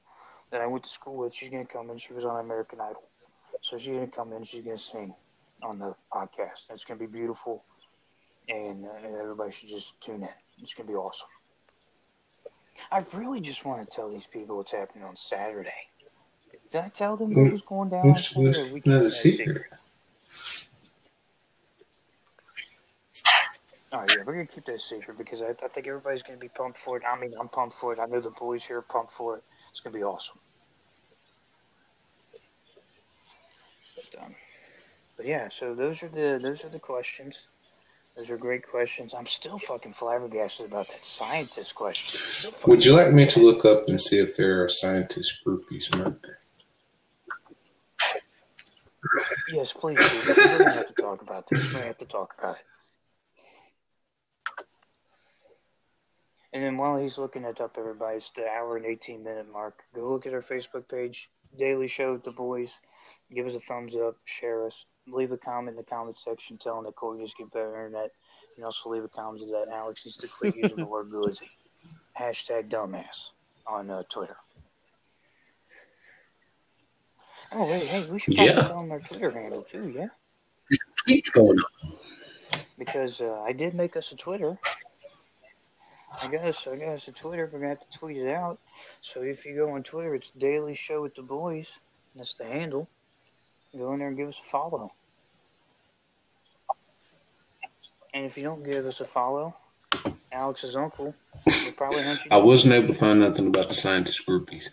[0.50, 1.32] that I went to school with.
[1.32, 1.98] She's gonna come in.
[1.98, 3.04] She was on American Idol,
[3.60, 4.42] so she's gonna come in.
[4.42, 5.14] She's gonna sing
[5.62, 6.68] on the podcast.
[6.70, 7.62] It's gonna be beautiful,
[8.48, 10.28] and, uh, and everybody should just tune in.
[10.60, 11.28] It's gonna be awesome.
[12.90, 15.70] I really just want to tell these people what's happening on Saturday.
[16.72, 18.48] Did I tell them what was going down on It's, Saturday?
[18.48, 19.64] it's or we not a secret.
[23.92, 26.48] All right, yeah, we're gonna keep that secret because I, I think everybody's gonna be
[26.48, 27.02] pumped for it.
[27.06, 27.98] I mean, I'm pumped for it.
[27.98, 29.44] I know the boys here are pumped for it.
[29.70, 30.38] It's gonna be awesome.
[33.94, 34.34] But, um,
[35.18, 37.48] but yeah, so those are the those are the questions.
[38.16, 39.12] Those are great questions.
[39.12, 42.52] I'm still fucking flabbergasted about that scientist question.
[42.66, 46.41] Would you like me to look up and see if there are scientist groupies, Mark?
[49.52, 49.98] Yes, please.
[49.98, 51.62] We're gonna have to talk about this.
[51.66, 52.64] We're gonna have to talk about it.
[56.54, 59.82] And then while he's looking it up, everybody, it's the hour and 18 minute mark.
[59.94, 62.70] Go look at our Facebook page, Daily Show with the Boys.
[63.34, 66.84] Give us a thumbs up, share us, leave a comment in the comment section telling
[66.84, 68.10] Nicole just get better internet.
[68.56, 71.48] And also leave a comment that Alex needs to quit using the word glizzy.
[72.18, 73.30] Hashtag dumbass
[73.66, 74.36] on uh, Twitter.
[77.54, 78.62] Oh, wait, hey, we should probably Yeah.
[78.68, 80.06] them our Twitter handle too, yeah?
[81.06, 81.92] What's going on?
[82.78, 84.58] because uh, I did make us a Twitter.
[86.22, 87.48] I guess I guess a Twitter.
[87.52, 88.58] We're gonna have to tweet it out.
[89.00, 91.70] So if you go on Twitter, it's Daily Show with the Boys.
[92.14, 92.88] That's the handle.
[93.76, 94.92] Go in there and give us a follow.
[98.12, 99.56] And if you don't give us a follow,
[100.30, 101.14] Alex's uncle
[101.46, 102.30] will probably hunt you.
[102.30, 104.68] I wasn't able to find nothing about the scientist groupies.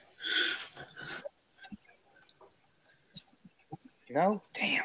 [4.10, 4.84] No, damn.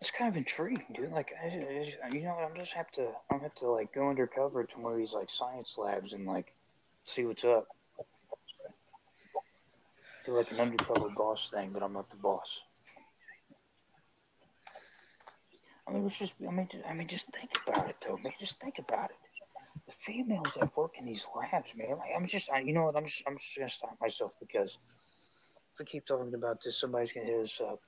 [0.00, 1.12] It's kind of intriguing, dude.
[1.12, 4.10] Like, I, I, you know, what, I'm just have to, I'm have to like go
[4.10, 6.54] undercover to one of these like science labs and like
[7.02, 7.68] see what's up.
[10.26, 12.60] Do like an undercover boss thing, but I'm not the boss.
[15.88, 18.32] I mean, it's just, I mean, I mean, just think about it, though, man.
[18.38, 19.16] Just think about it.
[19.86, 21.96] The females that work in these labs, man.
[21.98, 22.96] Like, I'm just, I, you know what?
[22.96, 24.78] I'm just, I'm just gonna stop myself because
[25.72, 27.80] if we keep talking about this, somebody's gonna hit us up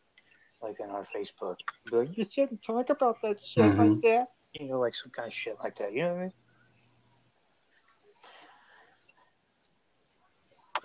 [0.62, 1.56] like in our Facebook.
[1.90, 3.80] Be like, you shouldn't talk about that shit mm-hmm.
[3.80, 4.26] like that.
[4.52, 5.92] You know, like some kind of shit like that.
[5.92, 6.32] You know what I mean?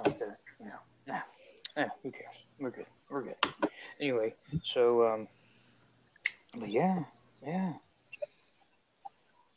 [0.06, 0.38] Like that.
[0.60, 0.72] You know.
[1.08, 1.22] Yeah.
[1.78, 1.90] yeah.
[2.04, 2.36] Who cares?
[2.60, 2.86] We're good.
[3.10, 3.36] We're good.
[4.00, 5.28] Anyway, so um,
[6.58, 7.04] but yeah,
[7.46, 7.74] yeah.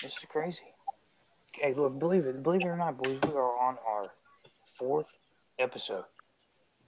[0.03, 0.63] This is crazy.
[1.53, 4.13] Hey, look, believe it, believe it or not, boys, we are on our
[4.75, 5.17] fourth
[5.59, 6.05] episode.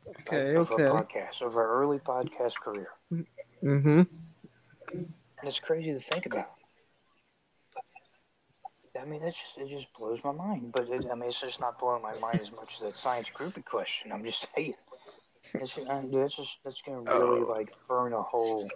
[0.09, 0.85] Okay, of okay.
[0.85, 2.89] Our podcast of our early podcast career.
[3.63, 4.03] Mm-hmm.
[5.43, 6.51] That's crazy to think about.
[9.01, 10.73] I mean, that's just, it just blows my mind.
[10.73, 13.31] But it, I mean, it's just not blowing my mind as much as that science
[13.31, 14.13] groupie question.
[14.13, 14.75] I'm just saying.
[15.55, 18.69] It's, uh, dude, it's just that's gonna really like burn a hole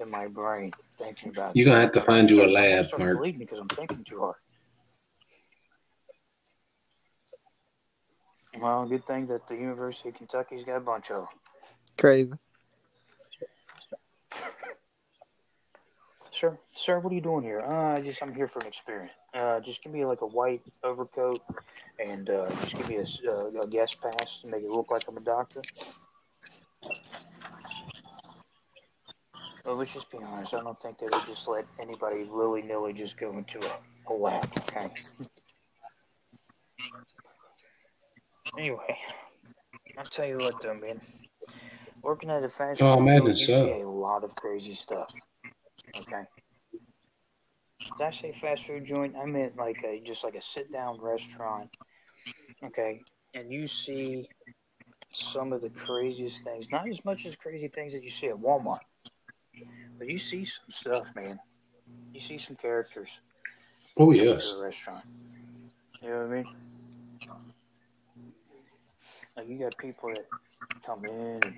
[0.00, 1.56] in my brain thinking about.
[1.56, 3.18] You're gonna have to find you a I'm gonna lab, start Mark.
[3.18, 4.36] bleeding because I'm thinking too hard.
[8.60, 11.28] Well, good thing that the University of Kentucky's got a bunch of them.
[11.98, 12.32] Crazy.
[16.30, 17.60] Sir, sir, what are you doing here?
[17.60, 19.12] Uh, just I'm here for an experience.
[19.32, 21.40] Uh, just give me like a white overcoat
[21.98, 25.04] and uh, just give me a, uh, a guest pass to make it look like
[25.08, 25.62] I'm a doctor.
[29.64, 30.52] Well, let's just be honest.
[30.54, 34.14] I don't think they would just let anybody willy nilly just go into a, a
[34.14, 34.50] lab.
[34.58, 34.90] Okay.
[38.58, 38.98] Anyway,
[39.98, 41.00] I'll tell you what, though, man.
[42.02, 43.64] Working at a fast Oh, I food joint, you so.
[43.64, 45.12] see a lot of crazy stuff.
[45.96, 46.22] Okay.
[47.98, 49.14] Did I say fast food joint?
[49.16, 51.70] I meant like a just like a sit down restaurant.
[52.64, 53.02] Okay.
[53.34, 54.28] And you see
[55.12, 56.70] some of the craziest things.
[56.70, 58.80] Not as much as crazy things that you see at Walmart.
[59.98, 61.38] But you see some stuff, man.
[62.14, 63.20] You see some characters
[63.96, 64.54] Oh yes.
[64.58, 65.04] restaurant.
[66.02, 66.46] You know what I mean?
[69.36, 70.26] Like you got people that
[70.84, 71.54] come in and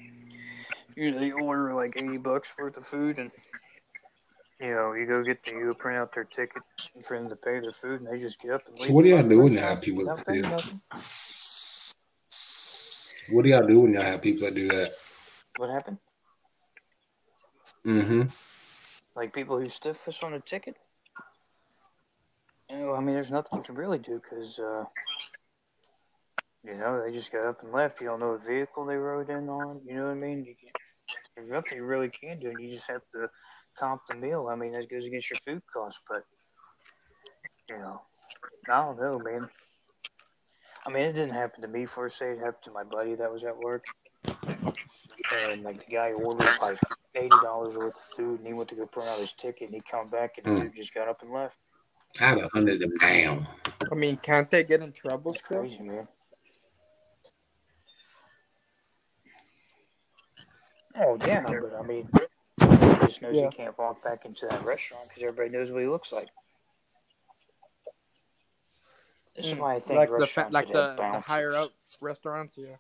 [0.97, 3.31] you they order like eighty bucks worth of food and
[4.61, 6.63] you know, you go get the you print out their ticket
[7.05, 8.89] for them to pay their food and they just get up and leave.
[8.89, 10.81] So what do y'all the do when y'all have people that do- nothing?
[13.31, 14.93] What do y'all do when y'all have people that do that?
[15.59, 15.99] What happened?
[17.87, 18.23] Mm-hmm.
[19.15, 20.77] Like people who stiff us on a ticket?
[22.71, 24.85] You know, I mean, there's nothing you can really do because, uh,
[26.65, 28.01] you know, they just got up and left.
[28.01, 29.81] You don't know what vehicle they rode in on.
[29.87, 30.45] You know what I mean?
[30.45, 30.71] You can,
[31.37, 32.51] there's nothing you really can do.
[32.51, 33.29] You just have to
[33.79, 34.49] comp the meal.
[34.51, 36.25] I mean, that goes against your food costs, but,
[37.69, 38.03] you know,
[38.69, 39.49] I don't know, man.
[40.87, 43.33] I mean, it didn't happen to me for say it happened to my buddy that
[43.33, 43.85] was at work.
[44.27, 46.79] And, like, the guy ordered, like,
[47.15, 49.75] eighty dollars worth of food, and he went to go print out his ticket, and
[49.75, 50.63] he come back, and the Mm.
[50.63, 51.57] dude just got up and left.
[52.21, 53.47] I'd have hunted them down.
[53.91, 55.61] I mean, can't they get in trouble That's still?
[55.61, 56.09] crazy, man.
[61.01, 62.09] Oh yeah, but I mean,
[62.61, 63.51] he just knows Yeah.
[63.51, 66.29] he can't walk back into that restaurant because everybody knows what he looks like.
[69.37, 72.59] This is Mm, why I think Like the fa- like the, the higher up restaurants,
[72.59, 72.77] yeah.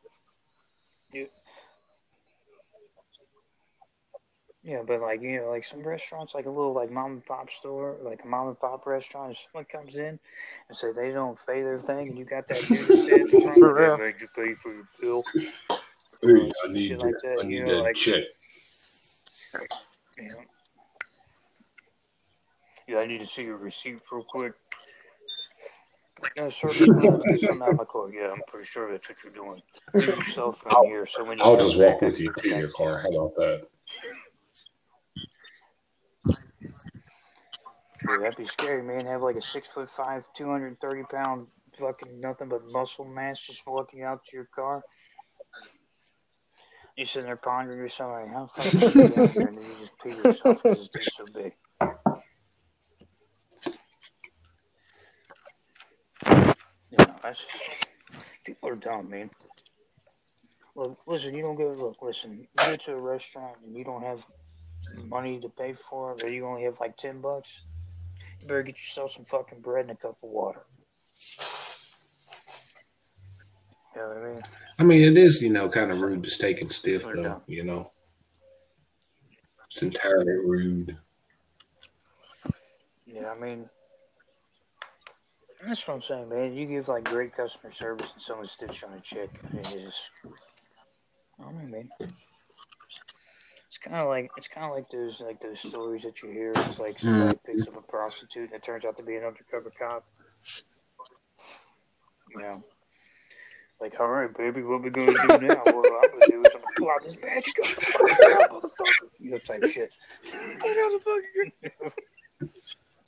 [4.64, 7.48] Yeah, but like you know, like some restaurants, like a little like mom and pop
[7.50, 9.32] store, like a mom and pop restaurant.
[9.32, 10.18] If someone comes in
[10.68, 13.58] and say they don't pay their thing, and you got that dude standing in front
[13.60, 13.98] For of you, real.
[13.98, 15.24] made you pay for your bill.
[16.22, 17.02] Hey, I need that.
[17.02, 18.24] like that, I you know, that like- check.
[20.18, 20.34] You.
[22.88, 24.52] Yeah, I need to see your receipt real quick.
[26.36, 28.10] No, sir, just wanted to get something out my car.
[28.12, 29.62] Yeah, I'm pretty sure that's what you're doing.
[29.94, 32.70] Leave your cell phone here, so when you I'll just walk with you to your
[32.70, 33.00] car.
[33.02, 33.66] How about that?
[38.00, 39.06] Dude, that'd be scary, man.
[39.06, 41.46] Have like a six foot five, two hundred and thirty pound
[41.78, 44.82] fucking nothing but muscle mass just walking out to your car.
[46.98, 49.46] You sitting there pondering yourself, like, how the fuck did you get here?
[49.46, 51.52] And then you just pee yourself because it's so big.
[56.90, 57.46] You know, that's
[58.42, 59.30] people are dumb, man.
[60.74, 61.68] Look, listen, you don't go.
[61.70, 64.26] Look, listen, you go to a restaurant and you don't have
[65.04, 67.60] money to pay for it, or you only have like ten bucks.
[68.40, 70.66] You better get yourself some fucking bread and a cup of water.
[73.94, 74.42] You know what I mean?
[74.78, 77.42] I mean, it is, you know, kind of rude to steak and stiff, though.
[77.46, 77.90] You know,
[79.70, 80.96] it's entirely rude.
[83.06, 83.68] Yeah, I mean,
[85.66, 86.54] that's what I'm saying, man.
[86.54, 90.00] You give like great customer service and someone stitch on a chick, and it is.
[91.40, 91.88] I don't know, man.
[93.68, 96.52] It's kind of like it's kind of like those like those stories that you hear.
[96.56, 97.44] It's like somebody mm.
[97.44, 100.04] picks up a prostitute and it turns out to be an undercover cop.
[102.30, 102.64] You know,
[103.80, 105.62] like, all right, baby, what we gonna do now?
[105.64, 108.16] What I'm gonna do is I'm gonna pull out this badge, you got the fucking
[108.20, 109.08] gun, motherfucker.
[109.18, 109.92] You know, type shit.
[110.32, 111.92] I got a fucking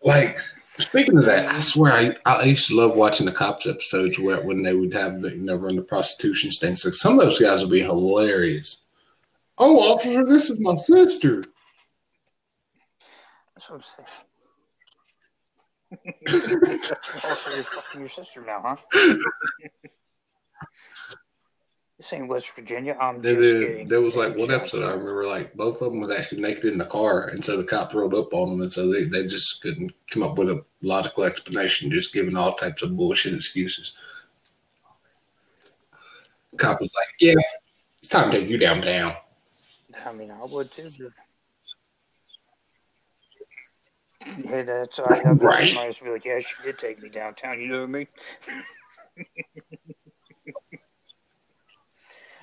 [0.03, 0.39] Like
[0.81, 4.41] Speaking of that, I swear I, I used to love watching the cops episodes where
[4.41, 6.85] when they would have the you know run the prostitution things.
[6.85, 8.81] Like some of those guys would be hilarious.
[9.59, 11.45] Oh, officer, this is my sister.
[13.55, 14.09] That's what I'm saying.
[17.25, 19.17] also, you're fucking your sister now, huh?
[22.01, 22.97] This ain't West Virginia.
[22.99, 23.87] I'm just kidding.
[23.87, 26.79] there was like one episode I remember like both of them was actually naked in
[26.79, 29.61] the car, and so the cop rolled up on them, and so they, they just
[29.61, 33.93] couldn't come up with a logical explanation, just giving all types of bullshit excuses.
[36.57, 37.35] Cop was like, "Yeah,
[37.99, 39.15] it's time to take you downtown."
[40.07, 40.91] I mean, I would too.
[40.99, 41.13] But...
[44.45, 45.77] Yeah, that's I have Right.
[45.77, 47.61] else be like, yeah, she did take me downtown.
[47.61, 48.07] You know what I mean?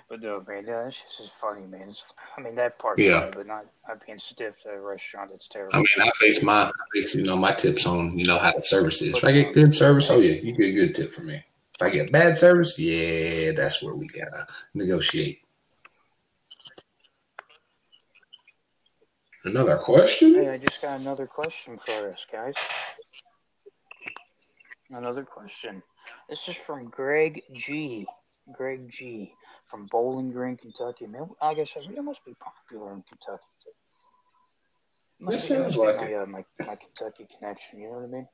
[0.09, 1.89] but no, man, yeah, that's just is funny, man.
[1.89, 2.05] It's,
[2.38, 3.29] I mean, that part, Yeah.
[3.34, 5.31] but not not being stiff at a restaurant.
[5.34, 5.75] It's terrible.
[5.75, 8.53] I mean, I base my I base you know my tips on you know how
[8.53, 9.15] the service is.
[9.15, 11.35] If I get good service, oh yeah, you get a good tip from me.
[11.35, 15.41] If I get bad service, yeah, that's where we gotta negotiate.
[19.43, 20.34] Another question?
[20.34, 22.55] Hey, I just got another question for us, guys.
[24.89, 25.81] Another question.
[26.29, 28.05] This is from Greg G.
[28.53, 29.34] Greg G.
[29.68, 31.07] From Bowling Green, Kentucky.
[31.07, 33.44] Man, I guess it must be popular in Kentucky.
[35.19, 37.80] Must That be- sounds like my, uh, my, my Kentucky connection.
[37.81, 38.27] You know what I mean?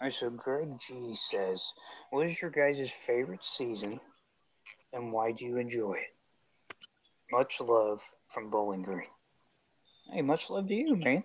[0.00, 1.72] All right, so Greg G says,
[2.10, 4.00] "What is your guys' favorite season,
[4.92, 6.14] and why do you enjoy it?"
[7.32, 9.08] Much love from Bowling Green.
[10.12, 11.24] Hey, much love to you, man.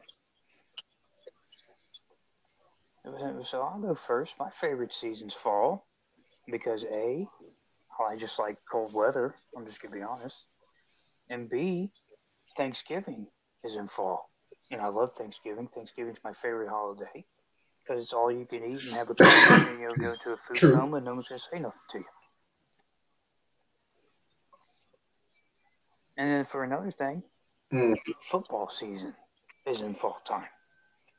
[3.43, 4.34] So I'll go first.
[4.39, 5.84] My favorite season's fall
[6.49, 7.27] because A,
[8.09, 9.35] I just like cold weather.
[9.55, 10.45] I'm just gonna be honest.
[11.30, 11.91] And B,
[12.57, 13.27] Thanksgiving
[13.63, 14.30] is in fall,
[14.72, 15.67] and I love Thanksgiving.
[15.67, 17.26] Thanksgiving's my favorite holiday
[17.84, 20.38] because it's all you can eat and have a picnic and you'll go to a
[20.38, 20.76] food True.
[20.76, 22.05] coma and no one's gonna say nothing to you.
[26.17, 27.23] And then for another thing,
[27.73, 27.95] Mm.
[28.22, 29.15] football season
[29.65, 30.47] is in fall time.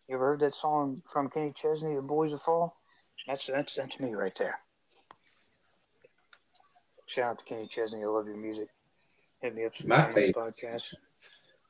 [0.09, 2.81] You ever heard that song from Kenny Chesney, "The Boys of Fall"?
[3.27, 4.61] That's that's that's me right there.
[7.07, 8.03] Shout out to Kenny Chesney.
[8.03, 8.69] I love your music.
[9.41, 10.57] Hit me up My sometime on the favorite.
[10.57, 10.95] podcast.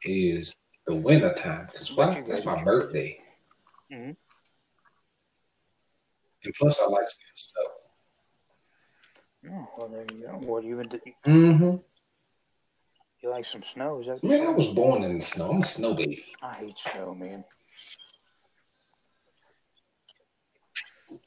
[0.04, 0.56] Is
[0.86, 2.20] the winter time because why?
[2.26, 3.22] That's my birthday,
[3.90, 4.16] Mhm.
[6.44, 7.66] and plus I like seeing snow.
[9.48, 10.32] Oh, well, there you go.
[10.46, 10.98] What you into?
[11.26, 11.76] Mm-hmm.
[13.20, 14.00] You like some snow?
[14.00, 14.22] Is that?
[14.22, 15.50] Man, I was born in the snow.
[15.50, 16.24] I'm a snow baby.
[16.42, 17.44] I hate snow, man.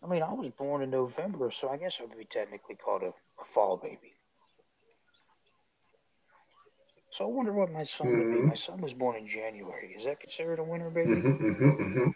[0.03, 3.03] I mean, I was born in November, so I guess I would be technically called
[3.03, 4.14] a, a fall baby.
[7.11, 8.38] So I wonder what my son would be.
[8.38, 8.48] Mhm.
[8.48, 9.94] My son was born in January.
[9.98, 11.10] Is that considered a winter baby?
[11.10, 12.10] Mm-hmm, mm-hmm, mm-hmm.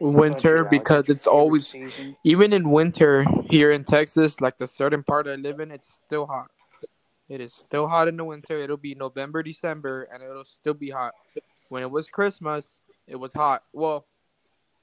[0.00, 2.16] Winter because it's always season.
[2.24, 6.26] even in winter here in Texas, like the certain part I live in, it's still
[6.26, 6.50] hot.
[7.28, 8.58] It is still hot in the winter.
[8.58, 11.14] It'll be November, December, and it'll still be hot.
[11.68, 13.62] When it was Christmas, it was hot.
[13.72, 14.06] Well,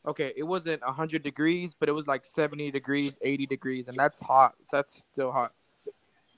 [0.06, 4.20] okay, it wasn't hundred degrees, but it was like seventy degrees, eighty degrees, and that's
[4.20, 4.56] hot.
[4.72, 5.54] That's still hot.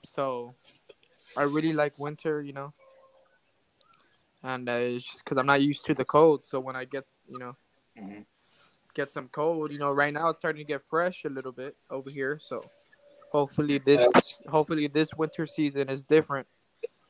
[0.04, 0.54] So,
[1.36, 2.72] I really like winter, you know,
[4.42, 6.44] and uh, it's just because I'm not used to the cold.
[6.44, 7.56] So when I get, you know,
[7.96, 8.26] Mhm.
[8.94, 9.72] get some cold.
[9.72, 12.38] You know, right now it's starting to get fresh a little bit over here.
[12.40, 12.62] So
[13.30, 16.46] hopefully this hopefully this winter season is different.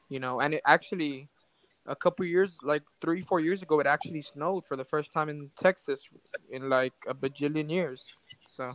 [0.09, 1.29] You know, and it actually
[1.87, 5.29] a couple years, like three four years ago, it actually snowed for the first time
[5.29, 6.01] in Texas
[6.51, 8.05] in like a bajillion years.
[8.49, 8.75] So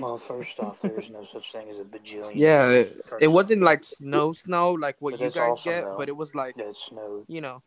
[0.00, 2.36] Well, first off, there is no such thing as a bajillion.
[2.36, 5.94] yeah, it, it wasn't like snow snow like what But you guys also, get, though,
[5.98, 7.24] but it was like that it snowed.
[7.28, 7.62] you know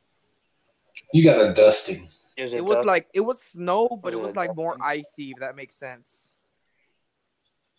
[1.13, 2.09] You got a dusting.
[2.35, 2.85] Is it was duck?
[2.85, 5.31] like it was snow, but Was it it was a like more icy.
[5.31, 6.26] If that makes sense.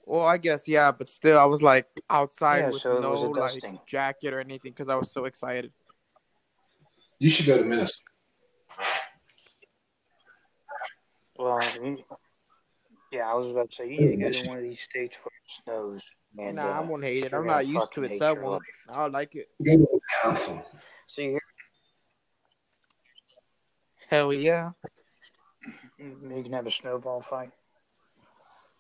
[0.09, 3.87] Well, I guess yeah, but still, I was like outside Yeah, with so no like
[3.87, 5.71] jacket or anything because I was so excited.
[7.19, 8.05] You should go to Minnesota.
[11.39, 11.61] Well,
[13.13, 15.19] yeah, I was about to say you need to go to one of these states
[15.23, 16.03] where it snows.
[16.39, 17.35] And, nah, uh, I'm gonna hate it.
[17.35, 19.13] I'm not used to it, hate so I your won't.
[19.13, 19.51] like it.
[19.63, 20.63] Go to Wisconsin.
[21.07, 21.41] So you hear?
[24.09, 24.71] Hell yeah.
[25.99, 27.51] you can have a snowball fight.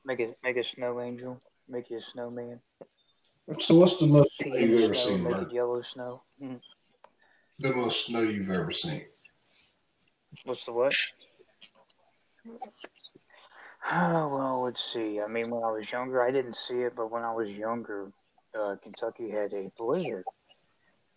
[0.04, 1.40] Make it make a snow angel.
[1.68, 2.60] Make you a snowman.
[3.60, 5.08] So, what's the most snow you've ever snow.
[5.08, 5.50] seen, Make Mark?
[5.50, 6.22] it yellow snow.
[6.42, 6.60] Mm.
[7.58, 9.04] The most snow you've ever seen.
[10.44, 10.94] What's the what?
[13.90, 15.20] Oh, well, let's see.
[15.20, 18.12] I mean, when I was younger, I didn't see it, but when I was younger,
[18.58, 20.24] uh, Kentucky had a blizzard,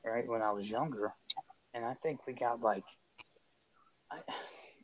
[0.06, 1.14] right, when I was younger,
[1.74, 2.86] and I think we got like,
[4.10, 4.20] I,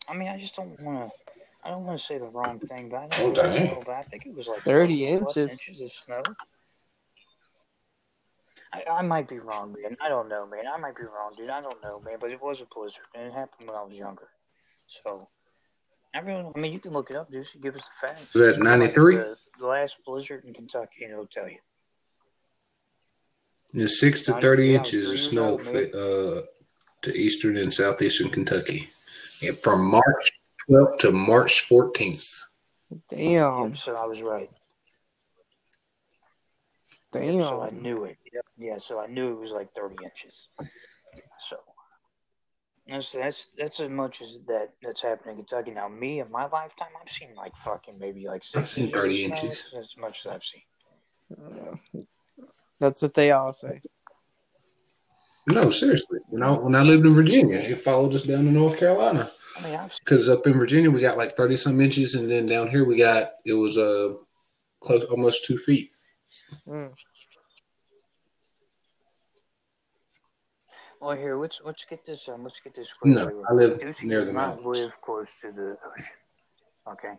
[0.08, 1.14] I mean, I just don't want to.
[1.64, 3.66] I don't want to say the wrong thing, but I, Oh, don't damn.
[3.66, 5.52] know, but I think it was like 30 inches.
[5.52, 6.24] inches of snow.
[8.74, 9.98] I, I might be wrong, man.
[10.02, 10.66] I don't know, man.
[10.68, 11.50] I might be wrong, dude.
[11.50, 12.18] I don't know, man.
[12.20, 14.30] But it was a blizzard, and it happened when I was younger.
[14.88, 15.28] So,
[16.14, 17.48] I really, I mean, you can look it up, dude.
[17.62, 18.34] Give us the facts.
[18.34, 19.16] Was that 93?
[19.18, 21.58] The, the last blizzard in Kentucky, and it'll tell you.
[23.74, 26.42] It's six to Ninety- thirty yeah, I was inches of snow old, uh,
[27.02, 28.90] to eastern and southeastern Kentucky, and
[29.62, 30.32] from March
[30.70, 32.44] 12th to March 14th.
[33.10, 33.70] Damn.
[33.70, 34.50] Yep, so I was right.
[37.12, 37.42] Damn.
[37.42, 38.18] So I knew it.
[38.34, 38.46] Yep.
[38.58, 40.50] Yeah, so I knew it was like 30 inches.
[41.40, 41.58] So
[42.88, 45.88] that's that's that's as much as that that's happening in Kentucky now.
[45.88, 49.32] Me in my lifetime, I've seen like fucking maybe like six I've seen 30 of
[49.32, 49.70] inches.
[49.74, 50.62] That's as much as I've seen.
[51.30, 52.02] Yeah.
[52.80, 53.82] That's what they all say.
[55.48, 56.20] No, seriously.
[56.28, 59.30] When I when I lived in Virginia, it followed us down to North Carolina.
[59.58, 62.68] I mean, Because up in Virginia we got like thirty some inches, and then down
[62.70, 64.14] here we got it was uh
[64.82, 65.92] close almost two feet.
[66.68, 66.92] Mm.
[71.02, 73.44] well, here let's let's get this um let's get this No, clear.
[73.50, 74.66] I live Ducey near the not mountains.
[74.78, 76.16] live close to the ocean.
[76.92, 77.14] Okay.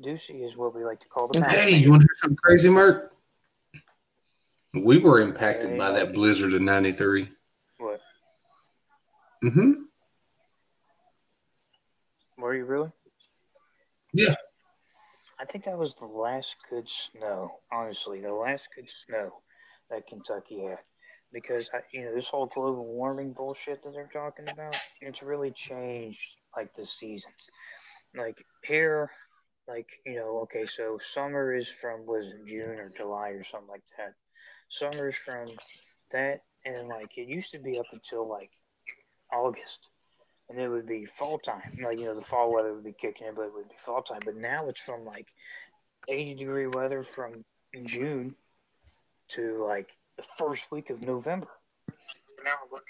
[0.00, 1.44] Ducey is what we like to call the.
[1.44, 3.12] Hey, you want to hear something crazy, Mark?
[4.84, 7.30] We were impacted by that blizzard in '93.
[7.78, 8.00] What?
[9.44, 9.72] Mm-hmm.
[12.38, 12.90] Were you really?
[14.12, 14.34] Yeah.
[15.40, 17.60] I think that was the last good snow.
[17.72, 19.42] Honestly, the last good snow
[19.90, 20.78] that Kentucky had,
[21.32, 25.52] because I, you know this whole global warming bullshit that they're talking about, it's really
[25.52, 27.48] changed like the seasons.
[28.16, 29.10] Like here,
[29.68, 33.68] like you know, okay, so summer is from was it June or July or something
[33.68, 34.14] like that.
[34.68, 35.46] Summer's from
[36.12, 38.50] that, and like it used to be up until like
[39.32, 39.90] August
[40.48, 41.76] and it would be fall time.
[41.82, 44.02] Like, you know, the fall weather would be kicking in, but it would be fall
[44.02, 44.20] time.
[44.24, 45.28] But now it's from like
[46.08, 47.44] 80 degree weather from
[47.84, 48.34] June
[49.28, 51.48] to like the first week of November.
[52.44, 52.86] Now looking,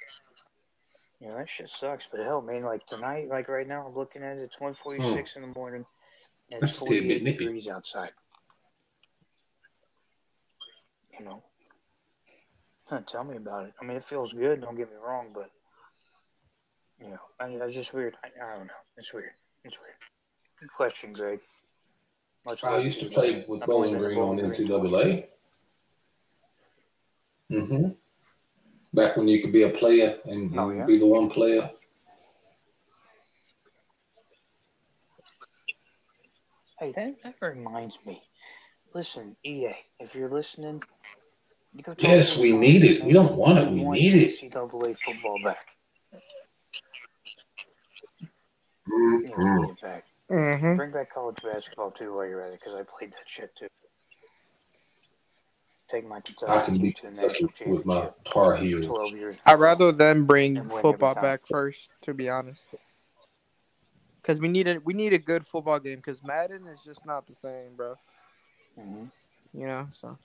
[1.21, 2.09] You know, that shit sucks.
[2.11, 5.43] But hell, man, like tonight, like right now, I'm looking at it, it's 146 in
[5.43, 5.85] the morning
[6.53, 8.11] and it's That's 48 degrees outside.
[11.19, 11.48] You know, Huh,
[13.07, 13.75] tell me about it.
[13.81, 15.51] I mean, it feels good, don't get me wrong, but
[17.01, 18.17] you know, I, it's just weird.
[18.25, 18.73] I, I don't know.
[18.97, 19.31] It's weird.
[19.65, 19.95] It's weird.
[20.61, 21.41] Good question, Greg.
[22.45, 24.39] Much I used to play with Bowling Green on.
[24.39, 25.27] NCAA.
[27.53, 27.89] Mm-hmm.
[28.95, 30.85] Back when you could be a player and Oh, yeah?
[30.87, 31.71] be the one player.
[36.81, 38.23] Hey, that, that reminds me.
[38.95, 41.28] Listen, EA, if you're listening, you go talk
[41.99, 43.05] Yes, we need it.
[43.05, 43.71] We don't want it.
[43.71, 44.35] We need it.
[44.43, 45.67] NCAA football back.
[48.87, 49.57] You know, Mhm.
[49.57, 50.05] bring back.
[50.31, 50.77] Mm-hmm.
[50.77, 53.69] Bring back college basketball too while you're at it, because I played that shit too.
[55.89, 58.25] Take my I can team beat to the Kentucky national with my championship.
[58.33, 59.41] Tar Heels.
[59.47, 62.69] I'd rather them bring football back first, to be honest.
[64.21, 65.97] Because we need a we need a good football game.
[65.97, 67.95] Because Madden is just not the same, bro.
[68.75, 69.05] hmm
[69.55, 70.19] You know, so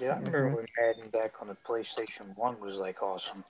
[0.00, 0.54] Yeah, I remember Mhm.
[0.56, 3.44] when Madden back on the PlayStation One was like awesome.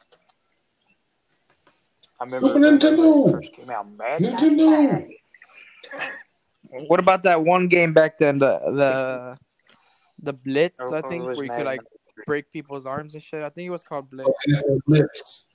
[2.18, 3.32] I remember Super when it Nintendo.
[3.32, 3.90] first came out.
[3.92, 4.36] Madden.
[4.36, 5.16] Nintendo.
[6.88, 8.38] what about that one game back then?
[8.38, 9.38] The the
[10.22, 11.80] the Blitz, Or- I think, Oh, where you Madden could like
[12.26, 13.42] break people's arms and shit.
[13.42, 14.28] I think it was called Blitz.
[14.48, 15.46] NFL Blitz.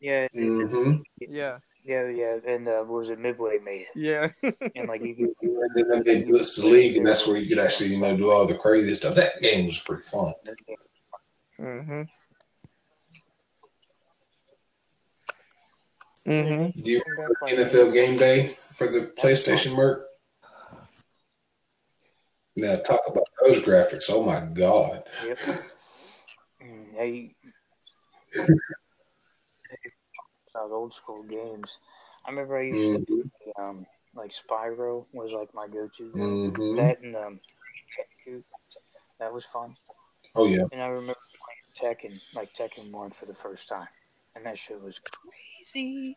[0.00, 1.00] Yeah, Mm-hmm.
[1.20, 2.36] Yeah, yeah, yeah.
[2.46, 4.28] And uh, what was it Midway made yeah.
[4.42, 5.48] and like you could.
[5.76, 8.30] And then they blitz the league, and that's where you could actually, you know, do
[8.30, 9.14] all the crazy stuff.
[9.16, 10.32] That game was pretty fun.
[11.60, 12.02] mm-hmm.
[16.26, 16.80] Mm-hmm.
[16.80, 20.06] Do you remember NFL Game Day for the PlayStation, Merc?
[22.54, 24.04] Now talk about those graphics.
[24.08, 25.04] Oh my god!
[25.26, 25.38] Yep.
[26.62, 27.34] Mm, Hey,
[30.54, 31.76] about old school games.
[32.24, 33.62] I remember I used to Mm-hmm.
[33.62, 36.12] um like Spyro was like my go-to.
[36.12, 36.52] game.
[36.52, 36.76] Mm-hmm.
[36.76, 37.40] That and um.
[39.18, 39.76] That was fun.
[40.34, 40.64] Oh yeah.
[40.72, 43.86] And I remember playing Tekken, like Tekken 1 for the first time.
[44.34, 46.16] And that shit was crazy.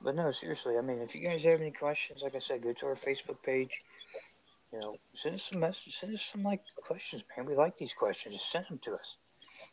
[0.00, 2.72] But no, seriously, I mean, if you guys have any questions, like I said, go
[2.72, 3.82] to our Facebook page.
[4.72, 7.46] You know, send us some messages, send us some like questions, man.
[7.46, 8.34] We like these questions.
[8.36, 9.16] Just send them to us.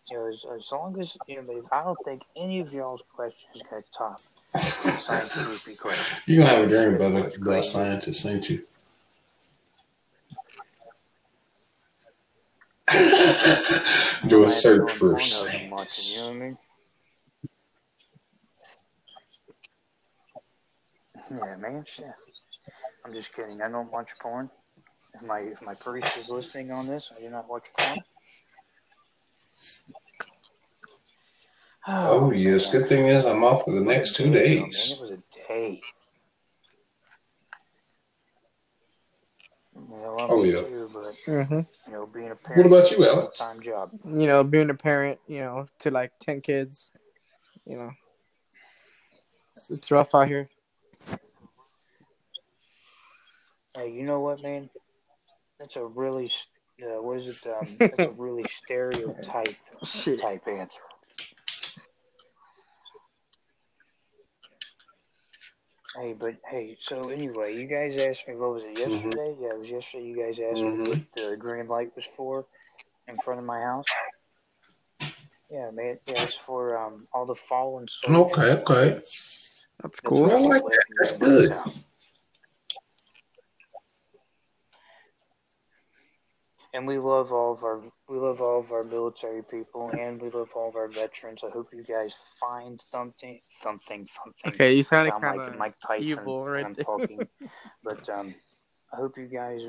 [0.10, 3.62] You know, as, as long as you know, I don't think any of y'all's questions
[3.70, 4.20] got top
[4.56, 5.80] scientific.
[6.26, 8.64] You're gonna have a dream about a, about a scientist, ain't you?
[14.28, 16.12] Do a search for scientists.
[16.12, 16.58] you know what I mean?
[21.32, 21.84] Yeah, man.
[21.88, 22.06] Shit.
[23.06, 23.62] I'm just kidding.
[23.62, 24.50] I don't watch porn.
[25.14, 28.00] If my if my priest is listening on this, I do not watch porn.
[31.88, 32.72] Oh yes.
[32.72, 32.82] man.
[32.82, 34.96] Good thing is I'm off for the next two Man, days.
[34.98, 35.82] it was a day.
[39.76, 40.68] You know, Oh, yeah.
[40.68, 43.38] you, but hmm you know, being a parent What about you, Alex?
[43.38, 43.92] full-time job.
[44.06, 46.92] You know, being a parent, you know, to like ten kids,
[47.66, 47.92] you know,
[49.56, 50.50] it's, it's rough out here.
[53.76, 54.70] Hey, you know what, man?
[55.60, 56.32] That's a really,
[56.82, 57.48] uh, what is it?
[57.48, 59.56] Um, that's a really stereotype
[60.22, 60.82] type answer.
[66.00, 69.04] Hey, but hey, so anyway, you guys asked me what was it Mhm.
[69.04, 69.36] yesterday?
[69.42, 70.06] Yeah, it was yesterday.
[70.06, 70.88] You guys asked me Mhm.
[70.88, 72.46] what the green light was for
[73.10, 73.86] in front of my house.
[75.50, 76.00] Yeah, man.
[76.08, 78.38] Yeah, it's for um all the fallen soldiers.
[78.38, 78.90] Okay, okay.
[78.92, 79.04] That's
[79.82, 80.22] That's cool.
[80.22, 80.86] what I like that.
[81.00, 81.52] That's good.
[81.52, 81.74] out.
[86.74, 90.30] And we love all of our we love all of our military people, and we
[90.30, 91.44] love all of our veterans.
[91.44, 94.54] I hope you guys find something, something, something.
[94.54, 96.86] Okay, you sounded sound kind like of Mike Tyson evil when right I'm there.
[96.86, 97.28] talking.
[97.84, 98.36] but um,
[98.94, 99.68] I hope you guys.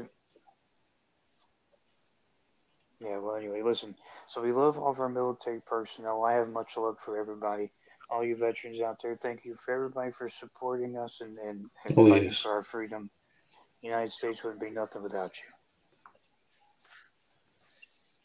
[3.01, 3.17] Yeah.
[3.19, 3.95] Well, anyway, listen.
[4.29, 6.23] So we love all of our military personnel.
[6.25, 7.73] I have much love for everybody.
[8.11, 11.99] All you veterans out there, thank you for everybody for supporting us and, and, and
[11.99, 12.41] Oh, fighting yes.
[12.41, 13.09] for our freedom.
[13.81, 15.45] The United States wouldn't be nothing without you.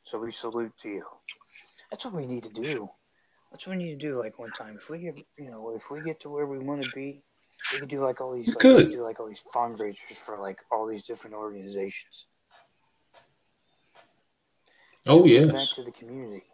[0.06, 1.03] So we salute to you.
[1.91, 2.90] That's what we need to do.
[3.52, 4.19] That's what we need to do.
[4.19, 6.84] Like one time, if we get, you know, if we get to where we want
[6.84, 7.23] to be,
[7.73, 8.91] we can do like all these, like, we could.
[8.91, 12.27] do like all these fundraisers for like all these different organizations.
[15.07, 16.45] Oh Give back to the community.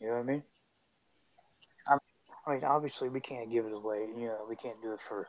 [0.00, 0.42] You know what I mean?
[1.88, 1.96] I,
[2.46, 4.06] I mean, obviously, we can't give it away.
[4.16, 5.26] You know, we can't do it for.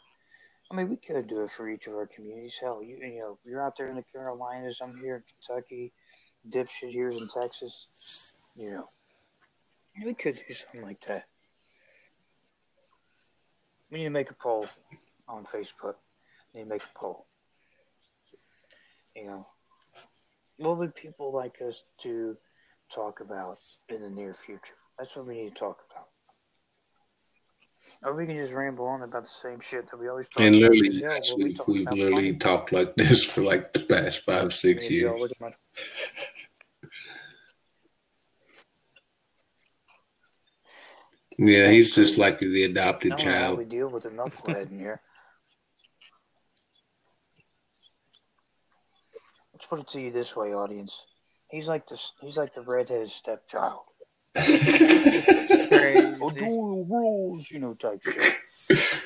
[0.69, 2.57] I mean, we could do it for each of our communities.
[2.59, 4.79] Hell, you you know, you're out there in the Carolinas.
[4.81, 5.93] I'm here in Kentucky.
[6.49, 7.87] Dipshit here's in Texas.
[8.55, 8.89] You know,
[10.03, 11.25] we could do something like that.
[13.91, 14.67] We need to make a poll
[15.27, 15.95] on Facebook.
[16.53, 17.25] We need to make a poll.
[19.15, 19.47] You know,
[20.57, 22.35] what would people like us to
[22.93, 23.57] talk about
[23.89, 24.75] in the near future?
[24.97, 26.07] That's what we need to talk about.
[28.03, 30.55] Or we can just ramble on about the same shit that we always talk And
[30.55, 30.71] about.
[30.71, 32.37] literally, Because, hell, last we we've about literally money.
[32.37, 35.19] talked like this for like the past five, six years.
[35.19, 35.51] look at my
[41.37, 43.57] Yeah, he's just like the adopted don't how child.
[43.57, 45.01] we deal with a knucklehead in here.
[49.53, 50.97] Let's put it to you this way, audience.
[51.49, 53.83] He's like the he's like the redheaded stepchild.
[54.35, 56.15] Crazy.
[56.21, 59.01] Rules, you know, type shit.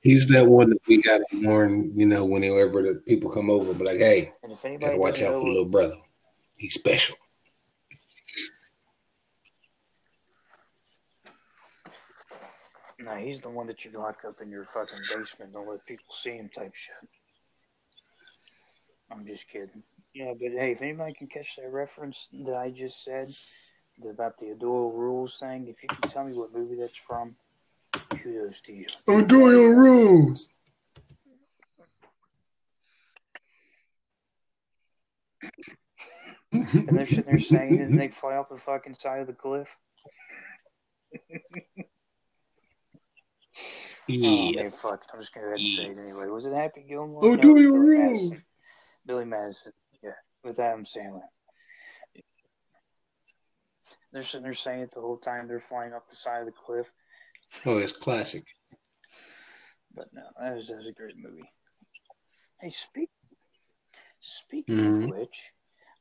[0.00, 3.86] He's that one that we gotta warn, you know, whenever the people come over, but
[3.86, 5.96] like, hey, And if gotta anybody watch out know for what, little brother.
[6.56, 7.16] He's special.
[13.04, 15.52] No, he's the one that you lock up in your fucking basement.
[15.52, 16.94] Don't let people see him, type shit.
[19.10, 19.82] I'm just kidding.
[20.14, 23.28] Yeah, but hey, if anybody can catch that reference that I just said
[24.08, 27.34] about the O'Doyle Rules thing, if you can tell me what movie that's from,
[28.10, 28.86] kudos to you.
[29.08, 30.48] Your rules.
[36.52, 39.32] And they're sitting there saying it, and they fly off the fucking side of the
[39.32, 39.74] cliff.
[44.24, 45.02] Oh man, fuck!
[45.12, 46.26] I'm just gonna go ahead and say it anyway.
[46.26, 47.24] Was it Happy Gilmore?
[47.24, 48.28] Oh, No, do it was your Billy rules.
[48.30, 48.46] Madison.
[49.06, 49.72] Billy Madison.
[50.02, 50.10] Yeah,
[50.44, 51.20] with Adam Sandler.
[54.12, 56.52] They're sitting there saying it the whole time they're flying off the side of the
[56.52, 56.92] cliff.
[57.64, 58.46] Oh, it's classic.
[59.94, 61.50] But no, that was, that was a great movie.
[62.60, 63.10] Hey, speak.
[64.20, 65.04] Speaking Mhm.
[65.04, 65.52] of which,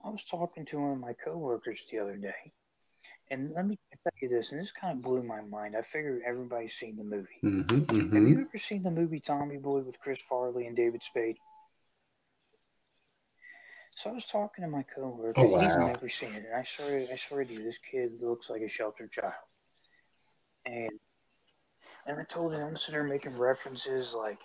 [0.03, 2.53] I was talking to one of my coworkers the other day,
[3.31, 5.75] and let me tell you this, and this kind of blew my mind.
[5.75, 7.27] I figured everybody's seen the movie.
[7.43, 8.27] Mm-hmm, Have mm-hmm.
[8.27, 11.37] you ever seen the movie Tommy Boy with Chris Farley and David Spade?
[13.95, 15.33] So I was talking to my coworker.
[15.37, 15.59] Oh, wow.
[15.59, 18.61] He's never seen it, and I swear, I swear to you, this kid looks like
[18.61, 19.33] a sheltered child.
[20.65, 20.91] And
[22.05, 24.39] and I told him I'm sitting there making references like,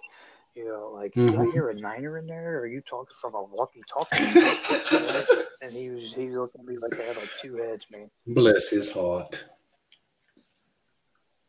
[0.57, 1.33] You know, like, Mhm.
[1.33, 2.57] did I hear a niner in there?
[2.57, 4.17] Or are you talking from a walkie-talkie?
[5.61, 8.11] and he was he looked at me like I had like two heads, man.
[8.27, 9.45] Bless his heart.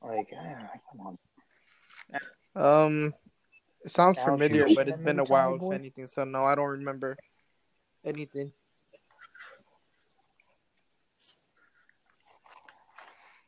[0.04, 1.18] Like, ah, come on.
[2.56, 3.14] Um,
[3.86, 6.08] it sounds Alex, familiar, but it's been a while, Tommy if anything.
[6.08, 7.18] So no, I don't remember
[8.04, 8.52] anything.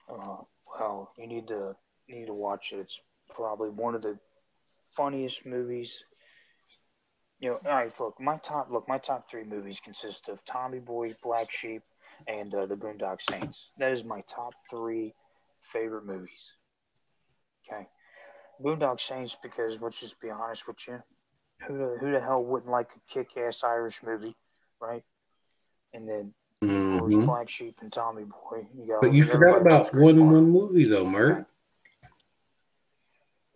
[0.07, 1.75] Uh, well, you need to
[2.07, 2.79] you need to watch it.
[2.79, 4.17] It's probably one of the
[4.99, 6.03] funniest movies.
[7.39, 7.99] You know, all right.
[8.01, 11.81] Look, my top look, my top three movies consist of Tommy Boy, Black Sheep,
[12.27, 13.71] and uh, The Boondock Saints.
[13.77, 15.13] That is my top three
[15.61, 16.51] favorite movies.
[17.65, 17.87] Okay,
[18.61, 21.01] Boondock Saints because let's just be honest with you,
[21.65, 24.35] who the, who the hell wouldn't like a kick-ass Irish movie,
[24.81, 25.03] right?
[25.93, 27.15] And then of course.
[27.15, 28.67] Black Sheep and Tommy Boy.
[28.77, 30.33] You got, But you forgot about one Farm.
[30.33, 31.45] one movie though, Mert.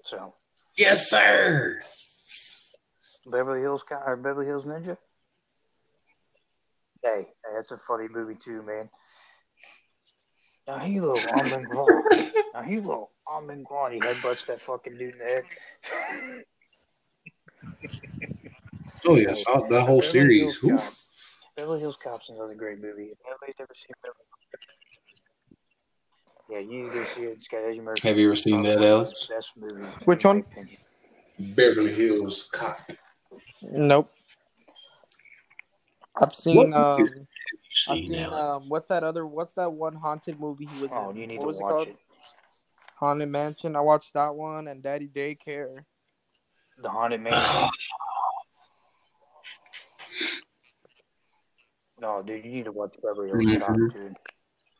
[0.03, 0.33] So
[0.75, 1.81] Yes, sir.
[3.25, 4.97] Beverly Hills Cop or Beverly Hills Ninja.
[7.03, 8.89] Hey, hey, that's a funny movie too, man.
[10.67, 12.03] Now Hilo, Almond Gwan.
[12.53, 13.91] Now Hilo, Almond Gwan.
[13.91, 15.43] He headbutts that fucking dude in the head.
[19.05, 20.59] Oh yes, the whole Beverly series.
[20.59, 21.09] Hills.
[21.55, 23.11] Beverly Hills Cop's is another great movie.
[23.11, 24.25] If anybody's ever seen Beverly
[26.53, 27.37] yeah, you need to see it.
[27.37, 28.07] It's got Eddie Murphy.
[28.07, 29.27] Have you ever seen that, Probably Alex?
[29.27, 29.83] Best movie.
[30.05, 30.43] Which one?
[31.39, 32.79] Beverly Hills Cop.
[33.63, 34.11] Nope.
[36.21, 37.13] I've seen What um, movies
[37.89, 39.25] I've seen seen um, what's that other?
[39.25, 41.15] What's that one haunted movie he was Oh, in?
[41.17, 41.87] you need what to was it watch called?
[41.87, 41.97] it.
[42.97, 43.75] Haunted Mansion.
[43.75, 45.83] I watched that one and Daddy Daycare.
[46.83, 47.41] The Haunted Mansion.
[51.99, 53.93] no, dude, you need to watch Beverly Hills Cop, Mhm.
[53.93, 54.15] dude.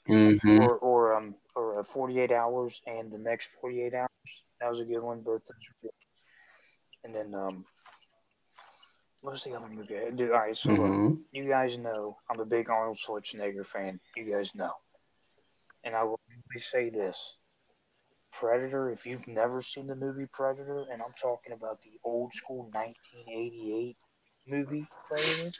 [0.08, 0.60] Mm-hmm.
[0.62, 4.09] Or or um or uh, 48 hours and the next 48 hours.
[4.59, 5.21] That was a good one.
[5.21, 5.91] Both those were good.
[7.03, 7.65] And then um,
[9.21, 9.95] what was the other movie?
[10.15, 11.13] Dude, all right, so Mm-hmm.
[11.31, 13.99] you guys know I'm a big Arnold Schwarzenegger fan.
[14.15, 14.71] You guys know,
[15.84, 17.17] and I will only say this:
[18.31, 18.89] Predator.
[18.91, 23.97] If you've never seen the movie Predator, and I'm talking about the old school 1988
[24.47, 25.51] movie Predator.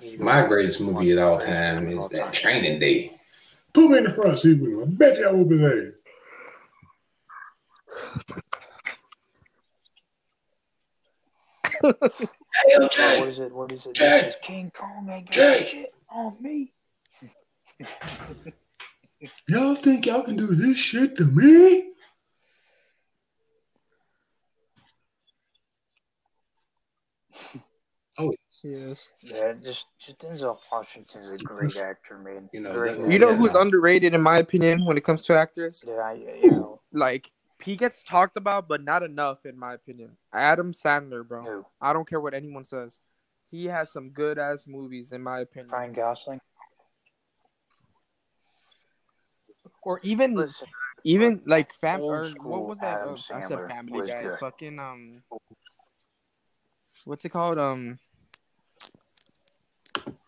[0.00, 2.32] you need to My greatest movie at all time is that.
[2.32, 3.18] Training Day.
[3.74, 4.82] Put me in the front seat with him.
[4.82, 5.94] I bet you I will be there.
[11.82, 13.18] Hey, yo, Jay.
[13.18, 13.52] what is it?
[13.52, 13.94] What is it?
[13.94, 14.10] Jay.
[14.10, 15.62] This is King Kong ain't got Jay.
[15.62, 16.72] shit on me.
[19.48, 21.93] Y'all think y'all can do this shit to me?
[28.64, 29.10] Yes.
[29.20, 32.48] Yeah, just just Denzel Washington's a great actor, man.
[32.50, 33.36] You know, great that- You know Yeah.
[33.36, 35.84] who's underrated in my opinion when it comes to actors?
[35.86, 37.30] Yeah, I, you know Like
[37.62, 40.16] he gets talked about, but not enough in my opinion.
[40.32, 41.42] Adam Sandler, bro.
[41.44, 41.66] who?
[41.78, 42.98] I don't care what anyone says.
[43.50, 45.70] He has some good ass movies in my opinion.
[45.70, 46.40] Ryan Gosling.
[49.82, 50.68] Or even Listen,
[51.04, 53.00] even like fam or what was that?
[53.00, 54.22] Adam Oh, I said Family was Guy.
[54.22, 54.38] good.
[54.40, 55.22] Fucking um,
[57.04, 57.58] what's it called?
[57.58, 58.00] Um, that's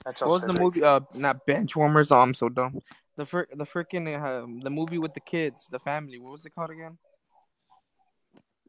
[0.06, 0.82] what was the movie?
[0.82, 2.12] Uh, not Benchwarmers.
[2.12, 2.80] Oh, I'm so dumb.
[3.16, 6.18] The fr- the freaking uh, the movie with the kids, the family.
[6.18, 6.98] What was it called again?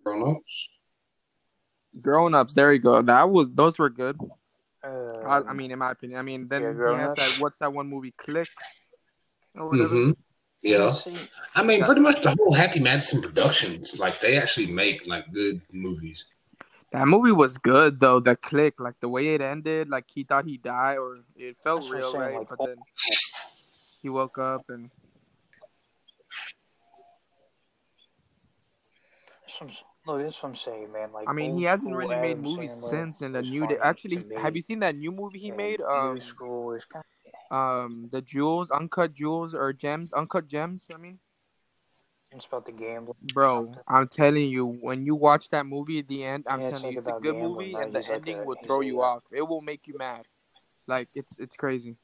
[0.03, 0.69] Grown ups.
[2.01, 2.53] Grown Ups.
[2.53, 3.01] There you go.
[3.01, 4.17] That was those were good.
[4.83, 6.19] Um, I, I mean, in my opinion.
[6.19, 7.35] I mean, then yeah, he Grown had Ups.
[7.35, 7.41] that.
[7.41, 8.13] What's that one movie?
[8.17, 8.49] Click.
[9.55, 9.71] Or.
[9.71, 10.11] Mm-hmm.
[10.61, 10.95] Yeah.
[11.55, 15.61] I mean, pretty much the whole Happy Madison Productions, like they actually make like good
[15.71, 16.25] movies.
[16.91, 18.19] That movie was good though.
[18.19, 21.81] The click, like the way it ended, like he thought he died, or it felt
[21.81, 22.39] That's real, right?
[22.39, 22.77] like, but then
[24.01, 24.89] he woke up and
[29.61, 29.71] I'm-
[30.07, 31.11] that's what I'm saying, man.
[31.11, 33.21] Like, I mean, he hasn't really made movies since.
[33.21, 35.81] And the new, day, actually, have you seen that new movie he made?
[35.81, 37.03] Um, school is kind
[37.51, 40.85] um, the jewels, uncut jewels or gems, uncut gems.
[40.93, 41.19] I mean,
[42.31, 43.15] it's about the gambling.
[43.33, 43.73] bro.
[43.87, 46.91] I'm telling you, when you watch that movie at the end, I'm Yeah, it's telling
[46.93, 49.01] you, it's a good gambling, movie, and the He's like ending a- will throw you
[49.01, 49.23] off.
[49.31, 50.25] It will make you mad.
[50.87, 51.97] Like it's it's crazy.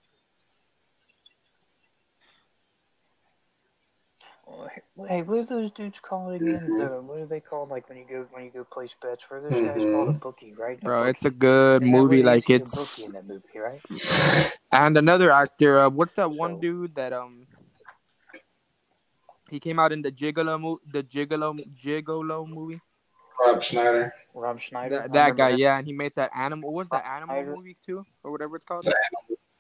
[5.08, 6.68] Hey, what are those dudes called again?
[6.70, 6.78] Mhm.
[6.78, 7.72] The, what are they called?
[7.72, 10.10] Like when you go when you go place bets, what are those guys called?
[10.10, 10.20] A Mhm.
[10.22, 10.78] bookie, right?
[10.82, 11.10] A Bro, bookie.
[11.12, 12.18] it's a good Isn't that movie.
[12.18, 12.26] it is?
[12.26, 13.82] Like a it's bookie in that movie, right?
[14.72, 15.80] and another actor.
[15.80, 17.48] Uh, what's that one So- dude that um
[19.50, 22.80] he came out in the Gigolo mo- the Gigolo Gigolo movie?
[23.46, 24.14] Rob Schneider.
[24.34, 25.00] Rob Schneider.
[25.02, 25.60] That, that guy, him.
[25.60, 26.72] yeah, and he made that animal.
[26.72, 27.56] What was that animal Schneider.
[27.56, 28.88] movie too, or whatever it's called?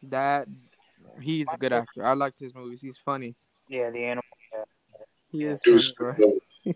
[0.04, 0.48] That
[1.22, 2.06] he's a good actor.
[2.06, 2.80] I liked his movies.
[2.82, 3.36] He's funny.
[3.68, 4.24] Yeah, the animal.
[4.54, 4.64] Yeah,
[5.32, 5.94] He is Deuce.
[5.98, 6.34] funny, bro.
[6.66, 6.74] yeah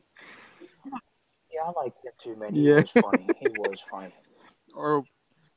[1.66, 2.54] I like him too, man.
[2.54, 2.82] He Yeah.
[2.82, 3.28] was funny.
[3.40, 4.14] He was funny.
[4.76, 5.04] Or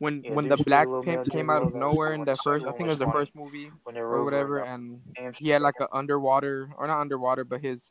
[0.01, 2.87] when Yeah, when the Black Pimp came out of nowhere in the first, I think
[2.87, 5.01] it was the first movie or whatever, and
[5.35, 7.91] he had like an underwater or not underwater, but his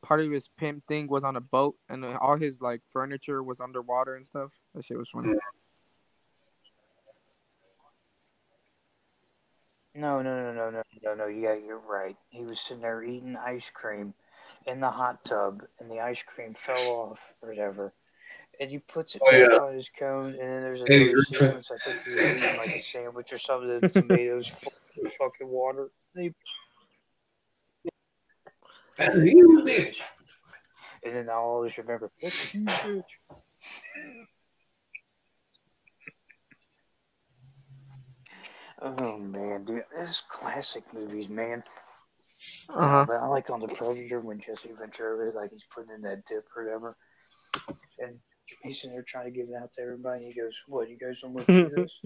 [0.00, 3.60] part of his pimp thing was on a boat, and all his like furniture was
[3.60, 4.52] underwater and stuff.
[4.74, 5.34] That shit was funny.
[9.92, 11.26] No, no, no, no, no, no, no.
[11.26, 12.16] Yeah, you're right.
[12.28, 14.14] He was sitting there eating ice cream
[14.66, 17.92] in the hot tub, and the ice cream fell off or whatever.
[18.60, 19.46] And he puts it Oh, yeah.
[19.58, 21.34] on his cone, and then there's Eddie another Griffin.
[21.34, 21.70] sequence.
[21.72, 23.80] I think he was eating like a sandwich or something.
[23.80, 24.48] The tomatoes
[25.18, 25.90] fucking water.
[26.14, 26.34] They,
[29.16, 29.66] You
[31.02, 33.04] and then I always remember, "That's you, bitch."
[38.82, 41.62] Oh man, dude, this is classic movies, man.
[42.68, 43.04] Uh huh.
[43.06, 46.24] But I like on the Predator when Jesse Ventura, is like he's putting in that
[46.26, 46.94] dip or whatever,
[47.98, 48.18] and
[48.62, 50.24] he's in there trying to give it out to everybody.
[50.24, 50.88] And he goes, "What?
[50.88, 52.00] You guys don't want to this?"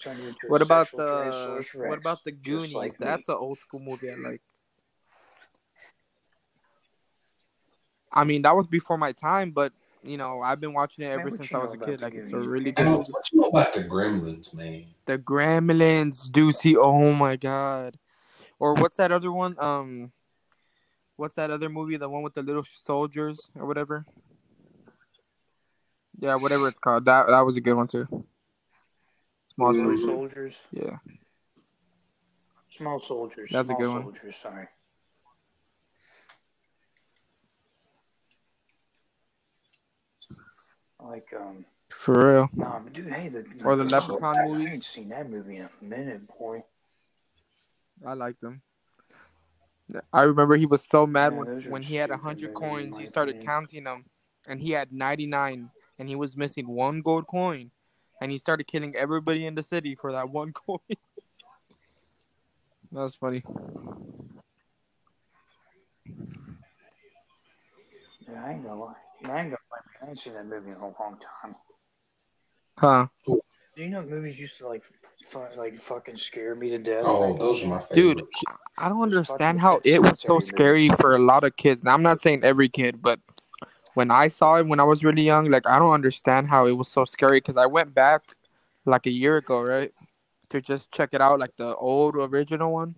[0.00, 2.74] Turn you into a What about the Tyrannosaurus what about the Goonies?
[2.74, 2.96] like.
[2.98, 4.40] That's an old school movie I like.
[8.12, 9.72] I mean, that was before my time, but
[10.02, 12.00] you know, I've been watching it ever what since I was a kid.
[12.00, 13.12] Like, it's a really good movie.
[13.12, 14.86] what you know about the Gremlins, man.
[15.04, 16.76] The Gremlins, Deucey.
[16.78, 17.98] Oh my god.
[18.58, 19.56] Or what's that other one?
[19.58, 20.12] Um,
[21.16, 21.96] what's that other movie?
[21.96, 24.06] The one with the little soldiers or whatever.
[26.18, 27.04] Yeah, whatever it's called.
[27.04, 28.06] That that was a good one too.
[29.54, 29.76] Small Mhm.
[29.98, 30.04] Soldiers.
[30.04, 30.98] soldiers, Yeah.
[32.76, 34.02] small soldiers, That's a small good one.
[34.02, 34.36] soldiers.
[34.36, 34.68] Sorry.
[41.02, 42.50] Like um, For real.
[42.54, 44.70] nah, but dude, hey, the Or the oh, Leprechaun I movies.
[44.70, 46.62] ain't seen that movie in a minute, boy.
[48.06, 48.62] I like them.
[50.12, 52.96] I remember he was so mad Yeah, when when he had a hundred coins.
[52.96, 54.04] He started counting them,
[54.46, 55.70] and he had ninety nine,
[56.00, 57.70] and he was missing one gold coin,
[58.22, 60.78] and he started killing everybody in the city for that one coin.
[60.88, 60.96] that
[62.90, 63.44] was funny.
[68.26, 68.94] Yeah, I ain't gonna lie.
[69.24, 69.50] I ain't gonna lie.
[69.50, 69.58] man.
[70.02, 71.54] I ain't seen that movie in a long time.
[72.78, 73.06] Huh?
[73.26, 73.42] Do
[73.76, 74.82] you know movies used to like,
[75.22, 77.02] fu- like fucking scare me to death?
[77.04, 77.70] Oh, back those are then?
[77.70, 78.22] my Dude.
[78.78, 80.98] I don't understand how it was so scary movies.
[80.98, 81.84] for a lot of kids.
[81.84, 83.20] Now, I'm not saying every kid, but
[83.94, 86.72] when I saw it when I was really young, like I don't understand how it
[86.72, 88.36] was so scary because I went back
[88.84, 89.92] like a year ago, right,
[90.50, 92.94] to just check it out, like the old original one,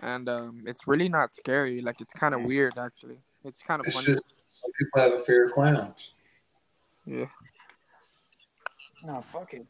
[0.00, 1.80] and um, it's really not scary.
[1.80, 3.18] Like it's kind of weird, actually.
[3.44, 4.06] It's kind of funny.
[4.06, 6.12] just some people have a fear of clowns.
[7.06, 7.26] Yeah.
[9.04, 9.66] No, fuck it.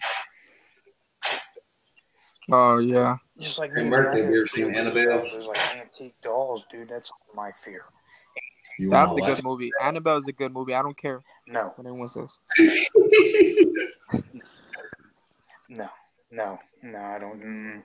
[2.50, 3.16] Oh yeah.
[3.38, 5.20] Just like Hey, me, Mark, dude, have you ever seen Annabelle?
[5.22, 6.88] There's like antique dolls, dude.
[6.88, 7.84] That's my fear.
[8.78, 9.72] You That's a wanna good movie.
[9.82, 10.72] Annabelle is a good movie.
[10.72, 12.38] I don't care No, what anyone says.
[15.68, 15.88] no,
[16.30, 16.98] no, no.
[16.98, 17.42] I don't.
[17.42, 17.82] Mm.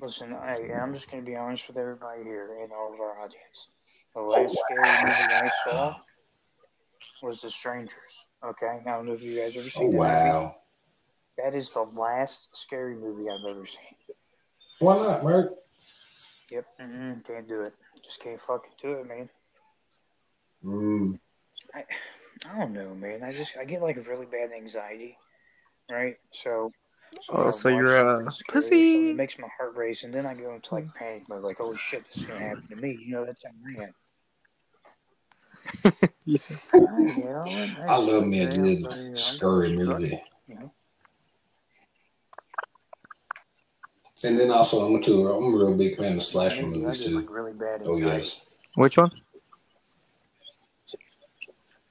[0.00, 3.68] Listen, I, I'm just gonna be honest with everybody here and all of our audience.
[4.14, 5.96] The last scary movie I saw
[7.22, 8.24] was The Strangers.
[8.44, 10.28] Okay, I don't know if you guys ever Oh seen that movie.
[10.30, 10.56] wow.
[11.38, 13.96] That is the last scary movie I've ever seen.
[14.78, 15.54] Why not, Mark?
[16.50, 17.74] Yep, mm can't do it.
[18.04, 19.28] Just can't fucking do it, man.
[20.64, 21.18] Mm.
[21.74, 21.84] I,
[22.50, 23.22] I don't know, man.
[23.22, 25.16] I just I get like a really bad anxiety,
[25.90, 26.16] right?
[26.32, 26.70] So.
[27.20, 29.10] so Oh, I so you're a scary or pussy.
[29.10, 31.76] It makes my heart race, and then I go into like panic mode, like, "Holy
[31.78, 33.94] shit, this is gonna happen to me." You know, that's how I am.
[35.84, 37.44] I, you know,
[37.78, 40.20] I, I love me a good but, you know, I'm scary movie.
[40.48, 40.72] You know,
[44.24, 45.26] And then also, I'm too.
[45.28, 47.10] I'm a real big fan of slasher Maybe I movies too.
[47.16, 48.24] like really bad Oh anxiety.
[48.24, 48.40] yes.
[48.76, 49.10] Which one?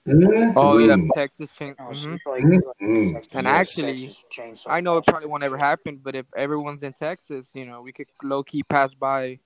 [0.08, 0.53] Mm.
[0.56, 0.98] Oh yeah.
[1.14, 1.76] Texas Chain.
[1.80, 2.40] Oh, so hmm Mm.
[2.40, 3.14] you like, Mm.
[3.14, 3.70] like And Yes.
[3.78, 7.49] actually, Texas Chainsaw I know it probably won't ever happen, but if everyone's in Texas,
[7.53, 9.40] you know, we could low key pass by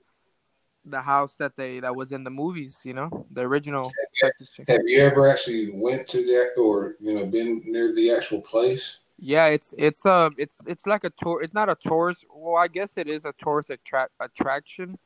[0.85, 2.77] the house that they that was in the movies.
[2.83, 4.65] You know, the original Texas Chain.
[4.69, 8.99] Have you ever actually went to that or you know been near the actual place?
[9.17, 11.41] Yeah, it's it's uh it's it's like a tour.
[11.41, 12.25] It's not a tourist.
[12.29, 14.97] Well, I guess it is a tourist attract attraction,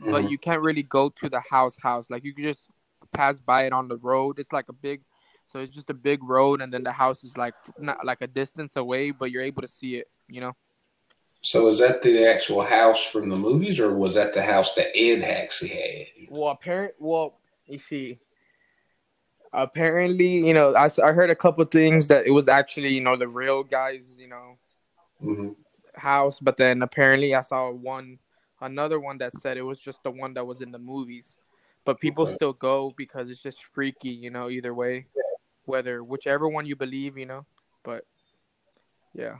[0.00, 0.30] but Mhm.
[0.30, 2.08] you can't really go to the house house.
[2.08, 2.68] Like you could just
[3.12, 4.38] pass by it on the road.
[4.38, 5.02] It's like a big,
[5.44, 8.28] so it's just a big road, and then the house is like not like a
[8.28, 10.08] distance away, but you're able to see it.
[10.28, 10.56] You know.
[11.40, 14.96] So is that the actual house from the movies, or was that the house that
[14.96, 16.06] Ed actually had?
[16.30, 16.94] Well, apparent.
[16.98, 18.18] Well, you see,
[19.52, 23.16] apparently, you know, I, I heard a couple things that it was actually, you know,
[23.16, 24.58] the real guy's, you know,
[25.20, 25.50] hmm
[25.94, 28.18] house, but then apparently I saw one,
[28.60, 31.38] another one that said it was just the one that was in the movies.
[31.84, 32.34] but people Okay.
[32.34, 34.48] still go because it's just freaky, you know.
[34.50, 35.06] Either way,
[35.64, 37.46] whether whichever one you believe, you know.
[37.82, 38.04] But
[39.14, 39.36] yeah.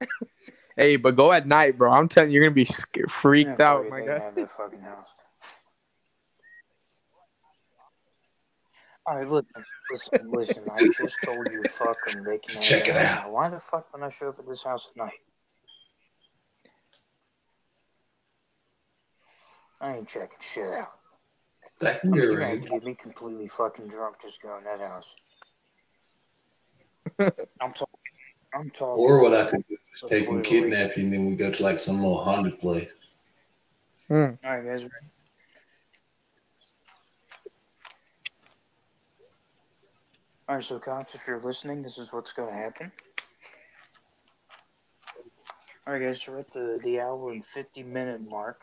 [0.76, 1.90] hey, but go at night, bro.
[1.92, 2.64] I'm telling you, you're gonna be
[3.08, 4.24] freaked Yeah, out, fuck it, my they can guy.
[4.24, 5.08] Have that fucking house.
[9.08, 10.64] All right, listen, listen, listen.
[10.74, 12.24] I just told you, fucking them.
[12.24, 13.30] They can Check it out.
[13.30, 15.12] Why the fuck when I show up at this house at night?
[19.80, 20.92] I ain't checking shit out.
[21.80, 22.64] That I can mean, get you're gonna have rigged.
[22.64, 25.14] to get me completely fucking drunk just going that house.
[27.60, 27.86] I'm talking.
[28.54, 29.04] I'm talking.
[29.04, 31.52] Or what I could do is take and clearly- kidnap you, and then we go
[31.52, 32.88] to like some little haunted place.
[34.08, 34.14] Hmm.
[34.14, 34.82] All right, guys.
[34.82, 34.88] ready?
[40.48, 42.92] All right, so cops, if you're listening, this is what's going to happen.
[45.86, 48.60] All right, guys, so we're at the, the hour and 50 minute mark.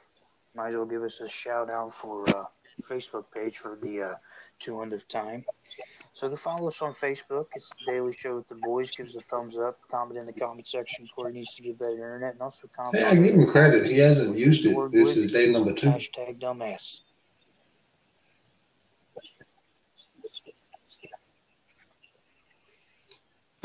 [0.55, 2.45] Might as well give us a shout out for uh,
[2.83, 4.13] Facebook page for the uh,
[4.61, 5.43] 200th time.
[6.13, 7.47] So go follow us on Facebook.
[7.55, 8.91] It's the Daily Show with the Boys.
[8.91, 9.79] Give us a thumbs up.
[9.89, 11.07] Comment in the comment section.
[11.13, 12.33] Corey needs to get better internet.
[12.33, 12.95] And also comment.
[12.95, 13.87] Hey, I give him credit.
[13.87, 14.91] He hasn't used it.
[14.91, 15.87] This is day number two.
[15.87, 16.99] Hashtag dumbass.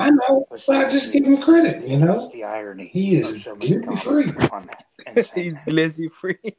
[0.01, 1.85] I know, but I just give him credit.
[1.87, 2.87] You That's know, the irony.
[2.87, 4.25] he is of so many guilty free.
[4.51, 4.85] on that.
[5.05, 5.71] And He's that.
[5.73, 6.37] glizzy free.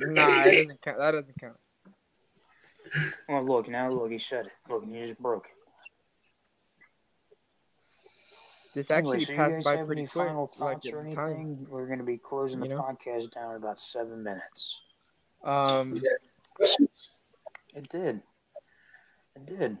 [0.00, 0.98] nah, it doesn't count.
[0.98, 1.56] That doesn't count.
[3.28, 3.90] Well, look now.
[3.90, 4.52] Look, he said it.
[4.68, 5.52] Look, you just broke it.
[8.74, 10.26] This Anyway, actually so passed by pretty any quick.
[10.26, 11.30] final Like thoughts or the time.
[11.34, 11.66] anything?
[11.70, 12.82] We're going to be closing You the know?
[12.82, 14.80] podcast down in about seven minutes.
[15.44, 16.00] Um,
[17.74, 18.22] It did.
[19.46, 19.78] It did.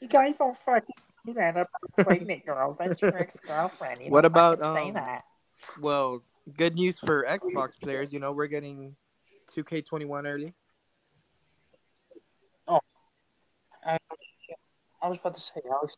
[0.00, 0.94] You guys don't fucking
[1.26, 1.68] do that up
[1.98, 2.76] pregnant girl.
[2.78, 4.00] That's your ex girlfriend.
[4.00, 5.22] You What about, fucking say um, that.
[5.80, 6.22] well,
[6.56, 8.12] good news for Xbox players.
[8.12, 8.96] You know, we're getting
[9.54, 10.54] 2K21 early.
[12.66, 12.80] Oh,
[13.84, 15.96] I was about to say, Alex.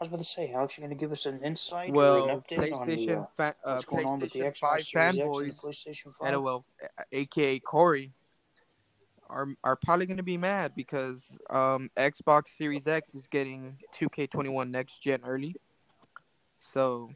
[0.00, 1.94] I was about to say, Alex, you're going to give us an insight or an
[1.94, 4.60] Well, update on the, PlayStation, uh, fa- uh, what's going on with the PlayStation Xbox
[4.60, 6.34] 5 Series X and the fanboys, PlayStation 5?
[6.34, 6.64] LOL,
[7.12, 8.12] aka Corey,
[9.30, 15.02] are are probably gonna be mad because um Xbox Series X is getting 2K21 next
[15.02, 15.54] gen early.
[16.60, 17.10] So,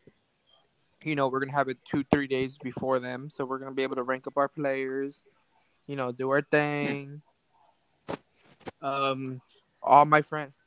[1.03, 3.83] you know, we're gonna have it two three days before them, so we're gonna be
[3.83, 5.25] able to rank up our players,
[5.87, 7.23] you know, do our thing.
[8.81, 9.41] Um,
[9.83, 10.63] all my friends.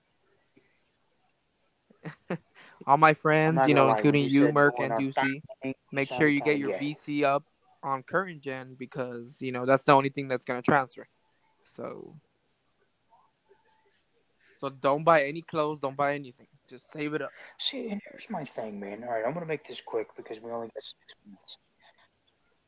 [2.88, 5.42] all my friends, you know, including you you, Merc, and Ducey
[5.92, 6.96] make sure you get your gay.
[7.08, 7.44] VC up
[7.84, 11.08] on current gen because you know that's the only thing that's gonna transfer.
[11.76, 12.16] So,
[14.60, 15.80] so don't buy any clothes.
[15.80, 16.48] Don't buy anything.
[16.70, 17.32] Just save it up.
[17.60, 19.04] See, and here's my thing, man.
[19.04, 21.58] All right, I'm gonna make this quick because we only got six minutes.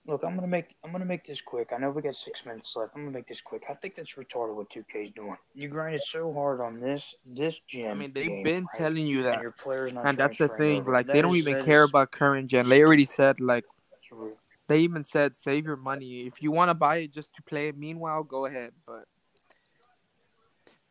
[0.06, 1.72] Look, I'm gonna make I'm gonna make this quick.
[1.74, 2.92] I know we got six minutes left.
[2.96, 3.64] I'm gonna make this quick.
[3.70, 5.36] I think that's retarded what 2K's doing.
[5.56, 7.92] You grinded so hard on this this gym.
[7.92, 8.78] I mean, they've game, been right?
[8.78, 10.82] telling you that, and your players not and that's the thing.
[10.82, 10.92] over.
[10.92, 12.70] Like That they don't is- even care is- about current gen.
[12.70, 13.66] They already said like.
[14.68, 17.70] They even said save your money if you want to buy it just to play
[17.70, 17.78] it.
[17.78, 18.72] Meanwhile, go ahead.
[18.86, 19.06] But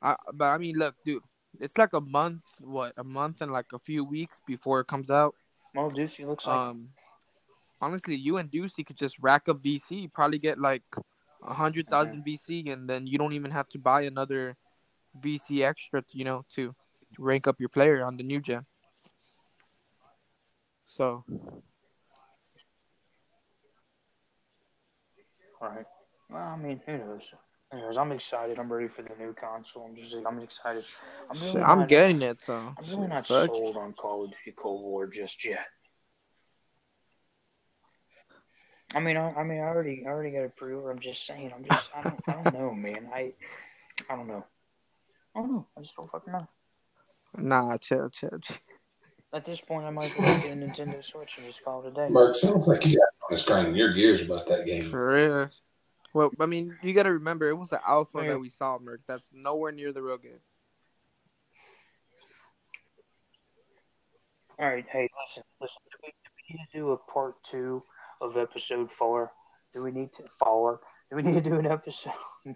[0.02, 1.22] I but I mean, look, dude,
[1.60, 2.42] it's like a month.
[2.60, 5.34] What a month and like a few weeks before it comes out.
[5.74, 6.88] Well, Deucey looks like Um,
[7.80, 10.82] honestly, you and Ducey could just rack up VC, probably get like
[11.42, 14.56] a hundred thousand VC, and then you don't even have to buy another
[15.20, 16.74] VC extra, you know, to,
[17.14, 18.64] to rank up your player on the new gen.
[20.86, 21.24] So
[25.66, 25.86] all right.
[26.30, 27.22] Well, I mean, who knows?
[27.72, 28.58] Anyways, I'm excited.
[28.58, 29.86] I'm ready for the new console.
[29.88, 30.84] I'm just I'm excited.
[31.30, 32.40] I'm really I'm not- getting it.
[32.40, 33.54] So I'm really shit, not fuck.
[33.54, 35.66] sold on Call of Duty Cold War just yet.
[38.94, 40.90] I mean, I, I mean, I already, I already got a pre-order.
[40.90, 41.52] I'm just saying.
[41.54, 43.08] I'm just, I don't, I don't know, man.
[43.12, 43.32] I,
[44.08, 44.44] I don't know.
[45.34, 45.66] I don't know.
[45.76, 46.48] I just don't fucking know.
[47.36, 48.56] Nah, chill, chill, chill.
[49.32, 51.88] At this point, I might as well get a Nintendo Switch and just call it
[51.88, 52.08] a day.
[52.08, 54.88] Mark, sounds like you got on this grinding your gears about that game.
[54.88, 55.50] For real.
[56.14, 58.28] Well, I mean, you got to remember, it was the alpha Yeah.
[58.30, 59.00] that we saw, Merc.
[59.06, 60.40] That's nowhere near the real game.
[64.58, 65.76] All right, hey, listen, listen.
[65.90, 67.82] Do we, do we need to do a part two
[68.22, 69.32] of episode four?
[69.74, 70.80] Do we need to four?
[71.10, 72.12] Do we need to do an episode?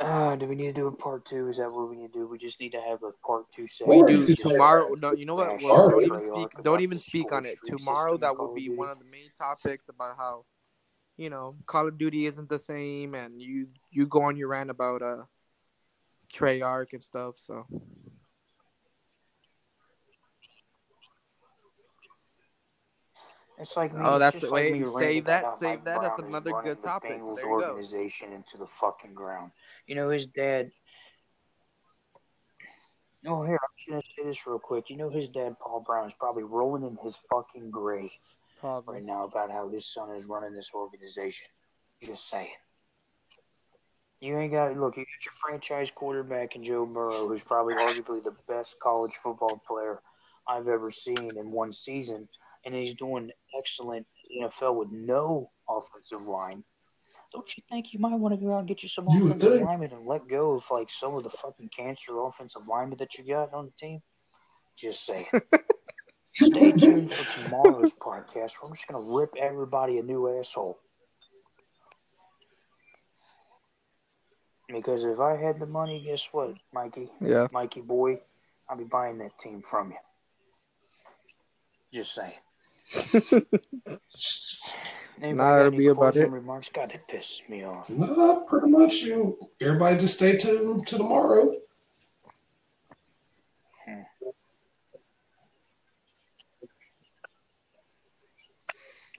[0.00, 1.48] Uh, do we need to do a part two?
[1.48, 2.26] Is that what we need to do?
[2.26, 4.94] We just need to have a part two We do you could Just tomorrow.
[4.94, 5.62] No, you know what?
[5.62, 6.62] Well, don't even speak.
[6.62, 7.58] Don't even speak on it.
[7.66, 10.46] Tomorrow, that will be one of the main topics about how,
[11.18, 14.70] you know, Call of Duty isn't the same, and you you go on your rant
[14.70, 15.24] about uh,
[16.32, 17.34] Treyarch and stuff.
[17.36, 17.66] So
[23.60, 24.00] It's like me.
[24.02, 26.52] Oh, it's that's just the like way- me save that, about save that, that's another
[26.64, 27.18] good topic.
[27.18, 27.66] Bengals There you go.
[27.66, 29.50] organization into the fucking ground.
[29.90, 30.70] You know his dad.
[33.26, 34.88] Oh, here I'm just gonna say this real quick.
[34.88, 38.12] You know his dad, Paul Brown, is probably rolling in his fucking grave
[38.62, 41.48] right now about how his son is running this organization.
[42.04, 42.52] Just saying.
[44.20, 44.96] You ain't got look.
[44.96, 49.60] You got your franchise quarterback in Joe Burrow, who's probably arguably the best college football
[49.66, 50.02] player
[50.46, 52.28] I've ever seen in one season,
[52.64, 56.62] and he's doing excellent in the NFL with no offensive line.
[57.32, 59.52] Don't you think you might want to go out and get you some You offensive
[59.52, 59.64] think.
[59.64, 63.24] linemen and let go of like some of the fucking cancer offensive linemen that you
[63.24, 64.00] got on the team?
[64.76, 65.26] Just saying.
[66.34, 68.54] Stay tuned for tomorrow's podcast.
[68.62, 70.78] We're just gonna rip everybody a new asshole.
[74.68, 77.08] Because if I had the money, guess what, Mikey?
[77.20, 77.48] Yeah.
[77.52, 78.20] Mikey boy,
[78.68, 79.96] I'll be buying that team from you.
[81.92, 82.32] Just saying.
[85.22, 86.30] Anybody Nah, got it'll any be about it.
[86.30, 86.70] Remarks?
[86.72, 87.88] God, that pisses me off.
[87.90, 89.02] No, pretty much.
[89.02, 91.54] You know, everybody just stay tuned to tomorrow.
[93.86, 94.00] Hmm.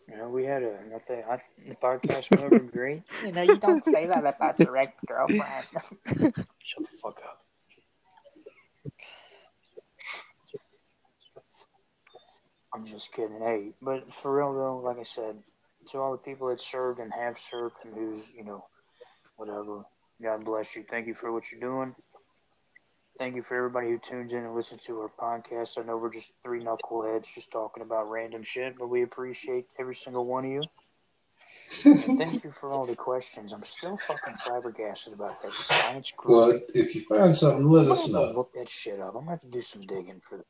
[0.10, 0.78] You know, we had a
[1.08, 3.04] think I, the podcast went over great.
[3.26, 5.44] You know, you don't say that about your ex girlfriend.
[6.60, 7.46] Shut the fuck up.
[12.74, 13.40] I'm just kidding.
[13.40, 15.38] Hey, but for real though, like I said,
[15.90, 18.66] to all the people that served and have served and who's, you know,
[19.36, 19.84] whatever,
[20.22, 20.84] God bless you.
[20.90, 21.96] Thank you for what you're doing.
[23.18, 25.78] Thank you for everybody who tunes in and listens to our podcast.
[25.78, 29.96] I know we're just three knuckleheads just talking about random shit, but we appreciate every
[29.96, 30.62] single one of you.
[31.70, 33.54] Thank you for all the questions.
[33.54, 36.38] I'm still fucking flabbergasted about that science group.
[36.50, 38.32] Well, if you find something, let I'm us know.
[38.32, 39.10] look that shit up.
[39.16, 40.44] I'm gonna have to do some digging for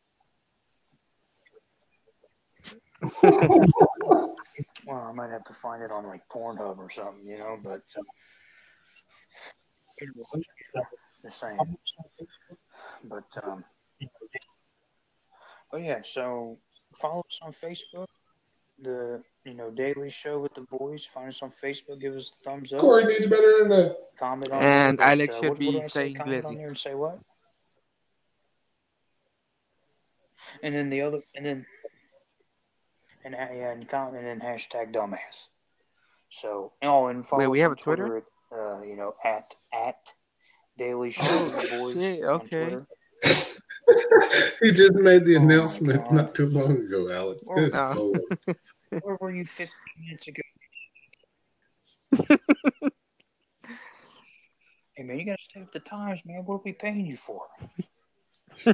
[4.85, 7.57] Well, I might have to find it on like Pornhub or something, you know.
[7.63, 8.01] But uh,
[11.23, 11.57] just saying.
[13.03, 13.63] But um,
[15.71, 16.01] but yeah.
[16.03, 16.57] So
[16.95, 18.07] follow us on Facebook.
[18.81, 21.05] The you know Daily Show with the Boys.
[21.05, 21.99] Find us on Facebook.
[22.01, 22.79] Give us a thumbs up.
[22.81, 23.95] Corey needs better internet.
[24.17, 25.05] Comment on And there.
[25.07, 25.89] but, Alex uh, should what, be what do I say?
[25.89, 26.57] saying Comment on glizzy.
[26.57, 27.19] there and say what?
[30.63, 31.65] And then the other, and then,
[33.23, 35.47] and uh, yeah, and comment and hashtag dumbass.
[36.29, 38.17] So, oh, and follow Wait, we have a Twitter?
[38.17, 40.13] at, uh, you know, at at
[40.77, 42.77] Daily Show with the Boys shit, on okay.
[44.61, 47.43] He just made the Oh announcement not too long ago, Alex.
[47.49, 48.13] Oh, Good no.
[49.01, 50.41] Where were you 15 minutes ago?
[54.95, 56.43] hey man, you gotta stay with the times, man.
[56.45, 57.41] What are we paying you for?
[58.63, 58.73] Hell,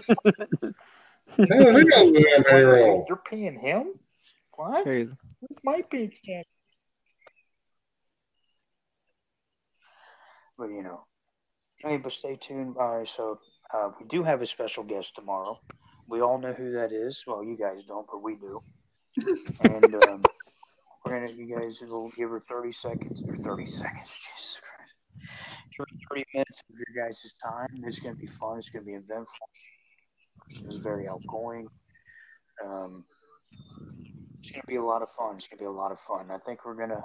[1.37, 1.45] he
[1.83, 3.05] knows that payroll.
[3.07, 3.93] You're paying him?
[4.57, 4.83] What?
[4.83, 5.13] Crazy.
[5.39, 6.47] Where's my paycheck?
[10.57, 11.05] But you know,
[11.77, 12.75] hey, but stay tuned.
[12.79, 13.39] All right, so
[13.71, 15.59] uh, we do have a special guest tomorrow.
[16.07, 17.23] We all know who that is.
[17.27, 18.59] Well, you guys don't, but we do.
[19.61, 20.23] And um,
[21.05, 24.09] we're gonna, you guys will give her thirty seconds or thirty seconds.
[24.37, 24.93] Jesus Christ,
[25.69, 27.83] give her thirty minutes of your guys' time.
[27.85, 28.57] It's gonna be fun.
[28.57, 29.49] It's gonna be eventful.
[30.49, 31.67] Person is very outgoing.
[32.65, 33.03] Um,
[34.39, 35.35] it's gonna be a lot of fun.
[35.37, 36.29] It's gonna be a lot of fun.
[36.31, 37.03] I think we're gonna.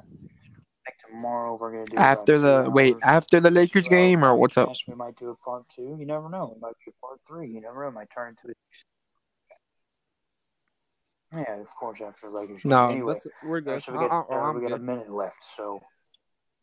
[0.84, 4.24] I think tomorrow we're gonna do After two the wait, after the Lakers Two-hour game
[4.24, 4.70] or what's up?
[4.88, 5.96] We might do a part two.
[5.98, 6.52] You never know.
[6.56, 7.48] It might be a part three.
[7.50, 7.88] You never know.
[7.88, 8.54] It might turn into a.
[11.34, 12.00] Yeah, of course.
[12.00, 12.62] After the Lakers.
[12.62, 12.70] game.
[12.70, 13.72] No, Anyway, that's, we're good.
[13.72, 15.42] right, so we got I- I- uh, we got a minute left.
[15.56, 15.80] So,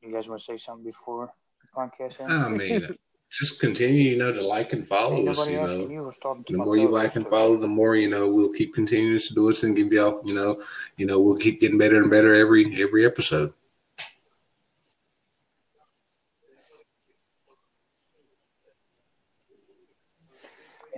[0.01, 1.31] you guys want to say something before
[1.61, 2.31] the podcast ends?
[2.31, 2.87] I mean,
[3.29, 5.47] just continue, you know, to like and follow us.
[5.47, 5.99] You know, you.
[5.99, 8.49] I was talking to the more you like and follow, the more you know we'll
[8.49, 10.63] keep continuing to do this and give y'all, you know,
[10.97, 13.53] you know, we'll keep getting better and better every every episode.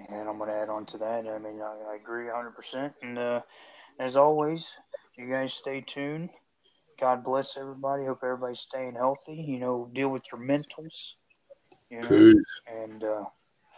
[0.09, 1.25] And I'm going to add on to that.
[1.25, 2.93] I mean, I, I agree 100%.
[3.01, 3.41] And uh,
[3.97, 4.73] as always,
[5.17, 6.29] you guys stay tuned.
[6.99, 8.05] God bless everybody.
[8.05, 9.35] Hope everybody's staying healthy.
[9.35, 11.13] You know, deal with your mentals.
[11.91, 12.61] You know, Peace.
[12.67, 13.25] and uh,